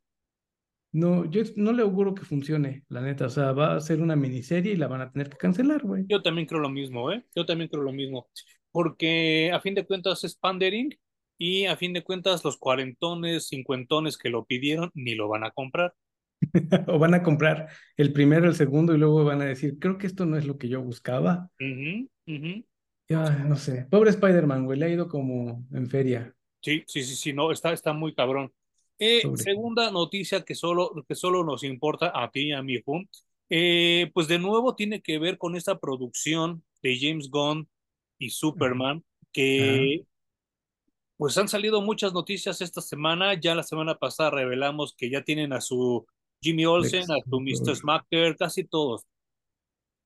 no, 0.92 1.30
yo 1.30 1.44
no 1.58 1.74
le 1.74 1.84
auguro 1.84 2.16
que 2.16 2.26
funcione, 2.26 2.84
la 2.90 3.02
neta. 3.02 3.28
O 3.28 3.30
sea, 3.30 3.52
va 3.52 3.76
a 3.76 3.80
ser 3.82 4.02
una 4.02 4.16
miniserie 4.16 4.74
y 4.74 4.78
la 4.78 4.88
van 4.88 5.02
a 5.02 5.12
tener 5.12 5.30
que 5.30 5.38
cancelar, 5.38 5.84
güey. 5.84 6.06
Yo 6.08 6.24
también 6.24 6.48
creo 6.48 6.60
lo 6.60 6.70
mismo, 6.70 7.12
¿eh? 7.12 7.24
Yo 7.36 7.46
también 7.46 7.70
creo 7.70 7.84
lo 7.84 7.92
mismo. 7.92 8.28
Porque 8.72 9.52
a 9.54 9.60
fin 9.60 9.76
de 9.76 9.86
cuentas 9.86 10.24
es 10.24 10.36
pandering 10.36 10.98
y 11.38 11.66
a 11.66 11.78
fin 11.78 11.94
de 11.94 12.04
cuentas 12.04 12.44
los 12.44 12.58
cuarentones, 12.58 13.48
cincuentones 13.48 14.18
que 14.18 14.30
lo 14.30 14.46
pidieron 14.46 14.90
ni 14.96 15.14
lo 15.14 15.28
van 15.28 15.44
a 15.44 15.52
comprar. 15.52 15.94
o 16.88 17.00
van 17.00 17.14
a 17.14 17.24
comprar 17.24 17.68
el 17.96 18.14
primero, 18.14 18.48
el 18.48 18.56
segundo 18.56 18.94
y 18.94 18.98
luego 18.98 19.24
van 19.24 19.42
a 19.42 19.46
decir, 19.46 19.80
creo 19.80 19.98
que 19.98 20.08
esto 20.08 20.26
no 20.26 20.38
es 20.38 20.46
lo 20.46 20.58
que 20.58 20.70
yo 20.70 20.82
buscaba. 20.82 21.50
no 23.10 23.56
sé. 23.56 23.88
Pobre 23.90 24.12
Spider-Man, 24.12 24.66
güey, 24.66 24.80
le 24.80 24.86
ha 24.86 24.90
ido 24.90 25.08
como 25.08 25.66
en 25.72 25.90
feria. 25.90 26.34
Sí, 26.62 26.84
sí, 26.88 27.04
sí, 27.04 27.16
sí, 27.16 27.34
no, 27.34 27.52
está, 27.52 27.74
está 27.74 27.94
muy 27.94 28.14
cabrón. 28.14 28.52
Eh, 29.00 29.22
segunda 29.36 29.92
noticia 29.92 30.42
que 30.42 30.56
solo, 30.56 30.92
que 31.08 31.16
solo 31.16 31.44
nos 31.44 31.64
importa 31.64 32.12
a 32.14 32.32
ti 32.32 32.48
y 32.48 32.52
a 32.52 32.64
mi 32.64 32.82
Jun, 32.82 33.08
eh, 33.50 34.10
pues 34.14 34.28
de 34.28 34.40
nuevo 34.40 34.76
tiene 34.76 35.02
que 35.02 35.20
ver 35.20 35.38
con 35.38 35.56
esta 35.56 35.80
producción 35.80 36.64
de 36.82 36.98
James 37.00 37.30
Gunn 37.30 37.70
y 38.18 38.32
Superman, 38.32 39.04
que 39.32 40.04
pues 41.16 41.38
han 41.38 41.48
salido 41.48 41.82
muchas 41.82 42.14
noticias 42.14 42.62
esta 42.62 42.82
semana. 42.82 43.34
Ya 43.36 43.56
la 43.56 43.64
semana 43.64 43.96
pasada 43.96 44.32
revelamos 44.32 44.96
que 44.96 45.10
ya 45.10 45.24
tienen 45.24 45.54
a 45.54 45.62
su 45.62 46.06
Jimmy 46.42 46.66
Olsen, 46.66 47.04
a 47.12 47.18
su 47.28 47.40
Mr. 47.40 47.76
Smacker, 47.76 48.36
casi 48.38 48.64
todos. 48.64 49.06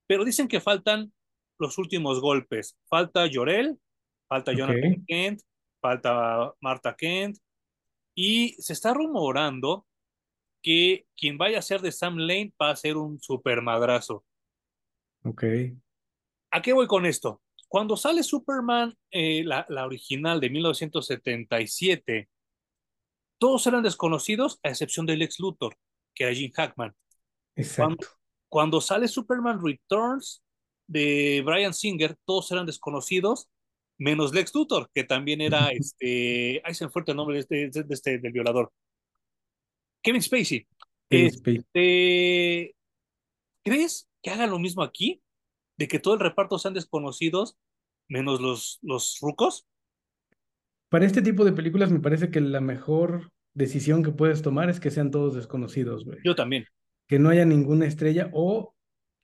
Pero 0.07 0.25
dicen 0.25 0.47
que 0.47 0.61
faltan 0.61 1.13
los 1.57 1.77
últimos 1.77 2.19
golpes. 2.19 2.77
Falta 2.89 3.25
Llorel, 3.27 3.79
falta 4.27 4.53
Jonathan 4.53 5.03
Kent, 5.07 5.41
falta 5.81 6.53
Marta 6.59 6.95
Kent, 6.95 7.37
y 8.15 8.53
se 8.61 8.73
está 8.73 8.93
rumorando 8.93 9.85
que 10.61 11.07
quien 11.15 11.37
vaya 11.37 11.59
a 11.59 11.63
ser 11.63 11.81
de 11.81 11.91
Sam 11.91 12.17
Lane 12.17 12.53
va 12.61 12.71
a 12.71 12.75
ser 12.75 12.97
un 12.97 13.19
super 13.19 13.61
madrazo. 13.61 14.25
Ok. 15.23 15.43
¿A 16.51 16.61
qué 16.61 16.73
voy 16.73 16.87
con 16.87 17.05
esto? 17.05 17.41
Cuando 17.67 17.95
sale 17.95 18.23
Superman, 18.23 18.93
eh, 19.11 19.43
la, 19.45 19.65
la, 19.69 19.85
original 19.85 20.41
de 20.41 20.49
1977, 20.49 22.29
todos 23.37 23.65
eran 23.65 23.81
desconocidos 23.81 24.59
a 24.61 24.69
excepción 24.69 25.05
del 25.05 25.21
ex 25.21 25.39
Luthor, 25.39 25.77
que 26.13 26.23
era 26.25 26.33
Jim 26.33 26.51
Hackman. 26.53 26.93
Exacto. 27.55 28.07
Cuando, 28.49 28.81
sale 28.81 29.07
Superman 29.07 29.63
Returns 29.63 30.43
de 30.87 31.41
Brian 31.45 31.73
Singer, 31.73 32.17
todos 32.25 32.51
eran 32.51 32.65
desconocidos, 32.65 33.49
menos 33.97 34.33
Lex 34.33 34.53
Luthor, 34.53 34.89
que 34.93 35.03
también 35.03 35.41
era 35.41 35.69
este, 35.69 36.61
ahí 36.65 36.73
se 36.73 36.85
me 36.85 36.91
fue 36.91 37.03
el 37.05 37.15
nombre 37.15 37.35
de 37.35 37.41
este, 37.41 37.83
de 37.83 37.93
este, 37.93 38.17
del 38.17 38.31
violador. 38.31 38.71
Kevin 40.03 40.21
Spacey. 40.21 40.67
Kevin 41.09 41.31
Spacey. 41.31 41.57
Este, 41.57 42.75
¿Crees 43.63 44.09
que 44.21 44.31
hagan 44.31 44.49
lo 44.49 44.59
mismo 44.59 44.83
aquí? 44.83 45.21
De 45.77 45.87
que 45.87 45.99
todo 45.99 46.15
el 46.15 46.19
reparto 46.19 46.59
sean 46.59 46.73
desconocidos, 46.73 47.57
menos 48.07 48.41
los, 48.41 48.79
los 48.81 49.17
rucos. 49.21 49.65
Para 50.89 51.05
este 51.05 51.21
tipo 51.21 51.45
de 51.45 51.53
películas 51.53 51.91
me 51.91 51.99
parece 51.99 52.29
que 52.31 52.41
la 52.41 52.59
mejor 52.59 53.31
decisión 53.53 54.03
que 54.03 54.11
puedes 54.11 54.41
tomar 54.41 54.69
es 54.69 54.79
que 54.79 54.91
sean 54.91 55.11
todos 55.11 55.35
desconocidos, 55.35 56.05
güey. 56.05 56.19
Yo 56.23 56.35
también. 56.35 56.65
Que 57.07 57.19
no 57.19 57.29
haya 57.29 57.45
ninguna 57.45 57.85
estrella 57.85 58.29
o 58.33 58.75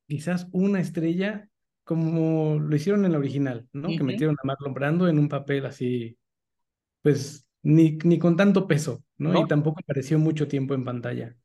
quizás 0.07 0.47
una 0.51 0.79
estrella 0.79 1.49
como 1.83 2.59
lo 2.59 2.75
hicieron 2.75 3.05
en 3.05 3.13
la 3.13 3.17
original, 3.17 3.65
¿no? 3.71 3.87
Que 3.87 4.03
metieron 4.03 4.35
a 4.43 4.45
Marlon 4.45 4.73
Brando 4.73 5.07
en 5.07 5.17
un 5.17 5.29
papel 5.29 5.65
así, 5.65 6.17
pues 7.01 7.47
ni, 7.63 7.97
ni 8.03 8.19
con 8.19 8.35
tanto 8.35 8.67
peso, 8.67 9.05
¿no? 9.17 9.41
Y 9.41 9.47
tampoco 9.47 9.79
apareció 9.79 10.19
mucho 10.19 10.49
tiempo 10.49 10.73
en 10.73 10.83
pantalla. 10.83 11.35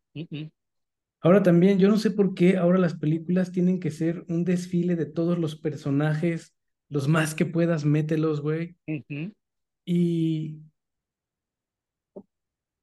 Ahora 1.20 1.44
también, 1.44 1.78
yo 1.78 1.88
no 1.88 1.96
sé 1.96 2.10
por 2.10 2.34
qué 2.34 2.56
ahora 2.56 2.78
las 2.78 2.94
películas 2.94 3.52
tienen 3.52 3.78
que 3.78 3.92
ser 3.92 4.24
un 4.28 4.44
desfile 4.44 4.96
de 4.96 5.06
todos 5.06 5.38
los 5.38 5.54
personajes, 5.54 6.56
los 6.88 7.06
más 7.06 7.36
que 7.36 7.46
puedas, 7.46 7.84
mételos, 7.84 8.40
güey. 8.40 8.76
Y 9.84 10.58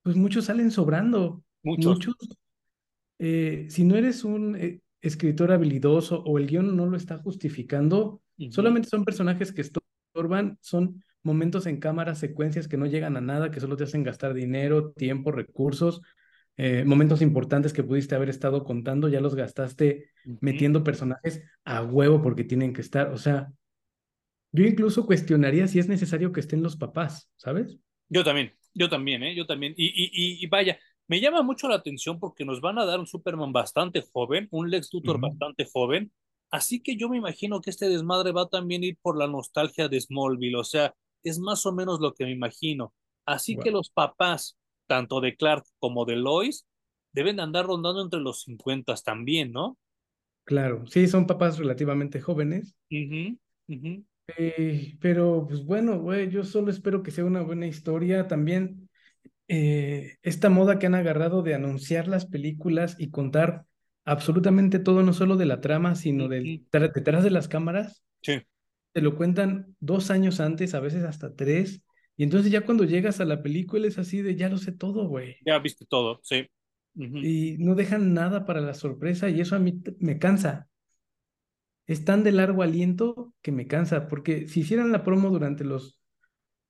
pues 0.04 0.16
muchos 0.16 0.46
salen 0.46 0.72
sobrando. 0.72 1.44
Muchos. 1.64 2.00
Eh, 3.20 3.68
si 3.70 3.84
no 3.84 3.96
eres 3.96 4.24
un 4.24 4.56
eh, 4.56 4.82
escritor 5.02 5.52
habilidoso 5.52 6.24
o 6.24 6.38
el 6.38 6.48
guion 6.48 6.76
no 6.76 6.86
lo 6.86 6.98
está 6.98 7.18
justificando, 7.18 8.22
solamente 8.50 8.88
son 8.88 9.04
personajes 9.04 9.52
que 9.52 9.62
estorban, 9.62 10.58
son 10.62 11.04
momentos 11.24 11.66
en 11.66 11.80
cámara, 11.80 12.16
secuencias 12.16 12.68
que 12.68 12.78
no 12.78 12.86
llegan 12.86 13.18
a 13.18 13.22
nada, 13.22 13.52
que 13.52 13.60
solo 13.60 13.76
te 13.76 13.84
hacen 13.84 14.04
gastar 14.04 14.34
dinero, 14.34 14.92
tiempo, 14.92 15.32
recursos, 15.32 16.02
eh, 16.58 16.84
momentos 16.86 17.22
importantes 17.22 17.74
que 17.74 17.84
pudiste 17.84 18.16
haber 18.16 18.30
estado 18.30 18.64
contando, 18.64 19.08
ya 19.10 19.22
los 19.22 19.36
gastaste 19.36 20.12
metiendo 20.42 20.84
personajes 20.84 21.42
a 21.64 21.84
huevo 21.84 22.22
porque 22.22 22.44
tienen 22.44 22.74
que 22.74 22.82
estar, 22.82 23.14
o 23.14 23.18
sea, 23.18 23.52
yo 24.52 24.66
incluso 24.66 25.06
cuestionaría 25.06 25.68
si 25.68 25.80
es 25.80 25.88
necesario 25.88 26.32
que 26.32 26.40
estén 26.40 26.64
los 26.64 26.76
papás, 26.76 27.30
¿sabes? 27.36 27.78
Yo 28.10 28.24
también, 28.24 28.54
yo 28.74 28.90
también, 28.90 29.24
¿eh? 29.24 29.36
Yo 29.36 29.46
también. 29.46 29.74
Y, 29.78 29.88
y, 29.88 30.44
y 30.44 30.48
vaya, 30.48 30.78
me 31.08 31.20
llama 31.20 31.42
mucho 31.42 31.68
la 31.68 31.76
atención 31.76 32.20
porque 32.20 32.46
nos 32.46 32.62
van 32.62 32.78
a 32.80 32.86
dar 32.86 33.00
un 33.00 33.08
Superman 33.08 33.52
bastante 33.52 34.04
joven, 34.14 34.48
un 34.52 34.70
Lex 34.70 34.94
Luthor 34.94 35.20
bastante 35.20 35.66
joven, 35.66 36.12
así 36.52 36.82
que 36.82 36.98
yo 36.98 37.10
me 37.10 37.18
imagino 37.18 37.62
que 37.62 37.72
este 37.72 37.90
desmadre 37.90 38.32
va 38.32 38.48
también 38.48 38.84
a 38.84 38.88
ir 38.88 38.98
por 39.02 39.18
la 39.18 39.28
nostalgia 39.28 39.88
de 39.88 40.00
Smallville, 40.00 40.56
o 40.56 40.64
sea, 40.64 40.94
es 41.24 41.40
más 41.40 41.66
o 41.66 41.74
menos 41.74 42.00
lo 42.00 42.14
que 42.14 42.26
me 42.26 42.32
imagino. 42.32 42.94
Así 43.26 43.58
que 43.58 43.72
los 43.72 43.90
papás, 43.90 44.58
tanto 44.88 45.20
de 45.22 45.36
Clark 45.36 45.66
como 45.80 46.06
de 46.06 46.16
Lois, 46.16 46.66
deben 47.12 47.40
andar 47.40 47.66
rondando 47.66 48.02
entre 48.02 48.20
los 48.20 48.44
50 48.44 48.96
también, 48.96 49.52
¿no? 49.52 49.78
Claro, 50.44 50.86
sí, 50.88 51.08
son 51.08 51.28
papás 51.28 51.58
relativamente 51.58 52.22
jóvenes. 52.22 52.76
Eh, 54.38 54.96
pero, 55.00 55.46
pues 55.48 55.64
bueno, 55.64 56.00
güey, 56.00 56.30
yo 56.30 56.44
solo 56.44 56.72
espero 56.72 57.04
que 57.04 57.12
sea 57.12 57.26
una 57.26 57.42
buena 57.42 57.68
historia. 57.68 58.28
También 58.28 58.90
eh, 59.48 60.16
esta 60.22 60.50
moda 60.50 60.80
que 60.80 60.86
han 60.86 60.96
agarrado 60.96 61.42
de 61.42 61.56
anunciar 61.56 62.08
las 62.08 62.26
películas 62.26 62.96
y 63.00 63.10
contar 63.10 63.66
absolutamente 64.06 64.80
todo, 64.80 65.04
no 65.04 65.14
solo 65.14 65.38
de 65.38 65.46
la 65.46 65.62
trama, 65.62 65.96
sino 65.96 66.28
del, 66.28 66.66
detrás 66.72 67.24
de 67.24 67.32
las 67.32 67.48
cámaras. 67.48 68.04
Sí. 68.22 68.42
Te 68.92 69.02
lo 69.02 69.16
cuentan 69.16 69.76
dos 69.80 70.12
años 70.12 70.40
antes, 70.40 70.74
a 70.74 70.80
veces 70.80 71.04
hasta 71.04 71.36
tres. 71.36 71.84
Y 72.18 72.24
entonces 72.24 72.52
ya 72.52 72.62
cuando 72.62 72.84
llegas 72.84 73.20
a 73.20 73.26
la 73.26 73.42
película 73.42 73.88
es 73.88 73.98
así 73.98 74.22
de, 74.22 74.36
ya 74.36 74.50
lo 74.50 74.58
sé 74.58 74.72
todo, 74.72 75.08
güey. 75.08 75.38
Ya 75.46 75.60
viste 75.60 75.86
todo, 75.86 76.20
sí. 76.24 76.48
Y 76.96 77.56
no 77.60 77.76
dejan 77.76 78.14
nada 78.14 78.46
para 78.46 78.62
la 78.62 78.74
sorpresa 78.74 79.30
y 79.30 79.40
eso 79.40 79.56
a 79.56 79.60
mí 79.60 79.82
me 80.00 80.18
cansa. 80.18 80.69
Es 81.90 82.06
tan 82.06 82.24
de 82.24 82.32
largo 82.32 82.62
aliento 82.62 83.34
que 83.42 83.52
me 83.52 83.66
cansa, 83.66 84.08
porque 84.08 84.48
si 84.48 84.60
hicieran 84.60 84.92
la 84.92 85.04
promo 85.04 85.32
durante 85.32 85.64
los 85.64 86.00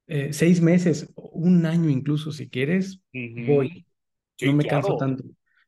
eh, 0.08 0.32
seis 0.32 0.62
meses, 0.62 1.12
un 1.16 1.66
año 1.66 1.90
incluso, 1.90 2.32
si 2.32 2.50
quieres, 2.50 3.02
voy. 3.46 3.86
no 4.42 4.54
me 4.54 4.64
canso 4.64 4.96
tanto. 4.96 5.26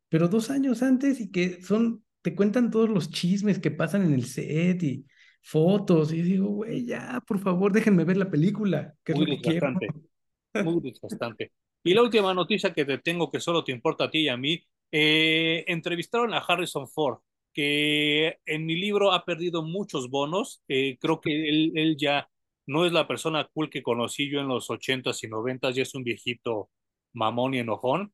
Pero 0.07 0.29
dos 0.29 0.51
años 0.51 0.81
antes 0.81 1.19
y 1.19 1.31
que 1.31 1.61
son, 1.61 2.01
te 2.21 2.33
cuentan 2.33 2.71
todos 2.71 2.89
los 2.89 3.11
chismes 3.11 3.59
que 3.59 3.71
pasan 3.71 4.03
en 4.03 4.13
el 4.13 4.23
set 4.23 4.81
y 4.83 5.05
fotos. 5.41 6.13
Y 6.13 6.21
digo, 6.21 6.47
güey, 6.47 6.85
ya, 6.85 7.21
por 7.27 7.39
favor, 7.39 7.73
déjenme 7.73 8.05
ver 8.05 8.15
la 8.15 8.31
película, 8.31 8.93
que 9.03 9.13
Muy 9.13 9.33
es 9.33 10.63
Muy 10.63 10.79
desgastante. 10.81 11.51
Y 11.83 11.93
la 11.93 12.03
última 12.03 12.33
noticia 12.33 12.73
que 12.73 12.85
te 12.85 12.99
tengo, 12.99 13.29
que 13.29 13.41
solo 13.41 13.65
te 13.65 13.73
importa 13.73 14.05
a 14.05 14.09
ti 14.09 14.19
y 14.19 14.29
a 14.29 14.37
mí, 14.37 14.63
eh, 14.93 15.65
entrevistaron 15.67 16.33
a 16.33 16.37
Harrison 16.37 16.87
Ford, 16.87 17.19
que 17.53 18.37
en 18.45 18.65
mi 18.65 18.75
libro 18.75 19.11
ha 19.11 19.25
perdido 19.25 19.63
muchos 19.63 20.09
bonos. 20.09 20.63
Eh, 20.67 20.97
creo 20.99 21.21
que 21.21 21.49
él, 21.49 21.71
él 21.75 21.97
ya 21.97 22.29
no 22.67 22.85
es 22.85 22.91
la 22.93 23.07
persona 23.07 23.49
cool 23.53 23.69
que 23.69 23.83
conocí 23.83 24.29
yo 24.29 24.39
en 24.39 24.47
los 24.47 24.69
ochentas 24.69 25.23
y 25.23 25.27
noventas, 25.27 25.75
ya 25.75 25.83
es 25.83 25.95
un 25.95 26.03
viejito 26.03 26.69
mamón 27.13 27.53
y 27.53 27.59
enojón. 27.59 28.13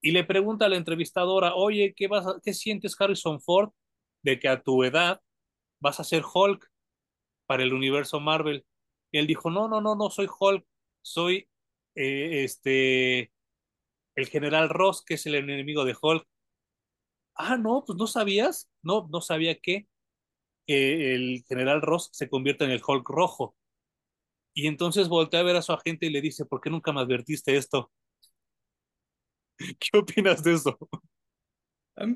Y 0.00 0.12
le 0.12 0.24
pregunta 0.24 0.66
a 0.66 0.68
la 0.68 0.76
entrevistadora, 0.76 1.54
oye, 1.54 1.94
¿qué, 1.96 2.08
vas 2.08 2.26
¿qué 2.44 2.54
sientes 2.54 2.96
Harrison 2.98 3.40
Ford 3.40 3.70
de 4.22 4.38
que 4.38 4.48
a 4.48 4.62
tu 4.62 4.84
edad 4.84 5.20
vas 5.80 6.00
a 6.00 6.04
ser 6.04 6.22
Hulk 6.32 6.70
para 7.46 7.62
el 7.64 7.72
universo 7.74 8.20
Marvel? 8.20 8.64
Y 9.10 9.18
él 9.18 9.26
dijo, 9.26 9.50
no, 9.50 9.68
no, 9.68 9.80
no, 9.80 9.96
no 9.96 10.10
soy 10.10 10.28
Hulk, 10.28 10.66
soy 11.02 11.48
eh, 11.94 12.44
este, 12.44 13.32
el 14.16 14.28
general 14.28 14.68
Ross, 14.68 15.04
que 15.04 15.14
es 15.14 15.26
el 15.26 15.34
enemigo 15.36 15.84
de 15.84 15.96
Hulk. 16.00 16.26
Ah, 17.36 17.56
no, 17.56 17.84
pues 17.86 17.98
no 17.98 18.06
sabías, 18.06 18.70
no, 18.82 19.08
no 19.10 19.20
sabía 19.20 19.58
que 19.58 19.86
el 20.66 21.44
general 21.48 21.82
Ross 21.82 22.10
se 22.12 22.28
convierte 22.28 22.64
en 22.64 22.70
el 22.70 22.82
Hulk 22.86 23.08
rojo. 23.08 23.56
Y 24.54 24.66
entonces 24.66 25.08
voltea 25.08 25.40
a 25.40 25.44
ver 25.44 25.56
a 25.56 25.62
su 25.62 25.72
agente 25.72 26.06
y 26.06 26.10
le 26.10 26.20
dice, 26.20 26.46
¿por 26.46 26.60
qué 26.60 26.70
nunca 26.70 26.92
me 26.92 27.00
advertiste 27.00 27.56
esto? 27.56 27.90
¿Qué 29.78 29.98
opinas 29.98 30.42
de 30.42 30.54
eso? 30.54 30.78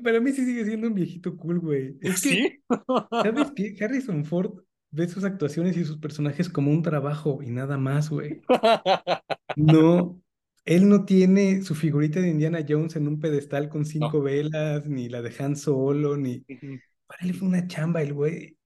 Para 0.03 0.19
mí 0.19 0.31
sí 0.31 0.45
sigue 0.45 0.65
siendo 0.65 0.87
un 0.87 0.93
viejito 0.93 1.35
cool, 1.37 1.59
güey. 1.59 1.97
Es 2.01 2.21
que, 2.21 2.61
¿sabes 3.09 3.51
qué? 3.55 3.75
Harrison 3.81 4.25
Ford 4.25 4.59
ve 4.91 5.07
sus 5.07 5.23
actuaciones 5.23 5.75
y 5.77 5.85
sus 5.85 5.97
personajes 5.97 6.49
como 6.49 6.71
un 6.71 6.83
trabajo 6.83 7.41
y 7.41 7.49
nada 7.49 7.77
más, 7.77 8.09
güey. 8.09 8.41
No, 9.57 10.21
él 10.65 10.87
no 10.87 11.05
tiene 11.05 11.63
su 11.63 11.75
figurita 11.75 12.19
de 12.19 12.29
Indiana 12.29 12.65
Jones 12.67 12.95
en 12.95 13.07
un 13.07 13.19
pedestal 13.19 13.69
con 13.69 13.85
cinco 13.85 14.21
velas, 14.21 14.87
ni 14.87 15.09
la 15.09 15.21
de 15.21 15.33
Han 15.39 15.55
Solo, 15.55 16.17
ni 16.17 16.39
para 17.07 17.25
él 17.25 17.33
fue 17.33 17.47
una 17.47 17.67
chamba, 17.67 18.01
el 18.01 18.13
güey 18.13 18.57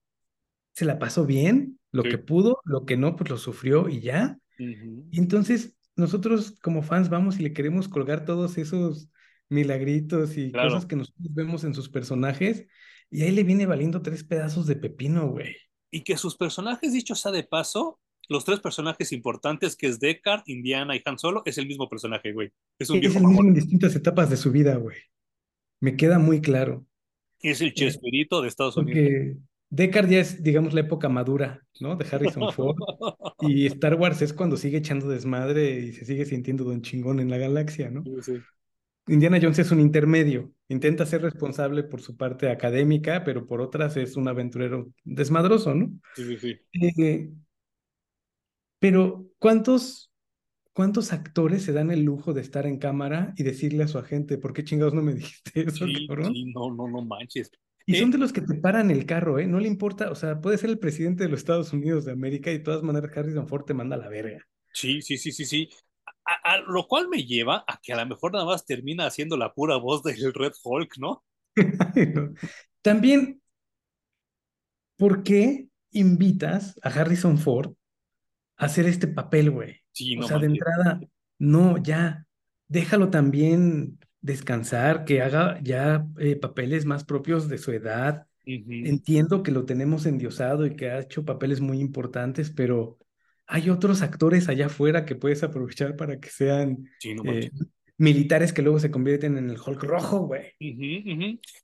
se 0.72 0.84
la 0.84 0.98
pasó 0.98 1.24
bien, 1.24 1.78
lo 1.90 2.02
que 2.02 2.18
pudo, 2.18 2.60
lo 2.64 2.84
que 2.84 2.96
no, 2.96 3.16
pues 3.16 3.30
lo 3.30 3.38
sufrió 3.38 3.88
y 3.88 4.00
ya. 4.00 4.38
Y 4.58 5.18
entonces 5.18 5.76
nosotros 5.96 6.58
como 6.62 6.82
fans 6.82 7.08
vamos 7.08 7.38
y 7.38 7.42
le 7.42 7.52
queremos 7.54 7.88
colgar 7.88 8.24
todos 8.24 8.58
esos 8.58 9.10
milagritos 9.48 10.36
y 10.36 10.52
cosas 10.52 10.86
que 10.86 10.96
nosotros 10.96 11.32
vemos 11.32 11.64
en 11.64 11.74
sus 11.74 11.88
personajes 11.88 12.66
y 13.10 13.22
ahí 13.22 13.30
le 13.30 13.44
viene 13.44 13.66
valiendo 13.66 14.02
tres 14.02 14.24
pedazos 14.24 14.66
de 14.66 14.76
pepino, 14.76 15.28
güey. 15.28 15.56
Y 15.90 16.02
que 16.02 16.16
sus 16.16 16.36
personajes, 16.36 16.92
dicho 16.92 17.14
sea 17.14 17.32
de 17.32 17.44
paso, 17.44 18.00
los 18.28 18.44
tres 18.44 18.60
personajes 18.60 19.12
importantes 19.12 19.76
que 19.76 19.86
es 19.86 20.00
Deckard, 20.00 20.42
Indiana 20.46 20.96
y 20.96 21.02
Han 21.04 21.18
Solo, 21.18 21.42
es 21.44 21.58
el 21.58 21.66
mismo 21.66 21.88
personaje, 21.88 22.32
güey. 22.32 22.50
Es 22.78 22.90
un 22.90 22.98
es 22.98 23.16
el 23.16 23.22
mismo 23.22 23.42
en 23.42 23.54
distintas 23.54 23.94
etapas 23.94 24.30
de 24.30 24.36
su 24.36 24.50
vida, 24.50 24.76
güey. 24.76 24.96
Me 25.80 25.96
queda 25.96 26.18
muy 26.18 26.40
claro. 26.40 26.86
Es 27.40 27.60
el 27.60 27.74
Chespirito 27.74 28.42
de 28.42 28.48
Estados 28.48 28.76
Unidos. 28.76 29.36
Deckard 29.68 30.08
ya 30.08 30.20
es, 30.20 30.42
digamos, 30.42 30.74
la 30.74 30.80
época 30.80 31.08
madura, 31.08 31.62
¿no? 31.80 31.96
De 31.96 32.06
Harrison 32.10 32.52
Ford. 32.52 32.76
y 33.40 33.66
Star 33.66 33.94
Wars 33.96 34.22
es 34.22 34.32
cuando 34.32 34.56
sigue 34.56 34.78
echando 34.78 35.08
desmadre 35.08 35.80
y 35.80 35.92
se 35.92 36.04
sigue 36.04 36.24
sintiendo 36.24 36.64
don 36.64 36.82
chingón 36.82 37.20
en 37.20 37.30
la 37.30 37.38
galaxia, 37.38 37.90
¿no? 37.90 38.04
Indiana 39.08 39.38
Jones 39.40 39.58
es 39.60 39.70
un 39.70 39.80
intermedio. 39.80 40.52
Intenta 40.68 41.06
ser 41.06 41.22
responsable 41.22 41.84
por 41.84 42.00
su 42.00 42.16
parte 42.16 42.50
académica, 42.50 43.22
pero 43.24 43.46
por 43.46 43.60
otras 43.60 43.96
es 43.96 44.16
un 44.16 44.26
aventurero 44.28 44.88
desmadroso, 45.04 45.74
¿no? 45.74 45.92
Sí, 46.14 46.24
sí, 46.24 46.36
sí. 46.38 47.02
Eh, 47.02 47.30
pero, 48.78 49.26
¿cuántos 49.38 50.06
¿Cuántos 50.76 51.14
actores 51.14 51.62
se 51.62 51.72
dan 51.72 51.90
el 51.90 52.02
lujo 52.02 52.34
de 52.34 52.42
estar 52.42 52.66
en 52.66 52.78
cámara 52.78 53.32
y 53.38 53.44
decirle 53.44 53.84
a 53.84 53.88
su 53.88 53.96
agente, 53.96 54.36
¿por 54.36 54.52
qué 54.52 54.62
chingados 54.62 54.92
no 54.92 55.00
me 55.00 55.14
dijiste 55.14 55.62
eso, 55.62 55.86
sí, 55.86 56.06
cabrón? 56.06 56.34
Sí, 56.34 56.52
no, 56.54 56.70
no, 56.70 56.86
no 56.86 57.00
manches. 57.00 57.50
Y 57.86 57.94
son 57.94 58.10
de 58.10 58.18
los 58.18 58.30
que 58.30 58.42
te 58.42 58.56
paran 58.56 58.90
el 58.90 59.06
carro, 59.06 59.38
¿eh? 59.38 59.46
No 59.46 59.58
le 59.58 59.68
importa, 59.68 60.10
o 60.10 60.14
sea, 60.14 60.38
puede 60.38 60.58
ser 60.58 60.68
el 60.68 60.78
presidente 60.78 61.24
de 61.24 61.30
los 61.30 61.38
Estados 61.38 61.72
Unidos 61.72 62.04
de 62.04 62.12
América 62.12 62.50
y 62.50 62.58
de 62.58 62.64
todas 62.64 62.82
maneras 62.82 63.16
Harrison 63.16 63.48
Ford 63.48 63.64
te 63.64 63.72
manda 63.72 63.96
a 63.96 63.98
la 63.98 64.10
verga. 64.10 64.46
Sí, 64.70 65.00
sí, 65.00 65.16
sí, 65.16 65.32
sí, 65.32 65.46
sí. 65.46 65.70
A, 66.26 66.58
lo 66.58 66.86
cual 66.86 67.08
me 67.08 67.24
lleva 67.24 67.64
a 67.66 67.80
que 67.82 67.94
a 67.94 67.96
lo 67.96 68.04
mejor 68.04 68.34
nada 68.34 68.44
más 68.44 68.66
termina 68.66 69.06
haciendo 69.06 69.38
la 69.38 69.54
pura 69.54 69.76
voz 69.76 70.02
del 70.02 70.34
Red 70.34 70.52
Hulk, 70.62 70.98
¿no? 70.98 71.24
También, 72.82 73.40
¿por 74.98 75.22
qué 75.22 75.68
invitas 75.92 76.78
a 76.82 76.90
Harrison 76.90 77.38
Ford 77.38 77.72
hacer 78.56 78.86
este 78.86 79.08
papel, 79.08 79.50
güey. 79.50 79.82
Sí, 79.92 80.16
O 80.16 80.20
no 80.20 80.28
sea, 80.28 80.38
de 80.38 80.46
entrada, 80.46 81.00
no, 81.38 81.78
ya, 81.82 82.26
déjalo 82.68 83.10
también 83.10 83.98
descansar, 84.20 85.04
que 85.04 85.22
haga 85.22 85.60
ya 85.62 86.06
eh, 86.18 86.36
papeles 86.36 86.84
más 86.84 87.04
propios 87.04 87.48
de 87.48 87.58
su 87.58 87.72
edad. 87.72 88.26
Entiendo 88.44 89.42
que 89.42 89.50
lo 89.50 89.64
tenemos 89.64 90.06
endiosado 90.06 90.66
y 90.66 90.76
que 90.76 90.90
ha 90.90 91.00
hecho 91.00 91.24
papeles 91.24 91.60
muy 91.60 91.80
importantes, 91.80 92.50
pero 92.50 92.98
hay 93.46 93.70
otros 93.70 94.02
actores 94.02 94.48
allá 94.48 94.66
afuera 94.66 95.04
que 95.04 95.16
puedes 95.16 95.42
aprovechar 95.42 95.96
para 95.96 96.20
que 96.20 96.28
sean 96.28 96.88
Sí, 96.98 97.14
no 97.14 97.24
eh, 97.32 97.50
militares 97.98 98.52
que 98.52 98.62
luego 98.62 98.78
se 98.78 98.90
convierten 98.90 99.38
en 99.38 99.50
el 99.50 99.58
Hulk 99.58 99.82
rojo, 99.82 100.20
güey. 100.26 100.52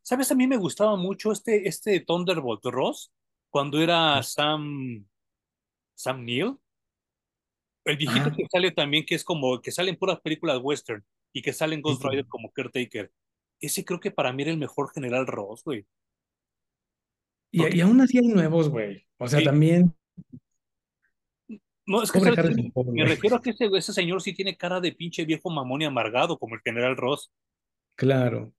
¿Sabes? 0.02 0.30
A 0.32 0.34
mí 0.34 0.46
me 0.46 0.56
gustaba 0.56 0.96
mucho 0.96 1.32
este, 1.32 1.68
este 1.68 2.00
Thunderbolt 2.00 2.64
Ross 2.64 3.12
cuando 3.50 3.80
era 3.80 4.22
Sam, 4.22 5.04
Sam 5.94 6.24
Neill. 6.24 6.56
El 7.84 7.96
viejito 7.96 8.28
Ah, 8.28 8.34
que 8.36 8.46
sale 8.50 8.70
también, 8.70 9.04
que 9.04 9.14
es 9.14 9.24
como, 9.24 9.60
que 9.60 9.72
sale 9.72 9.90
en 9.90 9.96
puras 9.96 10.20
películas 10.20 10.60
western 10.62 11.04
y 11.32 11.42
que 11.42 11.52
sale 11.52 11.74
en 11.74 11.80
sí, 11.80 11.82
Ghost 11.82 12.02
sí. 12.02 12.08
Rider 12.08 12.26
como 12.26 12.50
caretaker. 12.52 13.10
Ese 13.60 13.84
creo 13.84 14.00
que 14.00 14.10
para 14.10 14.32
mí 14.32 14.42
era 14.42 14.52
el 14.52 14.58
mejor 14.58 14.92
General 14.92 15.26
Ross, 15.26 15.62
güey. 15.64 15.86
Y, 17.50 17.76
y 17.76 17.80
aún 17.80 18.00
así 18.00 18.18
hay 18.18 18.28
nuevos, 18.28 18.68
güey. 18.68 19.06
O 19.18 19.28
sea, 19.28 19.40
sí, 19.40 19.44
también, 19.44 19.94
no, 21.86 22.02
es 22.02 22.12
que, 22.12 22.20
¿sabes 22.20 22.56
Me 22.92 23.04
refiero 23.04 23.36
a 23.36 23.42
que 23.42 23.50
ese, 23.50 23.66
ese 23.66 23.92
señor 23.92 24.22
sí 24.22 24.32
tiene 24.32 24.56
cara 24.56 24.80
de 24.80 24.92
pinche 24.92 25.24
viejo 25.24 25.50
mamón 25.50 25.82
y 25.82 25.84
amargado, 25.84 26.38
como 26.38 26.54
el 26.54 26.60
General 26.62 26.96
Ross. 26.96 27.32
Claro. 27.96 28.52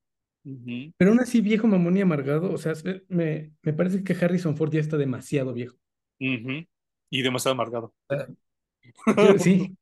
Pero 0.98 1.12
aún 1.12 1.22
así, 1.22 1.40
viejo 1.40 1.68
mamón 1.68 1.96
y 1.98 2.02
amargado, 2.02 2.52
o 2.52 2.58
sea, 2.58 2.76
se- 2.76 3.04
me, 3.08 3.54
me 3.62 3.74
parece 3.74 4.04
que 4.04 4.14
Harrison 4.14 4.58
Ford 4.58 4.72
ya 4.74 4.82
está 4.82 4.98
demasiado 4.98 5.54
viejo. 5.54 5.78
ujú. 6.20 6.66
Y 7.10 7.22
demasiado 7.22 7.54
amargado. 7.54 7.94
Sí, 9.40 9.78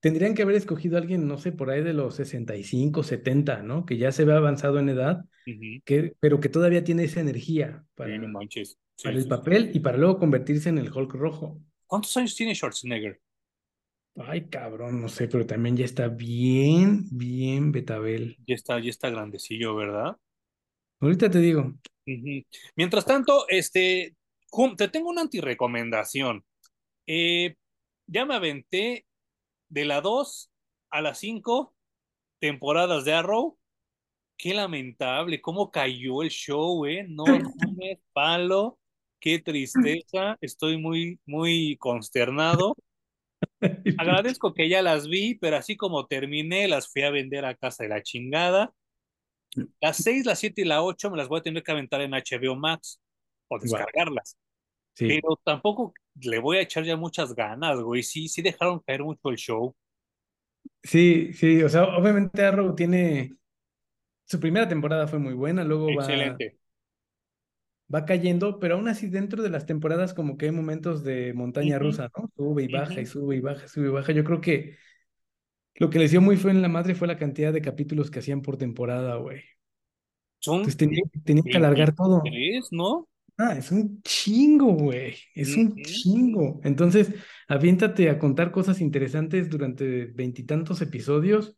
tendrían 0.00 0.34
que 0.34 0.42
haber 0.42 0.56
escogido 0.56 0.96
a 0.96 1.00
alguien, 1.00 1.28
no 1.28 1.38
sé, 1.38 1.52
por 1.52 1.70
ahí 1.70 1.82
de 1.82 1.94
los 1.94 2.16
65, 2.16 3.02
70, 3.02 3.62
¿no? 3.62 3.86
Que 3.86 3.98
ya 3.98 4.12
se 4.12 4.24
ve 4.24 4.34
avanzado 4.34 4.78
en 4.78 4.88
edad, 4.90 5.26
que, 5.84 6.16
pero 6.20 6.40
que 6.40 6.48
todavía 6.48 6.84
tiene 6.84 7.04
esa 7.04 7.20
energía 7.20 7.86
Sí, 8.04 8.18
no 8.18 8.28
para, 8.28 8.28
manches. 8.28 8.78
para 9.02 9.16
Sí, 9.16 9.18
el 9.18 9.28
papel 9.28 9.70
y 9.74 9.80
para 9.80 9.98
luego 9.98 10.18
convertirse 10.18 10.68
en 10.70 10.78
el 10.78 10.92
Hulk 10.92 11.14
rojo. 11.14 11.60
¿Cuántos 11.86 12.16
años 12.16 12.34
tiene 12.34 12.54
Schwarzenegger? 12.54 13.20
Ay, 14.16 14.48
cabrón, 14.48 15.00
no 15.00 15.08
sé, 15.08 15.26
pero 15.28 15.46
también 15.46 15.76
ya 15.76 15.84
está 15.84 16.08
bien, 16.08 17.06
bien 17.10 17.72
Betabel. 17.72 18.36
Ya 18.46 18.54
está, 18.54 18.78
ya 18.80 18.90
está 18.90 19.10
grandecillo, 19.10 19.74
¿verdad? 19.74 20.16
Ahorita 21.00 21.30
te 21.30 21.38
digo. 21.38 21.74
Mientras 22.76 23.04
tanto, 23.06 23.46
este, 23.48 24.14
te 24.76 24.88
tengo 24.88 25.10
una 25.10 25.22
antirecomendación. 25.22 26.44
Eh, 27.06 27.56
ya 28.06 28.24
me 28.24 28.34
aventé 28.34 29.06
de 29.68 29.84
la 29.84 30.00
2 30.00 30.50
a 30.90 31.00
la 31.00 31.14
5 31.14 31.74
temporadas 32.38 33.04
de 33.04 33.12
Arrow. 33.12 33.58
Qué 34.36 34.52
lamentable, 34.52 35.40
cómo 35.40 35.70
cayó 35.70 36.22
el 36.22 36.30
show, 36.30 36.86
¿eh? 36.86 37.06
No 37.08 37.24
mames, 37.78 37.98
palo, 38.12 38.78
qué 39.20 39.38
tristeza, 39.38 40.36
estoy 40.40 40.76
muy, 40.76 41.20
muy 41.24 41.76
consternado. 41.78 42.76
Agradezco 43.98 44.54
que 44.54 44.68
ya 44.68 44.82
las 44.82 45.08
vi, 45.08 45.34
pero 45.34 45.56
así 45.56 45.76
como 45.76 46.06
terminé, 46.06 46.68
las 46.68 46.92
fui 46.92 47.02
a 47.02 47.10
vender 47.10 47.44
a 47.44 47.54
casa 47.54 47.84
de 47.84 47.88
la 47.88 48.02
chingada. 48.02 48.74
Las 49.80 49.98
6, 49.98 50.26
las 50.26 50.40
7 50.40 50.62
y 50.62 50.64
la 50.64 50.82
8 50.82 51.10
me 51.10 51.16
las 51.16 51.28
voy 51.28 51.40
a 51.40 51.42
tener 51.42 51.62
que 51.62 51.72
aventar 51.72 52.00
en 52.00 52.10
HBO 52.10 52.56
Max 52.56 53.00
o 53.48 53.58
descargarlas. 53.58 54.36
sí. 54.94 55.06
Pero 55.06 55.40
tampoco 55.44 55.94
le 56.20 56.38
voy 56.38 56.58
a 56.58 56.62
echar 56.62 56.84
ya 56.84 56.96
muchas 56.96 57.34
ganas, 57.34 57.80
güey. 57.80 58.02
Sí, 58.02 58.28
sí 58.28 58.42
dejaron 58.42 58.80
caer 58.80 59.02
mucho 59.02 59.30
el 59.30 59.36
show. 59.36 59.74
Sí, 60.82 61.32
sí, 61.32 61.62
o 61.62 61.68
sea, 61.68 61.84
obviamente 61.96 62.42
Arrow 62.42 62.74
tiene, 62.74 63.34
su 64.24 64.38
primera 64.38 64.68
temporada 64.68 65.06
fue 65.06 65.18
muy 65.18 65.34
buena, 65.34 65.64
luego 65.64 65.86
va, 65.86 66.04
Excelente. 66.04 66.58
va 67.92 68.04
cayendo, 68.04 68.58
pero 68.58 68.74
aún 68.74 68.88
así 68.88 69.08
dentro 69.08 69.42
de 69.42 69.50
las 69.50 69.66
temporadas 69.66 70.14
como 70.14 70.36
que 70.36 70.46
hay 70.46 70.52
momentos 70.52 71.02
de 71.02 71.32
montaña 71.34 71.78
rusa, 71.78 72.10
¿no? 72.16 72.30
Sube 72.36 72.64
y 72.64 72.68
baja 72.68 73.00
y 73.00 73.06
sube 73.06 73.36
y 73.36 73.40
baja, 73.40 73.66
sube 73.68 73.86
y 73.86 73.90
baja. 73.90 74.12
Yo 74.12 74.24
creo 74.24 74.40
que 74.40 74.76
lo 75.76 75.90
que 75.90 75.98
les 75.98 76.10
dio 76.10 76.20
muy 76.20 76.36
fue 76.36 76.50
en 76.50 76.62
la 76.62 76.68
madre 76.68 76.94
fue 76.94 77.08
la 77.08 77.18
cantidad 77.18 77.52
de 77.52 77.62
capítulos 77.62 78.10
que 78.10 78.20
hacían 78.20 78.42
por 78.42 78.56
temporada, 78.56 79.16
güey. 79.16 79.42
Son 80.38 80.56
Entonces 80.56 80.76
tenían, 80.76 81.10
tenían 81.24 81.44
que 81.44 81.56
alargar 81.56 81.94
todo. 81.94 82.22
23, 82.22 82.68
¿no? 82.72 83.08
Ah, 83.36 83.56
es 83.58 83.72
un 83.72 84.00
chingo, 84.02 84.72
güey. 84.74 85.16
Es 85.34 85.56
un 85.56 85.74
chingo. 85.82 86.60
Entonces, 86.62 87.12
aviéntate 87.48 88.08
a 88.08 88.18
contar 88.18 88.52
cosas 88.52 88.80
interesantes 88.80 89.50
durante 89.50 90.06
veintitantos 90.06 90.80
episodios. 90.82 91.56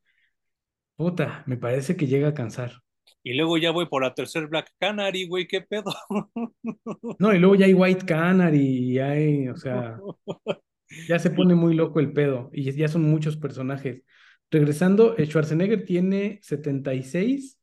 Puta, 0.97 1.45
me 1.47 1.59
parece 1.59 1.97
que 1.97 2.07
llega 2.07 2.29
a 2.29 2.35
cansar. 2.35 2.73
Y 3.23 3.35
luego 3.35 3.59
ya 3.59 3.73
voy 3.73 3.87
por 3.87 4.03
la 4.03 4.15
tercer 4.15 4.47
Black 4.47 4.71
Canary, 4.79 5.27
güey, 5.27 5.47
¿qué 5.47 5.61
pedo? 5.61 5.93
No, 7.19 7.35
y 7.35 7.39
luego 7.39 7.57
ya 7.57 7.67
hay 7.67 7.75
White 7.75 8.07
Canary, 8.07 8.93
y 8.93 8.99
hay, 8.99 9.49
o 9.49 9.57
sea, 9.57 9.99
ya 11.09 11.19
se 11.19 11.31
pone 11.31 11.55
muy 11.55 11.75
loco 11.75 12.01
el 12.01 12.13
pedo, 12.13 12.51
y 12.53 12.71
ya 12.73 12.89
son 12.89 13.03
muchos 13.03 13.37
personajes. 13.37 14.03
Regresando, 14.51 15.17
Schwarzenegger 15.19 15.85
tiene 15.85 16.39
76 16.43 17.59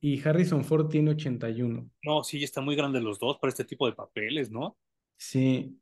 y 0.00 0.20
Harrison 0.26 0.64
Ford 0.64 0.88
tiene 0.88 1.12
81. 1.12 1.90
No, 2.02 2.22
sí, 2.24 2.42
están 2.44 2.64
muy 2.66 2.76
grandes 2.76 3.02
los 3.02 3.18
dos 3.18 3.38
para 3.38 3.48
este 3.50 3.64
tipo 3.64 3.86
de 3.86 3.94
papeles, 3.94 4.50
¿no? 4.50 4.76
Sí, 5.18 5.78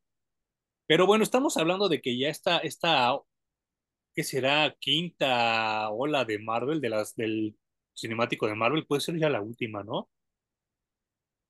Pero 0.87 1.07
bueno, 1.07 1.23
estamos 1.25 1.57
hablando 1.57 1.89
de 1.89 2.01
que 2.01 2.19
ya 2.19 2.29
está 2.29 2.59
esta, 2.59 3.19
¿qué 4.15 4.25
será? 4.25 4.75
Quinta 4.81 5.91
ola 5.91 6.25
de 6.25 6.39
Marvel, 6.39 6.81
de 6.81 6.91
las, 6.91 7.15
del 7.17 7.57
cinemático 7.95 8.47
de 8.47 8.55
Marvel, 8.55 8.87
puede 8.87 9.01
ser 9.03 9.19
ya 9.19 9.31
la 9.31 9.43
última, 9.43 9.85
¿no? 9.85 10.11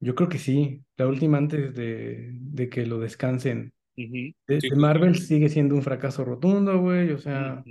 yo 0.00 0.14
creo 0.14 0.28
que 0.28 0.38
sí. 0.38 0.84
La 0.96 1.06
última 1.08 1.38
antes 1.38 1.74
de, 1.74 2.30
de 2.32 2.68
que 2.68 2.86
lo 2.86 2.98
descansen. 3.00 3.72
De, 3.96 3.96
Sí, 3.96 4.36
de 4.46 4.60
sí, 4.60 4.70
sí. 4.70 4.76
Marvel 4.76 5.16
sigue 5.18 5.48
siendo 5.48 5.74
un 5.74 5.82
fracaso 5.82 6.24
rotundo, 6.24 6.80
güey. 6.80 7.10
O 7.12 7.18
sea, 7.18 7.66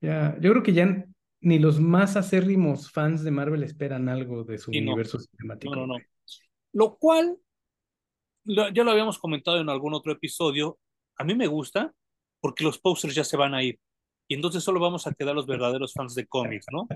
ya, 0.00 0.36
yo 0.40 0.50
creo 0.50 0.62
que 0.62 0.72
ya 0.72 1.04
ni 1.44 1.58
los 1.58 1.80
más 1.80 2.16
acérrimos 2.16 2.90
fans 2.90 3.22
de 3.22 3.30
Marvel 3.30 3.62
esperan 3.62 4.08
algo 4.08 4.44
de 4.44 4.58
su 4.58 4.70
no, 4.72 4.78
universo 4.78 5.18
no, 5.18 5.22
no, 5.22 5.28
cinemático, 5.30 5.76
no. 5.76 5.86
güey. 5.86 6.04
Lo 6.72 6.96
cual, 6.96 7.36
lo- 8.44 8.68
ya 8.70 8.84
lo 8.84 8.90
habíamos 8.90 9.18
comentado 9.18 9.60
en 9.60 9.68
algún 9.68 9.94
otro 9.94 10.12
episodio, 10.12 10.78
a 11.16 11.24
mí 11.24 11.34
me 11.34 11.46
gusta 11.46 11.92
porque 12.40 12.64
los 12.64 12.78
posters 12.78 13.14
ya 13.14 13.24
se 13.24 13.36
van 13.36 13.54
a 13.54 13.62
ir. 13.62 13.78
Y 14.28 14.34
entonces 14.34 14.62
solo 14.64 14.80
vamos 14.80 15.06
a 15.06 15.12
quedar 15.12 15.34
los 15.34 15.46
verdaderos 15.46 15.92
fans 15.92 16.14
de 16.14 16.26
cómics, 16.26 16.66
¿no? 16.72 16.88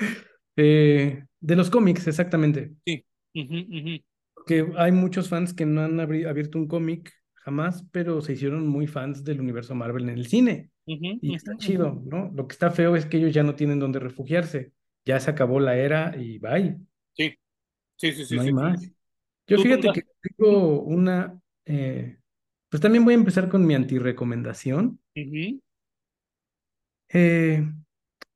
Eh, 0.57 1.25
de 1.41 1.55
los 1.57 1.69
cómics, 1.69 2.07
exactamente. 2.07 2.71
Sí. 2.85 3.05
Ujú, 3.35 4.01
Que 4.47 4.71
hay 4.77 4.91
muchos 4.93 5.27
fans 5.27 5.53
que 5.53 5.65
no 5.65 5.81
han 5.81 5.99
abierto 5.99 6.57
un 6.57 6.67
cómic 6.69 7.11
jamás, 7.45 7.85
pero 7.91 8.21
se 8.21 8.33
hicieron 8.33 8.67
muy 8.67 8.87
fans 8.87 9.23
del 9.23 9.39
universo 9.41 9.75
Marvel 9.75 10.03
en 10.09 10.17
el 10.17 10.27
cine. 10.27 10.71
Y 11.21 11.35
está 11.35 11.57
chido, 11.57 12.01
¿no? 12.05 12.31
Lo 12.35 12.47
que 12.47 12.53
está 12.53 12.71
feo 12.71 12.95
es 12.95 13.05
que 13.05 13.17
ellos 13.17 13.33
ya 13.33 13.43
no 13.43 13.55
tienen 13.55 13.79
dónde 13.79 13.99
refugiarse. 13.99 14.73
Ya 15.05 15.19
se 15.19 15.31
acabó 15.31 15.59
la 15.59 15.77
era 15.77 16.15
y 16.17 16.39
bye, 16.39 16.77
Sí, 17.13 17.33
sí, 17.97 18.13
sí, 18.13 18.25
sí, 18.25 18.35
no 18.35 18.41
hay 18.41 18.47
sí, 18.47 18.53
más. 18.53 18.81
sí. 18.81 18.95
Yo 19.47 19.57
¿Tú 19.57 19.63
fíjate 19.63 19.91
que 19.93 20.03
tengo 20.21 20.81
una, 20.83 21.39
eh, 21.65 22.19
pues 22.69 22.81
también 22.81 23.05
voy 23.05 23.13
a 23.13 23.17
empezar 23.17 23.49
con 23.49 23.65
mi 23.65 23.75
antirecomendación. 23.75 24.99
Eh, 27.09 27.63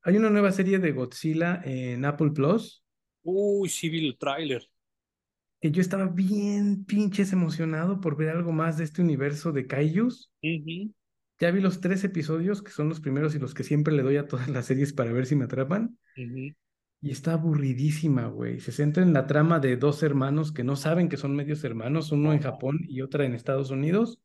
hay 0.04 0.18
una 0.18 0.30
nueva 0.30 0.52
serie 0.52 0.80
de 0.80 0.92
Godzilla 0.94 1.62
en 1.64 2.06
Apple 2.06 2.32
Plus. 2.32 2.84
Uy, 3.24 3.70
sí 3.70 3.88
vi 3.90 4.06
el 4.08 4.18
tráiler. 4.18 4.70
Que 5.62 5.72
yo 5.72 5.82
estaba 5.82 6.08
bien 6.08 6.86
pinches 6.86 7.34
emocionado 7.34 8.00
por 8.00 8.16
ver 8.16 8.30
algo 8.30 8.52
más 8.52 8.78
de 8.78 8.86
este 8.86 9.02
universo 9.02 9.52
de 9.52 9.68
Kaijus. 9.68 10.32
Ya 11.40 11.52
vi 11.52 11.62
los 11.62 11.80
tres 11.80 12.04
episodios, 12.04 12.62
que 12.62 12.72
son 12.72 12.90
los 12.90 13.00
primeros 13.00 13.36
y 13.36 13.40
los 13.40 13.54
que 13.54 13.64
siempre 13.64 13.94
le 13.94 14.04
doy 14.04 14.18
a 14.18 14.28
todas 14.28 14.50
las 14.50 14.66
series 14.66 14.94
para 14.94 15.12
ver 15.12 15.26
si 15.26 15.36
me 15.36 15.46
atrapan. 15.46 15.98
Y 17.02 17.12
está 17.12 17.34
aburridísima, 17.34 18.28
güey. 18.28 18.60
Se 18.60 18.74
centra 18.74 19.04
en 19.04 19.14
la 19.14 19.26
trama 19.26 19.60
de 19.60 19.78
dos 19.78 20.04
hermanos 20.04 20.52
que 20.52 20.66
no 20.66 20.76
saben 20.76 21.08
que 21.08 21.16
son 21.16 21.36
medios 21.36 21.64
hermanos, 21.64 22.12
uno 22.12 22.34
en. 22.34 22.42
Japón 22.42 22.80
y 22.88 23.02
otra 23.02 23.26
en 23.26 23.34
Estados 23.34 23.72
Unidos. 23.72 24.20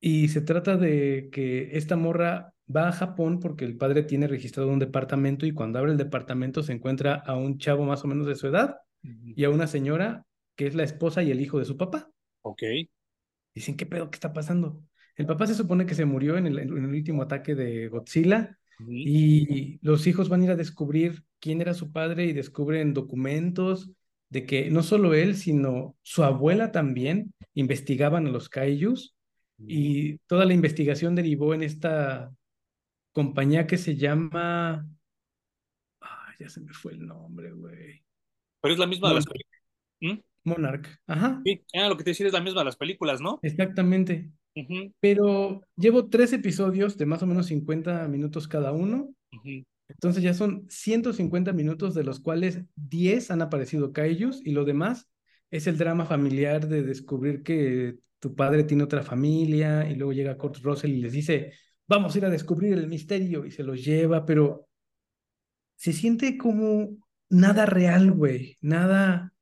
Y 0.00 0.28
se 0.28 0.40
trata 0.40 0.76
de 0.76 1.28
que 1.30 1.76
esta 1.76 1.96
morra 1.96 2.54
va 2.74 2.88
a 2.88 2.92
Japón 2.92 3.38
porque 3.38 3.64
el 3.64 3.76
padre 3.76 4.02
tiene 4.02 4.26
registrado 4.26 4.70
un 4.70 4.78
departamento 4.78 5.46
y 5.46 5.52
cuando 5.52 5.78
abre 5.78 5.92
el 5.92 5.98
departamento 5.98 6.62
se 6.62 6.72
encuentra 6.72 7.14
a 7.14 7.36
un 7.36 7.58
chavo 7.58 7.84
más 7.84 8.04
o 8.04 8.08
menos 8.08 8.26
de 8.26 8.34
su 8.34 8.48
edad. 8.48 8.78
Y 9.02 9.44
a 9.44 9.50
una 9.50 9.66
señora 9.66 10.24
que 10.56 10.66
es 10.66 10.74
la 10.74 10.82
esposa 10.82 11.22
y 11.22 11.30
el 11.30 11.40
hijo 11.40 11.58
de 11.58 11.64
su 11.64 11.76
papá. 11.76 12.10
Ok. 12.42 12.62
Dicen, 13.54 13.76
¿qué 13.76 13.86
pedo? 13.86 14.10
¿Qué 14.10 14.16
está 14.16 14.32
pasando? 14.32 14.84
El 15.16 15.26
papá 15.26 15.46
se 15.46 15.54
supone 15.54 15.86
que 15.86 15.94
se 15.94 16.04
murió 16.04 16.36
en 16.36 16.46
el, 16.46 16.58
en 16.58 16.84
el 16.84 16.94
último 16.94 17.22
ataque 17.22 17.54
de 17.54 17.88
Godzilla 17.88 18.58
y 18.88 19.78
los 19.82 20.06
hijos 20.06 20.28
van 20.28 20.40
a 20.40 20.44
ir 20.44 20.50
a 20.52 20.56
descubrir 20.56 21.24
quién 21.38 21.60
era 21.60 21.74
su 21.74 21.92
padre 21.92 22.24
y 22.24 22.32
descubren 22.32 22.94
documentos 22.94 23.90
de 24.30 24.46
que 24.46 24.70
no 24.70 24.82
solo 24.82 25.12
él, 25.12 25.36
sino 25.36 25.96
su 26.02 26.22
abuela 26.22 26.72
también 26.72 27.34
investigaban 27.54 28.26
a 28.26 28.30
los 28.30 28.48
kaijus 28.48 29.14
y 29.58 30.18
toda 30.20 30.46
la 30.46 30.54
investigación 30.54 31.14
derivó 31.14 31.52
en 31.52 31.62
esta 31.62 32.32
compañía 33.12 33.66
que 33.66 33.76
se 33.76 33.96
llama... 33.96 34.86
Ya 36.38 36.48
se 36.48 36.62
me 36.62 36.72
fue 36.72 36.92
el 36.92 37.06
nombre, 37.06 37.52
güey. 37.52 38.02
Pero 38.60 38.74
es 38.74 38.80
la 38.80 38.86
misma 38.86 39.08
de 39.08 39.14
las 39.16 39.26
películas. 39.26 39.62
¿Mm? 40.00 40.18
Monarch, 40.44 40.88
ajá. 41.06 41.42
Sí, 41.44 41.64
ah, 41.74 41.88
lo 41.88 41.96
que 41.96 42.04
te 42.04 42.10
decía 42.10 42.26
es 42.26 42.32
la 42.32 42.40
misma 42.40 42.60
de 42.60 42.64
las 42.66 42.76
películas, 42.76 43.20
¿no? 43.20 43.38
Exactamente. 43.42 44.30
Pero 45.00 45.62
llevo 45.76 46.08
tres 46.08 46.32
episodios 46.32 46.96
de 46.96 47.06
más 47.06 47.22
o 47.22 47.26
menos 47.26 47.46
50 47.46 48.08
minutos 48.08 48.48
cada 48.48 48.72
uno. 48.72 49.14
Entonces 49.88 50.22
ya 50.22 50.34
son 50.34 50.66
150 50.68 51.52
minutos 51.52 51.94
de 51.94 52.04
los 52.04 52.20
cuales 52.20 52.62
10 52.76 53.30
han 53.30 53.42
aparecido 53.42 53.92
kaijus 53.92 54.40
y 54.44 54.52
lo 54.52 54.64
demás 54.64 55.08
es 55.50 55.66
el 55.66 55.78
drama 55.78 56.04
familiar 56.04 56.68
de 56.68 56.82
descubrir 56.82 57.42
que 57.42 57.98
tu 58.18 58.34
padre 58.34 58.64
tiene 58.64 58.84
otra 58.84 59.02
familia 59.02 59.88
y 59.90 59.96
luego 59.96 60.12
llega 60.12 60.36
Kurt 60.36 60.58
Russell 60.58 60.90
y 60.90 61.00
les 61.00 61.12
dice, 61.12 61.52
vamos 61.88 62.14
a 62.14 62.18
ir 62.18 62.24
a 62.24 62.30
descubrir 62.30 62.74
el 62.74 62.86
misterio 62.86 63.44
y 63.44 63.50
se 63.50 63.64
los 63.64 63.84
lleva, 63.84 64.24
pero 64.24 64.68
se 65.76 65.92
siente 65.92 66.36
como 66.36 66.98
nada 67.30 67.66
real, 67.66 68.10
güey, 68.12 68.56
nada, 68.60 69.32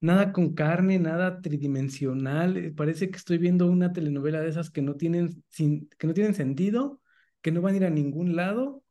nada 0.00 0.32
con 0.32 0.54
carne, 0.54 0.98
nada 0.98 1.40
tridimensional. 1.40 2.56
eh, 2.56 2.70
Parece 2.72 3.10
que 3.10 3.16
estoy 3.16 3.38
viendo 3.38 3.66
una 3.66 3.92
telenovela 3.92 4.40
de 4.40 4.48
esas 4.48 4.70
que 4.70 4.82
no 4.82 4.96
tienen, 4.96 5.44
sin, 5.48 5.88
que 5.98 6.06
no 6.06 6.14
tienen 6.14 6.34
sentido, 6.34 7.00
que 7.40 7.52
no 7.52 7.60
van 7.62 7.74
a 7.74 7.76
ir 7.78 7.84
a 7.84 7.90
ningún 7.90 8.36
lado 8.36 8.82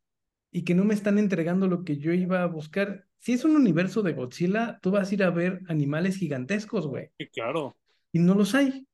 y 0.52 0.64
que 0.66 0.76
no 0.76 0.86
me 0.86 0.94
están 0.96 1.20
entregando 1.20 1.68
lo 1.68 1.84
que 1.86 1.98
yo 1.98 2.14
iba 2.14 2.44
a 2.44 2.48
buscar. 2.48 3.08
Si 3.20 3.34
es 3.34 3.46
un 3.46 3.56
universo 3.58 4.04
de 4.04 4.14
Godzilla, 4.14 4.80
tú 4.82 4.92
vas 4.92 5.12
a 5.12 5.16
ir 5.16 5.24
a 5.24 5.32
ver 5.32 5.62
animales 5.70 6.18
gigantescos, 6.18 6.88
güey, 6.88 7.10
Sí, 7.18 7.28
claro. 7.30 7.78
y 8.12 8.20
no 8.20 8.36
los 8.36 8.56
hay. 8.56 8.88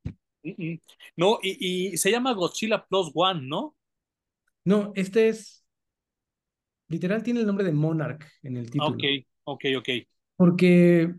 Mm, 0.44 0.52
mm. 0.74 0.82
No, 1.18 1.40
y, 1.42 1.90
y 1.94 1.98
se 1.98 2.12
llama 2.12 2.34
Godzilla 2.34 2.86
Plus 2.88 3.12
One, 3.14 3.42
¿no? 3.48 3.76
No, 4.66 4.92
este 4.96 5.30
es, 5.30 5.66
literal 6.90 7.24
tiene 7.24 7.42
el 7.42 7.46
nombre 7.46 7.66
de 7.66 7.72
Monarch 7.72 8.26
en 8.44 8.58
el 8.58 8.66
Ah, 8.68 8.72
título. 8.72 8.90
Ok, 8.96 9.04
ok, 9.46 9.66
ok. 9.80 9.90
Porque 10.36 11.14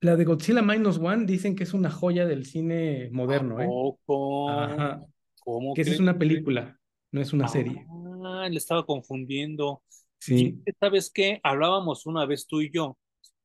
la 0.00 0.16
de 0.16 0.24
Godzilla 0.24 0.62
Minus 0.62 0.98
One 0.98 1.26
dicen 1.26 1.54
que 1.56 1.64
es 1.64 1.74
una 1.74 1.90
joya 1.90 2.26
del 2.26 2.44
cine 2.46 3.06
¿A 3.06 3.14
moderno, 3.14 3.60
¿eh? 3.60 3.66
poco? 3.66 4.50
Ajá. 4.50 5.04
¿Cómo 5.44 5.74
Que 5.74 5.82
esa 5.82 5.92
es 5.92 6.00
una 6.00 6.18
película, 6.18 6.78
no 7.10 7.20
es 7.20 7.32
una 7.32 7.48
serie. 7.48 7.84
Ah, 8.24 8.48
le 8.48 8.58
estaba 8.58 8.84
confundiendo. 8.86 9.82
Y 10.20 10.22
Sí. 10.24 10.62
¿sabes 10.78 11.10
qué? 11.12 11.40
Hablábamos 11.42 12.06
una 12.06 12.26
vez 12.26 12.46
tú 12.46 12.60
y 12.60 12.70
yo, 12.70 12.96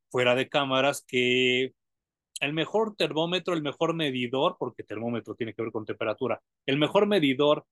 fuera 0.10 0.36
de 0.36 0.48
cámaras, 0.48 1.04
que 1.08 1.74
el 2.40 2.54
mejor 2.54 2.96
termómetro, 2.96 3.56
el 3.56 3.64
mejor 3.64 3.96
medidor, 3.96 4.58
porque 4.60 4.84
termómetro 4.84 5.34
tiene 5.34 5.56
que 5.56 5.64
ver 5.64 5.72
con 5.72 5.86
temperatura, 5.86 6.40
el 6.68 6.78
mejor 6.78 7.08
medidor 7.08 7.66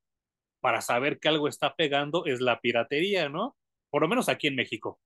para 0.59 0.81
saber 0.81 1.19
que 1.19 1.27
algo 1.27 1.47
está 1.47 1.75
pegando 1.75 2.25
es 2.25 2.41
la 2.41 2.59
piratería, 2.59 3.29
¿no? 3.29 3.55
Por 3.95 4.01
lo 4.01 4.09
menos 4.09 4.27
aquí 4.27 4.47
en 4.47 4.57
México. 4.57 4.99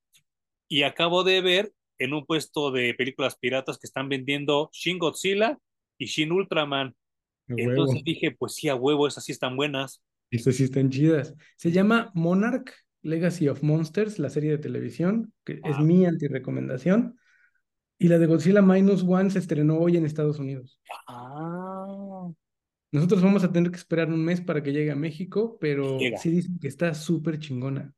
Y 0.68 0.82
acabo 0.82 1.24
de 1.24 1.42
ver 1.42 1.72
en 2.00 2.12
un 2.16 2.26
puesto 2.26 2.72
de 2.72 2.96
películas 2.96 3.38
piratas 3.38 3.78
que 3.78 3.86
están 3.86 4.10
vendiendo 4.10 4.72
Shin 4.74 4.98
Godzilla 4.98 5.60
y 6.00 6.08
Shin 6.08 6.32
Ultraman. 6.32 6.96
Entonces 7.50 8.02
dije, 8.04 8.32
pues 8.32 8.56
sí, 8.56 8.68
a 8.68 8.74
huevo, 8.74 9.06
esas 9.08 9.24
sí 9.26 9.32
están 9.32 9.56
buenas. 9.56 10.02
Estas 10.32 10.56
sí 10.56 10.64
están 10.64 10.90
chidas. 10.90 11.36
Se 11.56 11.72
llama 11.72 12.10
Monarch 12.16 12.74
Legacy 13.04 13.48
of 13.48 13.62
Monsters, 13.62 14.18
la 14.18 14.32
serie 14.32 14.50
de 14.50 14.58
televisión, 14.58 15.34
que 15.46 15.62
es 15.64 15.76
Ah. 15.78 15.82
mi 15.84 16.08
anti-recomendación. 16.08 17.16
Y 18.00 18.08
la 18.08 18.18
de 18.18 18.26
Godzilla 18.26 18.64
Minus 18.64 19.04
One 19.04 19.30
se 19.30 19.38
estrenó 19.38 19.78
hoy 19.78 19.98
en 19.98 20.06
Estados 20.08 20.40
Unidos. 20.40 20.82
Ah, 21.08 22.28
Nosotros 22.92 23.22
vamos 23.22 23.44
a 23.44 23.52
tener 23.52 23.70
que 23.70 23.78
esperar 23.78 24.08
un 24.08 24.26
mes 24.26 24.42
para 24.42 24.64
que 24.64 24.72
llegue 24.74 24.90
a 24.90 24.96
México, 24.96 25.60
pero 25.62 26.00
Llega. 26.00 26.18
sí 26.18 26.32
dicen 26.32 26.58
que 26.60 26.68
está 26.68 26.96
súper 26.96 27.38
chingona. 27.38 27.94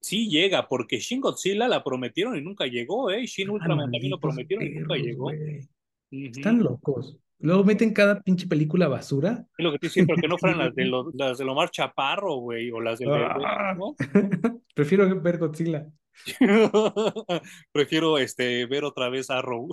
Sí 0.00 0.28
llega, 0.28 0.66
porque 0.68 0.98
Shin 0.98 1.20
Godzilla 1.20 1.68
la 1.68 1.82
prometieron 1.84 2.36
y 2.36 2.42
nunca 2.42 2.66
llegó, 2.66 3.10
¿eh? 3.10 3.26
Shin 3.26 3.48
Ah, 3.48 3.52
Ultraman 3.52 3.90
también 3.90 4.10
lo 4.10 4.18
prometieron 4.20 4.66
y 4.66 4.70
nunca 4.70 4.94
llegó. 4.96 5.30
Están 6.10 6.62
locos. 6.62 7.18
Luego 7.42 7.64
meten 7.64 7.94
cada 7.94 8.20
pinche 8.20 8.46
película 8.46 8.86
basura. 8.88 9.46
Es 9.56 9.64
lo 9.64 9.72
que 9.72 9.78
te 9.78 9.86
decía, 9.86 10.04
pero 10.06 10.20
que 10.20 10.28
no 10.28 10.36
fueran 10.36 10.58
las 10.58 10.74
de, 10.74 10.84
lo- 10.86 11.10
las 11.14 11.38
de 11.38 11.44
Lomar 11.44 11.70
Chaparro, 11.70 12.36
güey, 12.36 12.70
o 12.70 12.80
las 12.80 12.98
del 12.98 13.08
Ah. 13.12 13.74
¿no? 13.78 13.94
Prefiero 14.74 15.20
ver 15.22 15.38
Godzilla. 15.38 15.86
Prefiero 17.72 18.18
este, 18.18 18.66
ver 18.66 18.84
otra 18.84 19.08
vez 19.08 19.30
Arrow. 19.30 19.68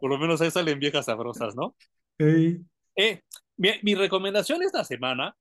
Por 0.00 0.10
lo 0.10 0.18
menos 0.18 0.40
ahí 0.40 0.50
salen 0.50 0.78
viejas 0.78 1.06
sabrosas, 1.06 1.54
¿no? 1.54 1.74
Ey, 2.18 2.60
Eh, 2.96 3.20
mi, 3.56 3.70
mi 3.82 3.94
recomendación 3.94 4.62
esta 4.62 4.84
semana, 4.84 5.34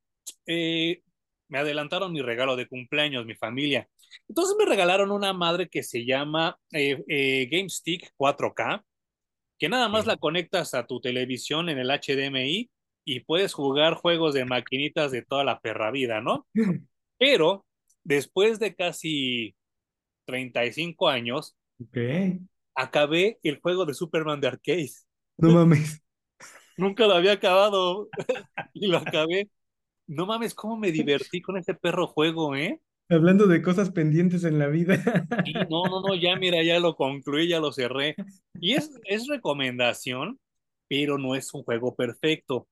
eh, 0.46 1.02
me 1.50 1.60
adelantaron 1.60 2.14
mi 2.14 2.22
regalo 2.22 2.56
de 2.56 2.68
cumpleaños, 2.68 3.26
mi 3.26 3.36
familia. 3.36 3.88
Entonces 4.28 4.56
me 4.58 4.66
regalaron 4.66 5.12
una 5.12 5.34
madre 5.34 5.68
que 5.70 5.84
se 5.84 6.06
llama 6.06 6.58
eh, 6.72 7.04
eh, 7.08 7.48
GameStick 7.52 8.12
4K, 8.18 8.84
que 9.60 9.70
nada 9.70 9.90
más 9.90 10.04
Sí. 10.04 10.08
la 10.08 10.18
conectas 10.18 10.74
a 10.74 10.86
tu 10.88 11.02
televisión 11.02 11.70
en 11.70 11.80
el 11.80 11.92
HDMI 11.92 12.70
y 13.06 13.20
puedes 13.22 13.54
jugar 13.54 13.96
juegos 13.96 14.34
de 14.34 14.46
maquinitas 14.46 15.12
de 15.12 15.24
toda 15.24 15.44
la 15.44 15.60
perra 15.60 15.92
vida, 15.92 16.22
¿no? 16.22 16.48
Pero 17.18 17.66
después 18.04 18.60
de 18.60 18.76
casi 18.76 19.56
35 20.26 21.10
años, 21.10 21.56
acabé 22.76 23.40
el 23.44 23.60
juego 23.60 23.86
de 23.86 23.94
Superman 23.94 24.40
de 24.40 24.48
arcade. 24.48 24.92
No 25.38 25.52
mames. 25.52 26.02
Nunca 26.78 27.08
lo 27.08 27.14
había 27.16 27.34
acabado 27.34 28.08
y 28.74 28.88
lo 28.88 28.98
acabé. 29.00 29.50
No 30.10 30.26
mames, 30.26 30.56
cómo 30.56 30.76
me 30.76 30.92
divertí 30.92 31.40
con 31.40 31.56
ese 31.56 31.76
perro 31.76 32.08
juego, 32.08 32.56
¿eh? 32.56 32.82
Hablando 33.10 33.46
de 33.46 33.62
cosas 33.62 33.92
pendientes 33.92 34.44
en 34.44 34.58
la 34.58 34.66
vida. 34.66 34.96
Sí, 35.46 35.54
no, 35.70 35.84
no, 35.86 36.02
no, 36.02 36.16
ya 36.16 36.36
mira, 36.36 36.64
ya 36.64 36.80
lo 36.80 36.96
concluí, 36.96 37.48
ya 37.48 37.60
lo 37.60 37.72
cerré. 37.72 38.16
Y 38.60 38.74
es, 38.74 38.90
es 39.04 39.28
recomendación, 39.28 40.40
pero 40.88 41.20
no 41.20 41.36
es 41.36 41.54
un 41.54 41.62
juego 41.62 41.96
perfecto. 41.96 42.68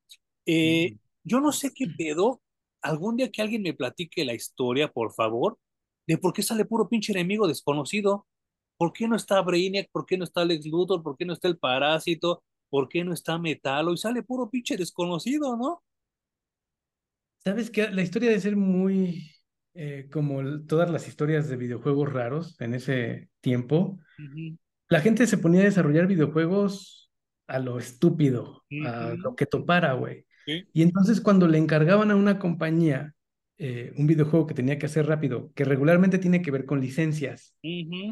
Eh, 0.48 0.98
yo 1.24 1.40
no 1.40 1.52
sé 1.52 1.72
qué 1.76 1.86
pedo. 1.96 2.42
Algún 2.82 3.18
día 3.18 3.30
que 3.30 3.44
alguien 3.44 3.62
me 3.62 3.76
platique 3.76 4.26
la 4.26 4.34
historia, 4.34 4.92
por 4.92 5.14
favor, 5.14 5.60
de 6.08 6.18
por 6.18 6.34
qué 6.34 6.42
sale 6.42 6.66
puro 6.66 6.90
pinche 6.90 7.12
enemigo 7.12 7.48
desconocido. 7.48 8.26
¿Por 8.78 8.94
qué 8.94 9.08
no 9.08 9.16
está 9.16 9.42
Brainiac? 9.42 9.92
¿Por 9.92 10.08
qué 10.08 10.18
no 10.18 10.24
está 10.24 10.44
Lex 10.44 10.66
Luthor? 10.66 11.04
¿Por 11.04 11.16
qué 11.16 11.26
no 11.26 11.34
está 11.34 11.48
el 11.48 11.60
Parásito? 11.60 12.44
¿Por 12.70 12.90
qué 12.90 13.04
no 13.04 13.14
está 13.14 13.38
Metalo? 13.38 13.94
Y 13.94 13.98
sale 13.98 14.24
puro 14.24 14.50
pinche 14.50 14.76
desconocido, 14.76 15.56
¿no? 15.56 15.84
¿Sabes 17.44 17.70
qué? 17.70 17.90
La 17.92 18.02
historia 18.02 18.30
debe 18.30 18.42
ser 18.42 18.56
muy 18.56 19.32
eh, 19.74 20.08
como 20.12 20.62
todas 20.66 20.90
las 20.90 21.08
historias 21.08 21.48
de 21.50 21.56
videojuegos 21.56 22.12
raros 22.12 22.60
en 22.60 22.74
ese 22.74 23.30
tiempo. 23.42 24.00
La 24.90 25.02
gente 25.02 25.28
se 25.28 25.38
ponía 25.38 25.62
a 25.62 25.66
desarrollar 25.66 26.08
videojuegos 26.08 27.12
a 27.48 27.60
lo 27.60 27.80
estúpido, 27.80 28.64
a 28.86 29.14
lo 29.18 29.36
que 29.36 29.46
topara, 29.46 29.94
güey. 29.94 30.26
Sí. 30.46 30.66
Y 30.74 30.82
entonces 30.82 31.22
cuando 31.22 31.48
le 31.48 31.58
encargaban 31.58 32.12
a 32.12 32.16
una 32.16 32.40
compañía 32.40 33.14
eh, 33.60 33.92
un 33.98 34.06
videojuego 34.06 34.46
que 34.46 34.54
tenía 34.54 34.78
que 34.78 34.86
hacer 34.86 35.08
rápido, 35.08 35.52
que 35.56 35.66
regularmente 35.66 36.20
tiene 36.20 36.44
que 36.44 36.52
ver 36.52 36.66
con 36.66 36.80
licencias, 36.80 37.56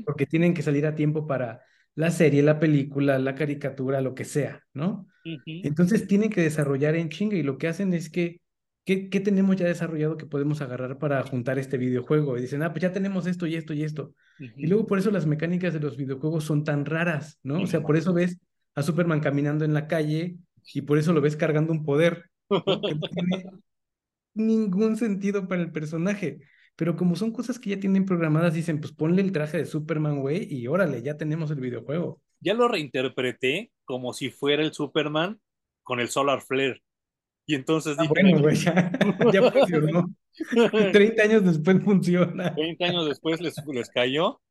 porque 0.04 0.26
tienen 0.26 0.56
que 0.56 0.64
salir 0.64 0.88
a 0.88 0.96
tiempo 0.96 1.28
para 1.28 1.62
la 1.94 2.10
serie, 2.10 2.42
la 2.42 2.60
película, 2.60 3.20
la 3.20 3.36
caricatura, 3.36 4.02
lo 4.02 4.16
que 4.16 4.26
sea, 4.26 4.64
¿no? 4.74 5.08
Entonces 5.46 6.08
tienen 6.08 6.32
que 6.32 6.42
desarrollar 6.42 6.96
en 6.96 7.10
chinga 7.10 7.36
y 7.36 7.44
lo 7.44 7.60
que 7.60 7.68
hacen 7.68 7.94
es 7.94 8.10
que, 8.10 8.42
¿qué, 8.86 9.10
qué 9.10 9.20
tenemos 9.20 9.56
ya 9.58 9.66
desarrollado 9.66 10.16
que 10.16 10.26
podemos 10.26 10.62
agarrar 10.62 10.98
para 10.98 11.22
juntar 11.24 11.60
este 11.60 11.78
videojuego? 11.78 12.38
Y 12.38 12.42
dicen, 12.42 12.64
ah, 12.64 12.72
pues 12.72 12.84
ya 12.84 12.94
tenemos 12.94 13.28
esto 13.28 13.46
y 13.48 13.56
esto 13.56 13.74
y 13.74 13.84
esto. 13.84 14.14
Y 14.40 14.68
luego 14.68 14.88
por 14.88 15.00
eso 15.00 15.12
las 15.12 15.26
mecánicas 15.26 15.74
de 15.74 15.80
los 15.80 15.98
videojuegos 15.98 16.44
son 16.46 16.64
tan 16.64 16.86
raras, 16.86 17.40
¿no? 17.44 17.62
O 17.62 17.68
sea, 17.68 17.82
por 17.82 17.98
eso 17.98 18.14
ves 18.14 18.40
a 18.76 18.84
Superman 18.84 19.20
caminando 19.20 19.66
en 19.66 19.74
la 19.74 19.88
calle 19.88 20.38
y 20.74 20.82
por 20.82 20.98
eso 20.98 21.12
lo 21.14 21.22
ves 21.22 21.36
cargando 21.36 21.74
un 21.74 21.84
poder, 21.84 22.30
¿no? 22.50 22.64
Que 22.64 22.96
no 22.96 23.08
tiene 23.10 23.46
ningún 24.34 24.98
sentido 24.98 25.48
para 25.48 25.62
el 25.62 25.72
personaje. 25.72 26.40
Pero 26.76 26.98
como 26.98 27.16
son 27.16 27.32
cosas 27.32 27.58
que 27.58 27.72
ya 27.72 27.80
tienen 27.80 28.06
programadas, 28.06 28.54
dicen, 28.54 28.82
pues 28.82 28.92
ponle 28.92 29.22
el 29.22 29.32
traje 29.32 29.58
de 29.58 29.66
Superman, 29.66 30.20
güey, 30.20 30.54
y 30.54 30.68
órale, 30.68 31.02
ya 31.02 31.16
tenemos 31.18 31.50
el 31.52 31.62
videojuego. 31.62 32.22
Ya 32.42 32.54
lo 32.54 32.68
reinterpreté 32.68 33.72
como 33.86 34.14
si 34.14 34.30
fuera 34.30 34.62
el 34.62 34.74
Superman 34.74 35.40
con 35.84 36.00
el 36.02 36.10
Solar 36.10 36.42
Flare. 36.42 36.84
Y 37.46 37.56
entonces 37.56 37.96
Ah, 37.98 38.02
dije, 38.02 38.14
bueno, 38.14 38.42
güey, 38.42 38.56
ya, 38.56 38.92
ya 39.34 39.52
funcionó. 39.52 40.16
30 40.92 41.24
años 41.24 41.46
después 41.46 41.84
funciona. 41.84 42.50
20 42.52 42.84
años 42.86 43.08
después 43.08 43.40
les, 43.42 43.56
les 43.68 43.90
cayó, 43.90 44.42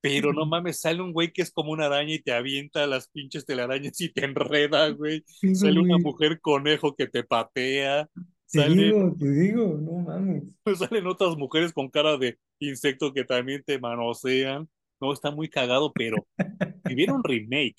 pero 0.00 0.32
no 0.32 0.44
mames, 0.46 0.80
sale 0.80 1.00
un 1.00 1.12
güey 1.12 1.32
que 1.32 1.42
es 1.42 1.50
como 1.50 1.72
una 1.72 1.86
araña 1.86 2.14
y 2.14 2.18
te 2.22 2.32
avienta 2.32 2.86
las 2.86 3.08
pinches 3.08 3.46
telarañas 3.46 4.00
y 4.00 4.12
te 4.12 4.24
enreda, 4.24 4.88
güey. 4.90 5.22
Sí, 5.26 5.54
Sale 5.54 5.80
una 5.80 5.96
mujer 5.98 6.40
conejo 6.40 6.94
que 6.94 7.06
te 7.06 7.24
patea. 7.24 8.08
Te 8.50 8.60
Sale, 8.60 8.74
digo, 8.84 9.16
te 9.18 9.30
digo, 9.30 9.78
no 9.80 9.92
mames. 10.00 10.42
salen 10.90 11.06
otras 11.06 11.36
mujeres 11.36 11.72
con 11.72 11.88
cara 11.88 12.18
de 12.18 12.38
insecto 12.58 13.14
que 13.14 13.24
también 13.24 13.62
te 13.64 13.78
manosean. 13.78 14.68
No, 15.00 15.12
está 15.12 15.30
muy 15.30 15.48
cagado, 15.48 15.92
pero 15.92 16.26
si 16.86 16.94
hubiera 16.94 17.14
un 17.14 17.24
remake 17.24 17.76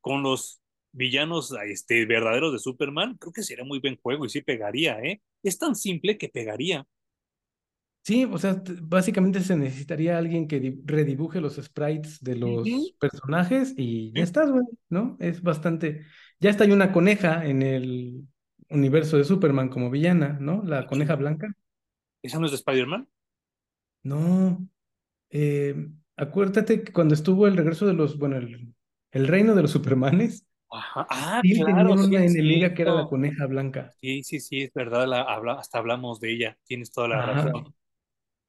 con 0.00 0.22
los 0.22 0.60
villanos 0.92 1.54
este, 1.66 2.04
verdaderos 2.06 2.52
de 2.52 2.58
Superman, 2.58 3.16
creo 3.18 3.32
que 3.32 3.42
sería 3.42 3.64
muy 3.64 3.78
buen 3.78 3.96
juego 3.96 4.24
y 4.24 4.28
sí 4.28 4.42
pegaría, 4.42 5.00
¿eh? 5.00 5.20
Es 5.42 5.58
tan 5.58 5.74
simple 5.74 6.18
que 6.18 6.28
pegaría. 6.28 6.86
Sí, 8.02 8.24
o 8.24 8.38
sea, 8.38 8.62
básicamente 8.82 9.40
se 9.40 9.56
necesitaría 9.56 10.16
alguien 10.16 10.48
que 10.48 10.78
redibuje 10.84 11.40
los 11.40 11.56
sprites 11.56 12.20
de 12.22 12.36
los 12.36 12.66
personajes 12.98 13.74
y 13.76 14.12
ya 14.12 14.22
estás, 14.22 14.50
güey, 14.50 14.64
¿no? 14.88 15.16
Es 15.20 15.42
bastante. 15.42 16.06
Ya 16.40 16.48
está 16.50 16.64
hay 16.64 16.72
una 16.72 16.92
coneja 16.92 17.44
en 17.44 17.62
el 17.62 18.24
universo 18.70 19.18
de 19.18 19.24
Superman 19.24 19.68
como 19.68 19.90
villana, 19.90 20.38
¿no? 20.40 20.62
La 20.64 20.86
coneja 20.86 21.14
blanca. 21.14 21.54
¿Esa 22.22 22.38
no 22.38 22.46
es 22.46 22.52
de 22.52 22.56
Spider-Man? 22.56 23.06
No. 24.02 24.66
Eh, 25.30 25.88
acuérdate 26.16 26.82
que 26.82 26.92
cuando 26.92 27.14
estuvo 27.14 27.46
el 27.46 27.56
regreso 27.56 27.86
de 27.86 27.94
los, 27.94 28.18
bueno, 28.18 28.36
el, 28.36 29.28
reino 29.28 29.54
de 29.54 29.62
los 29.62 29.70
Supermanes. 29.70 30.46
Ajá. 30.70 31.06
Ah, 31.10 31.40
sí, 31.42 31.60
claro, 31.60 31.94
una 31.94 32.24
enemiga 32.24 32.72
que 32.74 32.82
era 32.82 32.94
la 32.94 33.06
coneja 33.06 33.46
blanca. 33.46 33.90
Sí, 34.00 34.22
sí, 34.22 34.38
sí, 34.38 34.62
es 34.62 34.72
verdad, 34.72 35.06
la, 35.06 35.22
habla, 35.22 35.54
hasta 35.54 35.78
hablamos 35.78 36.20
de 36.20 36.32
ella, 36.32 36.58
tienes 36.64 36.92
toda 36.92 37.08
la 37.08 37.26
razón. 37.26 37.74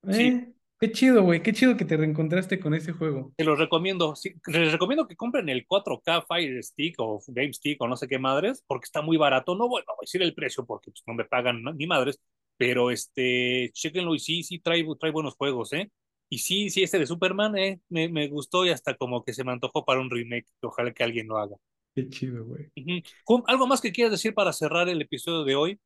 Eh, 0.07 0.53
qué 0.79 0.91
chido, 0.91 1.23
güey, 1.23 1.41
qué 1.41 1.51
chido 1.51 1.75
que 1.77 1.85
te 1.85 1.97
reencontraste 1.97 2.59
con 2.59 2.75
ese 2.75 2.91
juego. 2.91 3.33
Te 3.35 3.43
lo 3.43 3.55
recomiendo. 3.55 4.13
les 4.47 4.71
recomiendo 4.71 5.07
que 5.07 5.15
compren 5.15 5.49
el 5.49 5.65
4K 5.65 6.25
Fire 6.27 6.63
Stick 6.63 6.95
o 6.99 7.21
Game 7.27 7.53
Stick 7.53 7.81
o 7.81 7.87
no 7.87 7.97
sé 7.97 8.07
qué 8.07 8.19
madres, 8.19 8.63
porque 8.67 8.85
está 8.85 9.01
muy 9.01 9.17
barato. 9.17 9.55
No 9.55 9.67
voy, 9.67 9.81
a 9.81 9.93
decir 9.99 10.21
el 10.21 10.35
precio 10.35 10.65
porque 10.65 10.91
pues, 10.91 11.03
no 11.07 11.15
me 11.15 11.25
pagan 11.25 11.63
ni 11.75 11.87
madres, 11.87 12.19
pero 12.55 12.91
este, 12.91 13.71
chequenlo 13.73 14.13
y 14.13 14.19
sí, 14.19 14.43
sí 14.43 14.59
trae, 14.59 14.85
trae 14.99 15.11
buenos 15.11 15.35
juegos, 15.35 15.73
¿eh? 15.73 15.89
Y 16.29 16.37
sí, 16.37 16.69
sí, 16.69 16.83
este 16.83 16.99
de 16.99 17.07
Superman, 17.07 17.57
¿eh? 17.57 17.81
Me, 17.89 18.07
me 18.09 18.27
gustó 18.27 18.65
y 18.65 18.69
hasta 18.69 18.95
como 18.95 19.23
que 19.23 19.33
se 19.33 19.43
me 19.43 19.51
antojó 19.51 19.83
para 19.83 19.99
un 19.99 20.09
remake. 20.09 20.45
Ojalá 20.61 20.93
que 20.93 21.03
alguien 21.03 21.27
lo 21.27 21.37
haga. 21.37 21.57
Qué 21.93 22.09
chido, 22.09 22.45
güey. 22.45 22.71
¿Algo 23.47 23.67
más 23.67 23.81
que 23.81 23.91
quieras 23.91 24.11
decir 24.11 24.33
para 24.33 24.53
cerrar 24.53 24.87
el 24.89 25.01
episodio 25.01 25.43
de 25.43 25.55
hoy? 25.55 25.79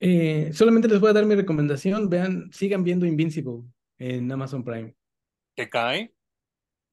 Eh, 0.00 0.50
solamente 0.52 0.88
les 0.88 0.98
voy 0.98 1.10
a 1.10 1.12
dar 1.12 1.26
mi 1.26 1.34
recomendación. 1.34 2.08
Vean, 2.08 2.50
sigan 2.52 2.82
viendo 2.82 3.06
Invincible 3.06 3.62
en 3.98 4.30
Amazon 4.32 4.64
Prime. 4.64 4.94
¿Te 5.54 5.68
cae? 5.68 6.12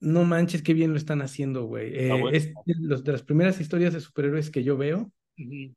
No 0.00 0.24
manches, 0.24 0.62
qué 0.62 0.74
bien 0.74 0.92
lo 0.92 0.96
están 0.96 1.22
haciendo, 1.22 1.64
güey. 1.64 1.92
Eh, 1.92 2.22
es 2.32 2.52
de 2.66 3.12
las 3.12 3.22
primeras 3.22 3.60
historias 3.60 3.92
de 3.94 4.00
superhéroes 4.00 4.50
que 4.50 4.62
yo 4.62 4.76
veo 4.76 5.10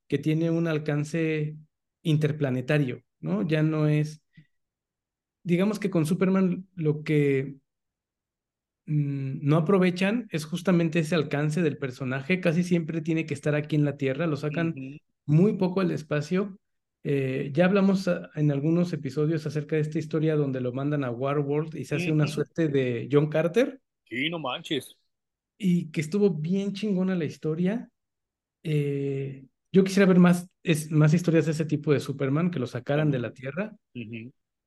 que 0.08 0.18
tiene 0.18 0.50
un 0.50 0.68
alcance 0.68 1.56
interplanetario, 2.02 3.04
¿no? 3.20 3.48
Ya 3.48 3.64
no 3.64 3.88
es. 3.88 4.24
Digamos 5.44 5.80
que 5.80 5.90
con 5.90 6.06
Superman 6.06 6.68
lo 6.76 7.04
que 7.04 7.58
no 8.92 9.58
aprovechan 9.58 10.28
es 10.32 10.46
justamente 10.46 11.00
ese 11.00 11.16
alcance 11.16 11.62
del 11.62 11.78
personaje. 11.78 12.40
Casi 12.40 12.64
siempre 12.64 13.02
tiene 13.02 13.26
que 13.26 13.34
estar 13.34 13.56
aquí 13.56 13.76
en 13.76 13.86
la 13.86 13.98
Tierra, 13.98 14.28
lo 14.28 14.38
sacan 14.38 14.76
muy 15.26 15.54
poco 15.54 15.82
al 15.82 15.92
espacio 15.92 16.58
eh, 17.04 17.50
ya 17.52 17.66
hablamos 17.66 18.08
ah, 18.08 18.30
en 18.36 18.52
algunos 18.52 18.94
episodios 18.94 19.46
acerca 19.48 19.76
de 19.76 19.82
esta 19.82 19.98
historia 19.98 20.36
donde 20.36 20.62
lo 20.62 20.72
mandan 20.72 21.04
a 21.04 21.10
Warworld 21.10 21.76
y 21.76 21.86
se 21.86 21.96
hace 21.96 22.12
una 22.12 22.28
suerte 22.28 22.68
de 22.68 23.10
John 23.12 23.28
Carter. 23.28 23.80
Sí, 24.06 24.30
no 24.30 24.40
manches. 24.40 24.96
Y 25.58 25.92
que 25.92 26.02
estuvo 26.02 26.30
bien 26.30 26.74
chingona 26.74 27.16
la 27.16 27.26
historia. 27.26 27.90
Eh, 28.64 29.46
yo 29.72 29.84
quisiera 29.84 30.06
ver 30.06 30.20
más, 30.20 30.48
es, 30.64 30.92
más 30.92 31.14
historias 31.14 31.46
de 31.46 31.54
ese 31.54 31.66
tipo 31.66 31.92
de 31.92 32.00
Superman 32.00 32.52
que 32.52 32.60
lo 32.60 32.68
sacaran 32.68 33.10
de 33.10 33.20
la 33.20 33.34
Tierra. 33.34 33.76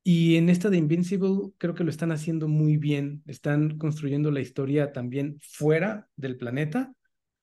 Y 0.07 0.35
en 0.35 0.49
esta 0.49 0.69
de 0.69 0.77
Invincible 0.77 1.51
creo 1.57 1.73
que 1.73 1.83
lo 1.83 1.89
están 1.89 2.11
haciendo 2.11 2.47
muy 2.47 2.77
bien. 2.77 3.23
Están 3.25 3.79
construyendo 3.79 4.29
la 4.29 4.39
historia 4.39 4.93
también 4.93 5.39
fuera 5.41 6.07
del 6.15 6.37
planeta 6.37 6.93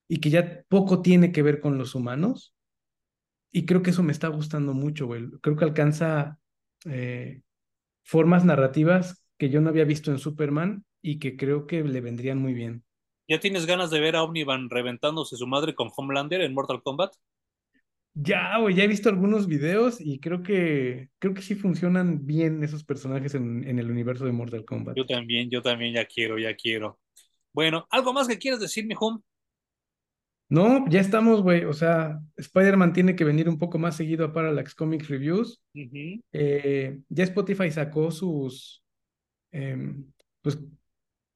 y 0.07 0.19
que 0.19 0.31
ya 0.31 0.63
poco 0.69 1.03
tiene 1.03 1.33
que 1.33 1.43
ver 1.43 1.61
con 1.61 1.77
los 1.77 1.97
humanos 1.97 2.55
y 3.51 3.67
creo 3.67 3.83
que 3.83 3.91
eso 3.91 4.05
me 4.05 4.13
está 4.13 4.29
gustando 4.29 4.75
mucho, 4.75 5.07
güey. 5.07 5.29
Creo 5.41 5.57
que 5.57 5.65
alcanza 5.65 6.39
eh, 6.87 7.43
formas 8.05 8.45
narrativas 8.45 9.27
que 9.37 9.51
yo 9.51 9.61
no 9.61 9.69
había 9.69 9.85
visto 9.85 10.13
en 10.13 10.21
Superman 10.21 10.85
y 11.03 11.19
que 11.19 11.37
creo 11.37 11.67
que 11.67 11.83
le 11.83 12.01
vendrían 12.01 12.39
muy 12.39 12.55
bien. 12.55 12.85
¿Ya 13.29 13.41
tienes 13.41 13.67
ganas 13.67 13.91
de 13.91 13.99
ver 13.99 14.15
a 14.15 14.23
Omnivan 14.23 14.71
reventándose 14.71 15.37
su 15.37 15.49
madre 15.49 15.75
con 15.75 15.91
Homelander 15.95 16.43
en 16.43 16.55
Mortal 16.55 16.81
Kombat? 16.83 17.15
Ya, 18.15 18.59
güey, 18.59 18.75
ya 18.75 18.85
he 18.85 18.89
visto 18.89 19.09
algunos 19.09 19.47
videos 19.47 20.01
y 20.01 20.21
creo 20.21 20.43
que 20.43 21.09
creo 21.19 21.33
que 21.33 21.41
sí 21.41 21.55
funcionan 21.55 22.27
bien 22.27 22.63
esos 22.63 22.85
personajes 22.85 23.35
en, 23.35 23.67
en 23.67 23.79
el 23.79 23.91
universo 23.91 24.27
de 24.27 24.33
Mortal 24.33 24.65
Kombat. 24.65 24.97
Yo 24.97 25.07
también, 25.07 25.49
yo 25.51 25.63
también 25.63 25.95
ya 25.95 26.05
quiero, 26.05 26.39
ya 26.39 26.55
quiero. 26.55 27.01
Bueno, 27.53 27.87
¿algo 27.91 28.13
más 28.13 28.29
que 28.29 28.39
quieras 28.39 28.61
decir, 28.61 28.87
mi 28.87 28.95
home? 28.99 29.21
No, 30.49 30.87
ya 30.91 31.01
estamos, 31.01 31.43
güey. 31.43 31.65
O 31.65 31.73
sea, 31.73 32.21
Spider-Man 32.37 32.93
tiene 32.93 33.17
que 33.17 33.25
venir 33.25 33.49
un 33.49 33.59
poco 33.59 33.79
más 33.79 33.97
seguido 33.97 34.27
a 34.27 34.33
Parallax 34.35 34.75
Comics 34.75 35.09
Reviews. 35.09 35.63
Eh, 35.75 37.01
ya 37.09 37.25
Spotify 37.25 37.71
sacó 37.71 38.11
sus, 38.11 38.85
em, 39.51 40.13
pues, 40.43 40.59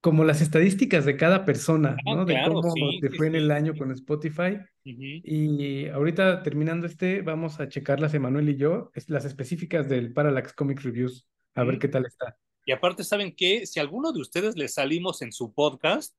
como 0.06 0.22
las 0.22 0.40
estadísticas 0.40 1.04
de 1.04 1.16
cada 1.16 1.44
persona, 1.44 1.96
ah, 2.06 2.14
¿no? 2.14 2.24
de 2.24 2.40
cómo 2.46 2.62
te 3.00 3.10
fue 3.10 3.26
en 3.26 3.34
el 3.34 3.50
año 3.50 3.74
con 3.76 3.90
Spotify. 3.90 4.56
Y 4.84 5.88
ahorita 5.88 6.44
terminando 6.44 6.86
este, 6.86 7.22
vamos 7.22 7.58
a 7.58 7.68
checarlas, 7.68 8.14
Emanuel 8.14 8.50
y 8.50 8.56
yo, 8.56 8.92
las 9.08 9.24
específicas 9.24 9.88
del 9.88 10.12
Parallax 10.12 10.52
Comics 10.52 10.84
Reviews, 10.84 11.26
a 11.56 11.64
ver 11.64 11.80
qué 11.80 11.88
tal 11.88 12.06
está. 12.06 12.38
Y 12.64 12.70
aparte, 12.70 13.02
¿saben 13.02 13.34
qué? 13.34 13.66
Si 13.66 13.80
a 13.80 13.82
alguno 13.82 14.12
de 14.12 14.20
ustedes 14.20 14.56
le 14.56 14.68
salimos 14.68 15.22
en 15.22 15.32
su 15.32 15.52
podcast, 15.52 16.14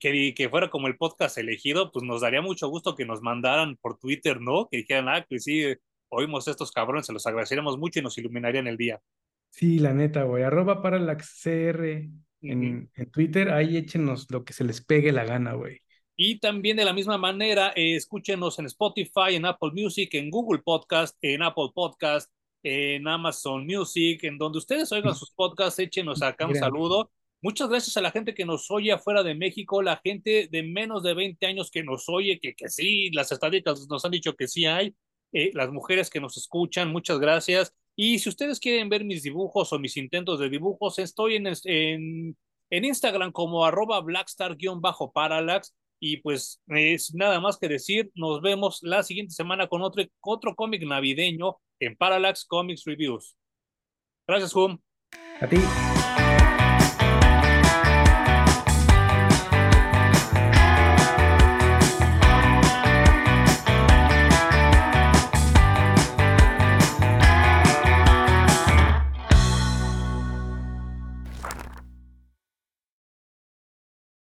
que, 0.00 0.32
que 0.34 0.48
fuera 0.48 0.70
como 0.70 0.86
el 0.86 0.96
podcast 0.96 1.36
elegido, 1.36 1.92
pues 1.92 2.06
nos 2.06 2.22
daría 2.22 2.40
mucho 2.40 2.70
gusto 2.70 2.96
que 2.96 3.04
nos 3.04 3.20
mandaran 3.20 3.76
por 3.76 3.98
Twitter, 3.98 4.40
¿no? 4.40 4.66
Que 4.70 4.78
dijeran, 4.78 5.10
ah, 5.10 5.26
que 5.28 5.40
sí, 5.40 5.62
oímos 6.08 6.48
estos 6.48 6.72
cabrones, 6.72 7.04
se 7.04 7.12
los 7.12 7.26
agradeceríamos 7.26 7.76
mucho 7.76 8.00
y 8.00 8.02
nos 8.02 8.16
iluminarían 8.16 8.66
el 8.66 8.78
día. 8.78 8.98
Sí, 9.50 9.78
la 9.78 9.92
neta, 9.92 10.22
güey. 10.22 10.42
Arroba 10.42 10.80
para 10.80 10.98
la 10.98 11.18
CR 11.18 12.08
en, 12.40 12.90
en, 12.94 13.10
Twitter, 13.10 13.50
ahí 13.50 13.76
échenos 13.76 14.26
lo 14.30 14.44
que 14.44 14.52
se 14.52 14.64
les 14.64 14.84
pegue 14.84 15.12
la 15.12 15.24
gana, 15.24 15.54
güey. 15.54 15.80
Y 16.16 16.40
también 16.40 16.76
de 16.76 16.84
la 16.84 16.92
misma 16.92 17.16
manera, 17.16 17.72
eh, 17.76 17.94
escúchenos 17.94 18.58
en 18.58 18.66
Spotify, 18.66 19.34
en 19.34 19.46
Apple 19.46 19.70
Music, 19.72 20.12
en 20.14 20.30
Google 20.30 20.62
Podcast, 20.64 21.16
en 21.22 21.42
Apple 21.42 21.70
Podcast, 21.74 22.32
en 22.62 23.06
Amazon 23.06 23.64
Music, 23.64 24.24
en 24.24 24.36
donde 24.36 24.58
ustedes 24.58 24.90
oigan 24.90 25.14
sus 25.14 25.30
podcasts, 25.30 25.78
échenos 25.78 26.22
acá 26.22 26.46
un 26.46 26.56
saludo 26.56 27.10
Muchas 27.40 27.68
gracias 27.68 27.96
a 27.96 28.00
la 28.00 28.10
gente 28.10 28.34
que 28.34 28.44
nos 28.44 28.68
oye 28.68 28.90
afuera 28.90 29.22
de 29.22 29.36
México, 29.36 29.80
la 29.80 30.00
gente 30.02 30.48
de 30.50 30.62
menos 30.64 31.04
de 31.04 31.14
20 31.14 31.46
años 31.46 31.70
que 31.70 31.84
nos 31.84 32.08
oye, 32.08 32.40
que, 32.40 32.54
que 32.54 32.68
sí, 32.68 33.10
las 33.12 33.30
estadísticas 33.30 33.86
nos 33.88 34.04
han 34.04 34.10
dicho 34.10 34.34
que 34.34 34.48
sí 34.48 34.66
hay, 34.66 34.96
eh, 35.32 35.52
las 35.54 35.70
mujeres 35.70 36.10
que 36.10 36.20
nos 36.20 36.36
escuchan, 36.36 36.90
muchas 36.90 37.20
gracias. 37.20 37.74
Y 38.00 38.20
si 38.20 38.28
ustedes 38.28 38.60
quieren 38.60 38.88
ver 38.88 39.04
mis 39.04 39.24
dibujos 39.24 39.72
o 39.72 39.78
mis 39.80 39.96
intentos 39.96 40.38
de 40.38 40.48
dibujos, 40.48 41.00
estoy 41.00 41.34
en, 41.34 41.48
en, 41.64 42.36
Instagram 42.70 43.32
como 43.32 43.64
arroba 43.64 44.00
blackstar-parallax. 44.00 45.74
Y 45.98 46.18
pues 46.18 46.62
es 46.68 47.12
nada 47.12 47.40
más 47.40 47.58
que 47.58 47.66
decir, 47.66 48.12
nos 48.14 48.40
vemos 48.40 48.78
la 48.82 49.02
siguiente 49.02 49.34
semana 49.34 49.66
con 49.66 49.82
otro, 49.82 50.04
otro 50.20 50.54
cómic 50.54 50.86
navideño 50.86 51.56
en 51.80 51.96
Parallax 51.96 52.44
Comics 52.44 52.84
Reviews. 52.84 53.34
Gracias, 54.28 54.54
Hum. 54.54 54.78
A 55.40 55.48
ti. 55.48 55.56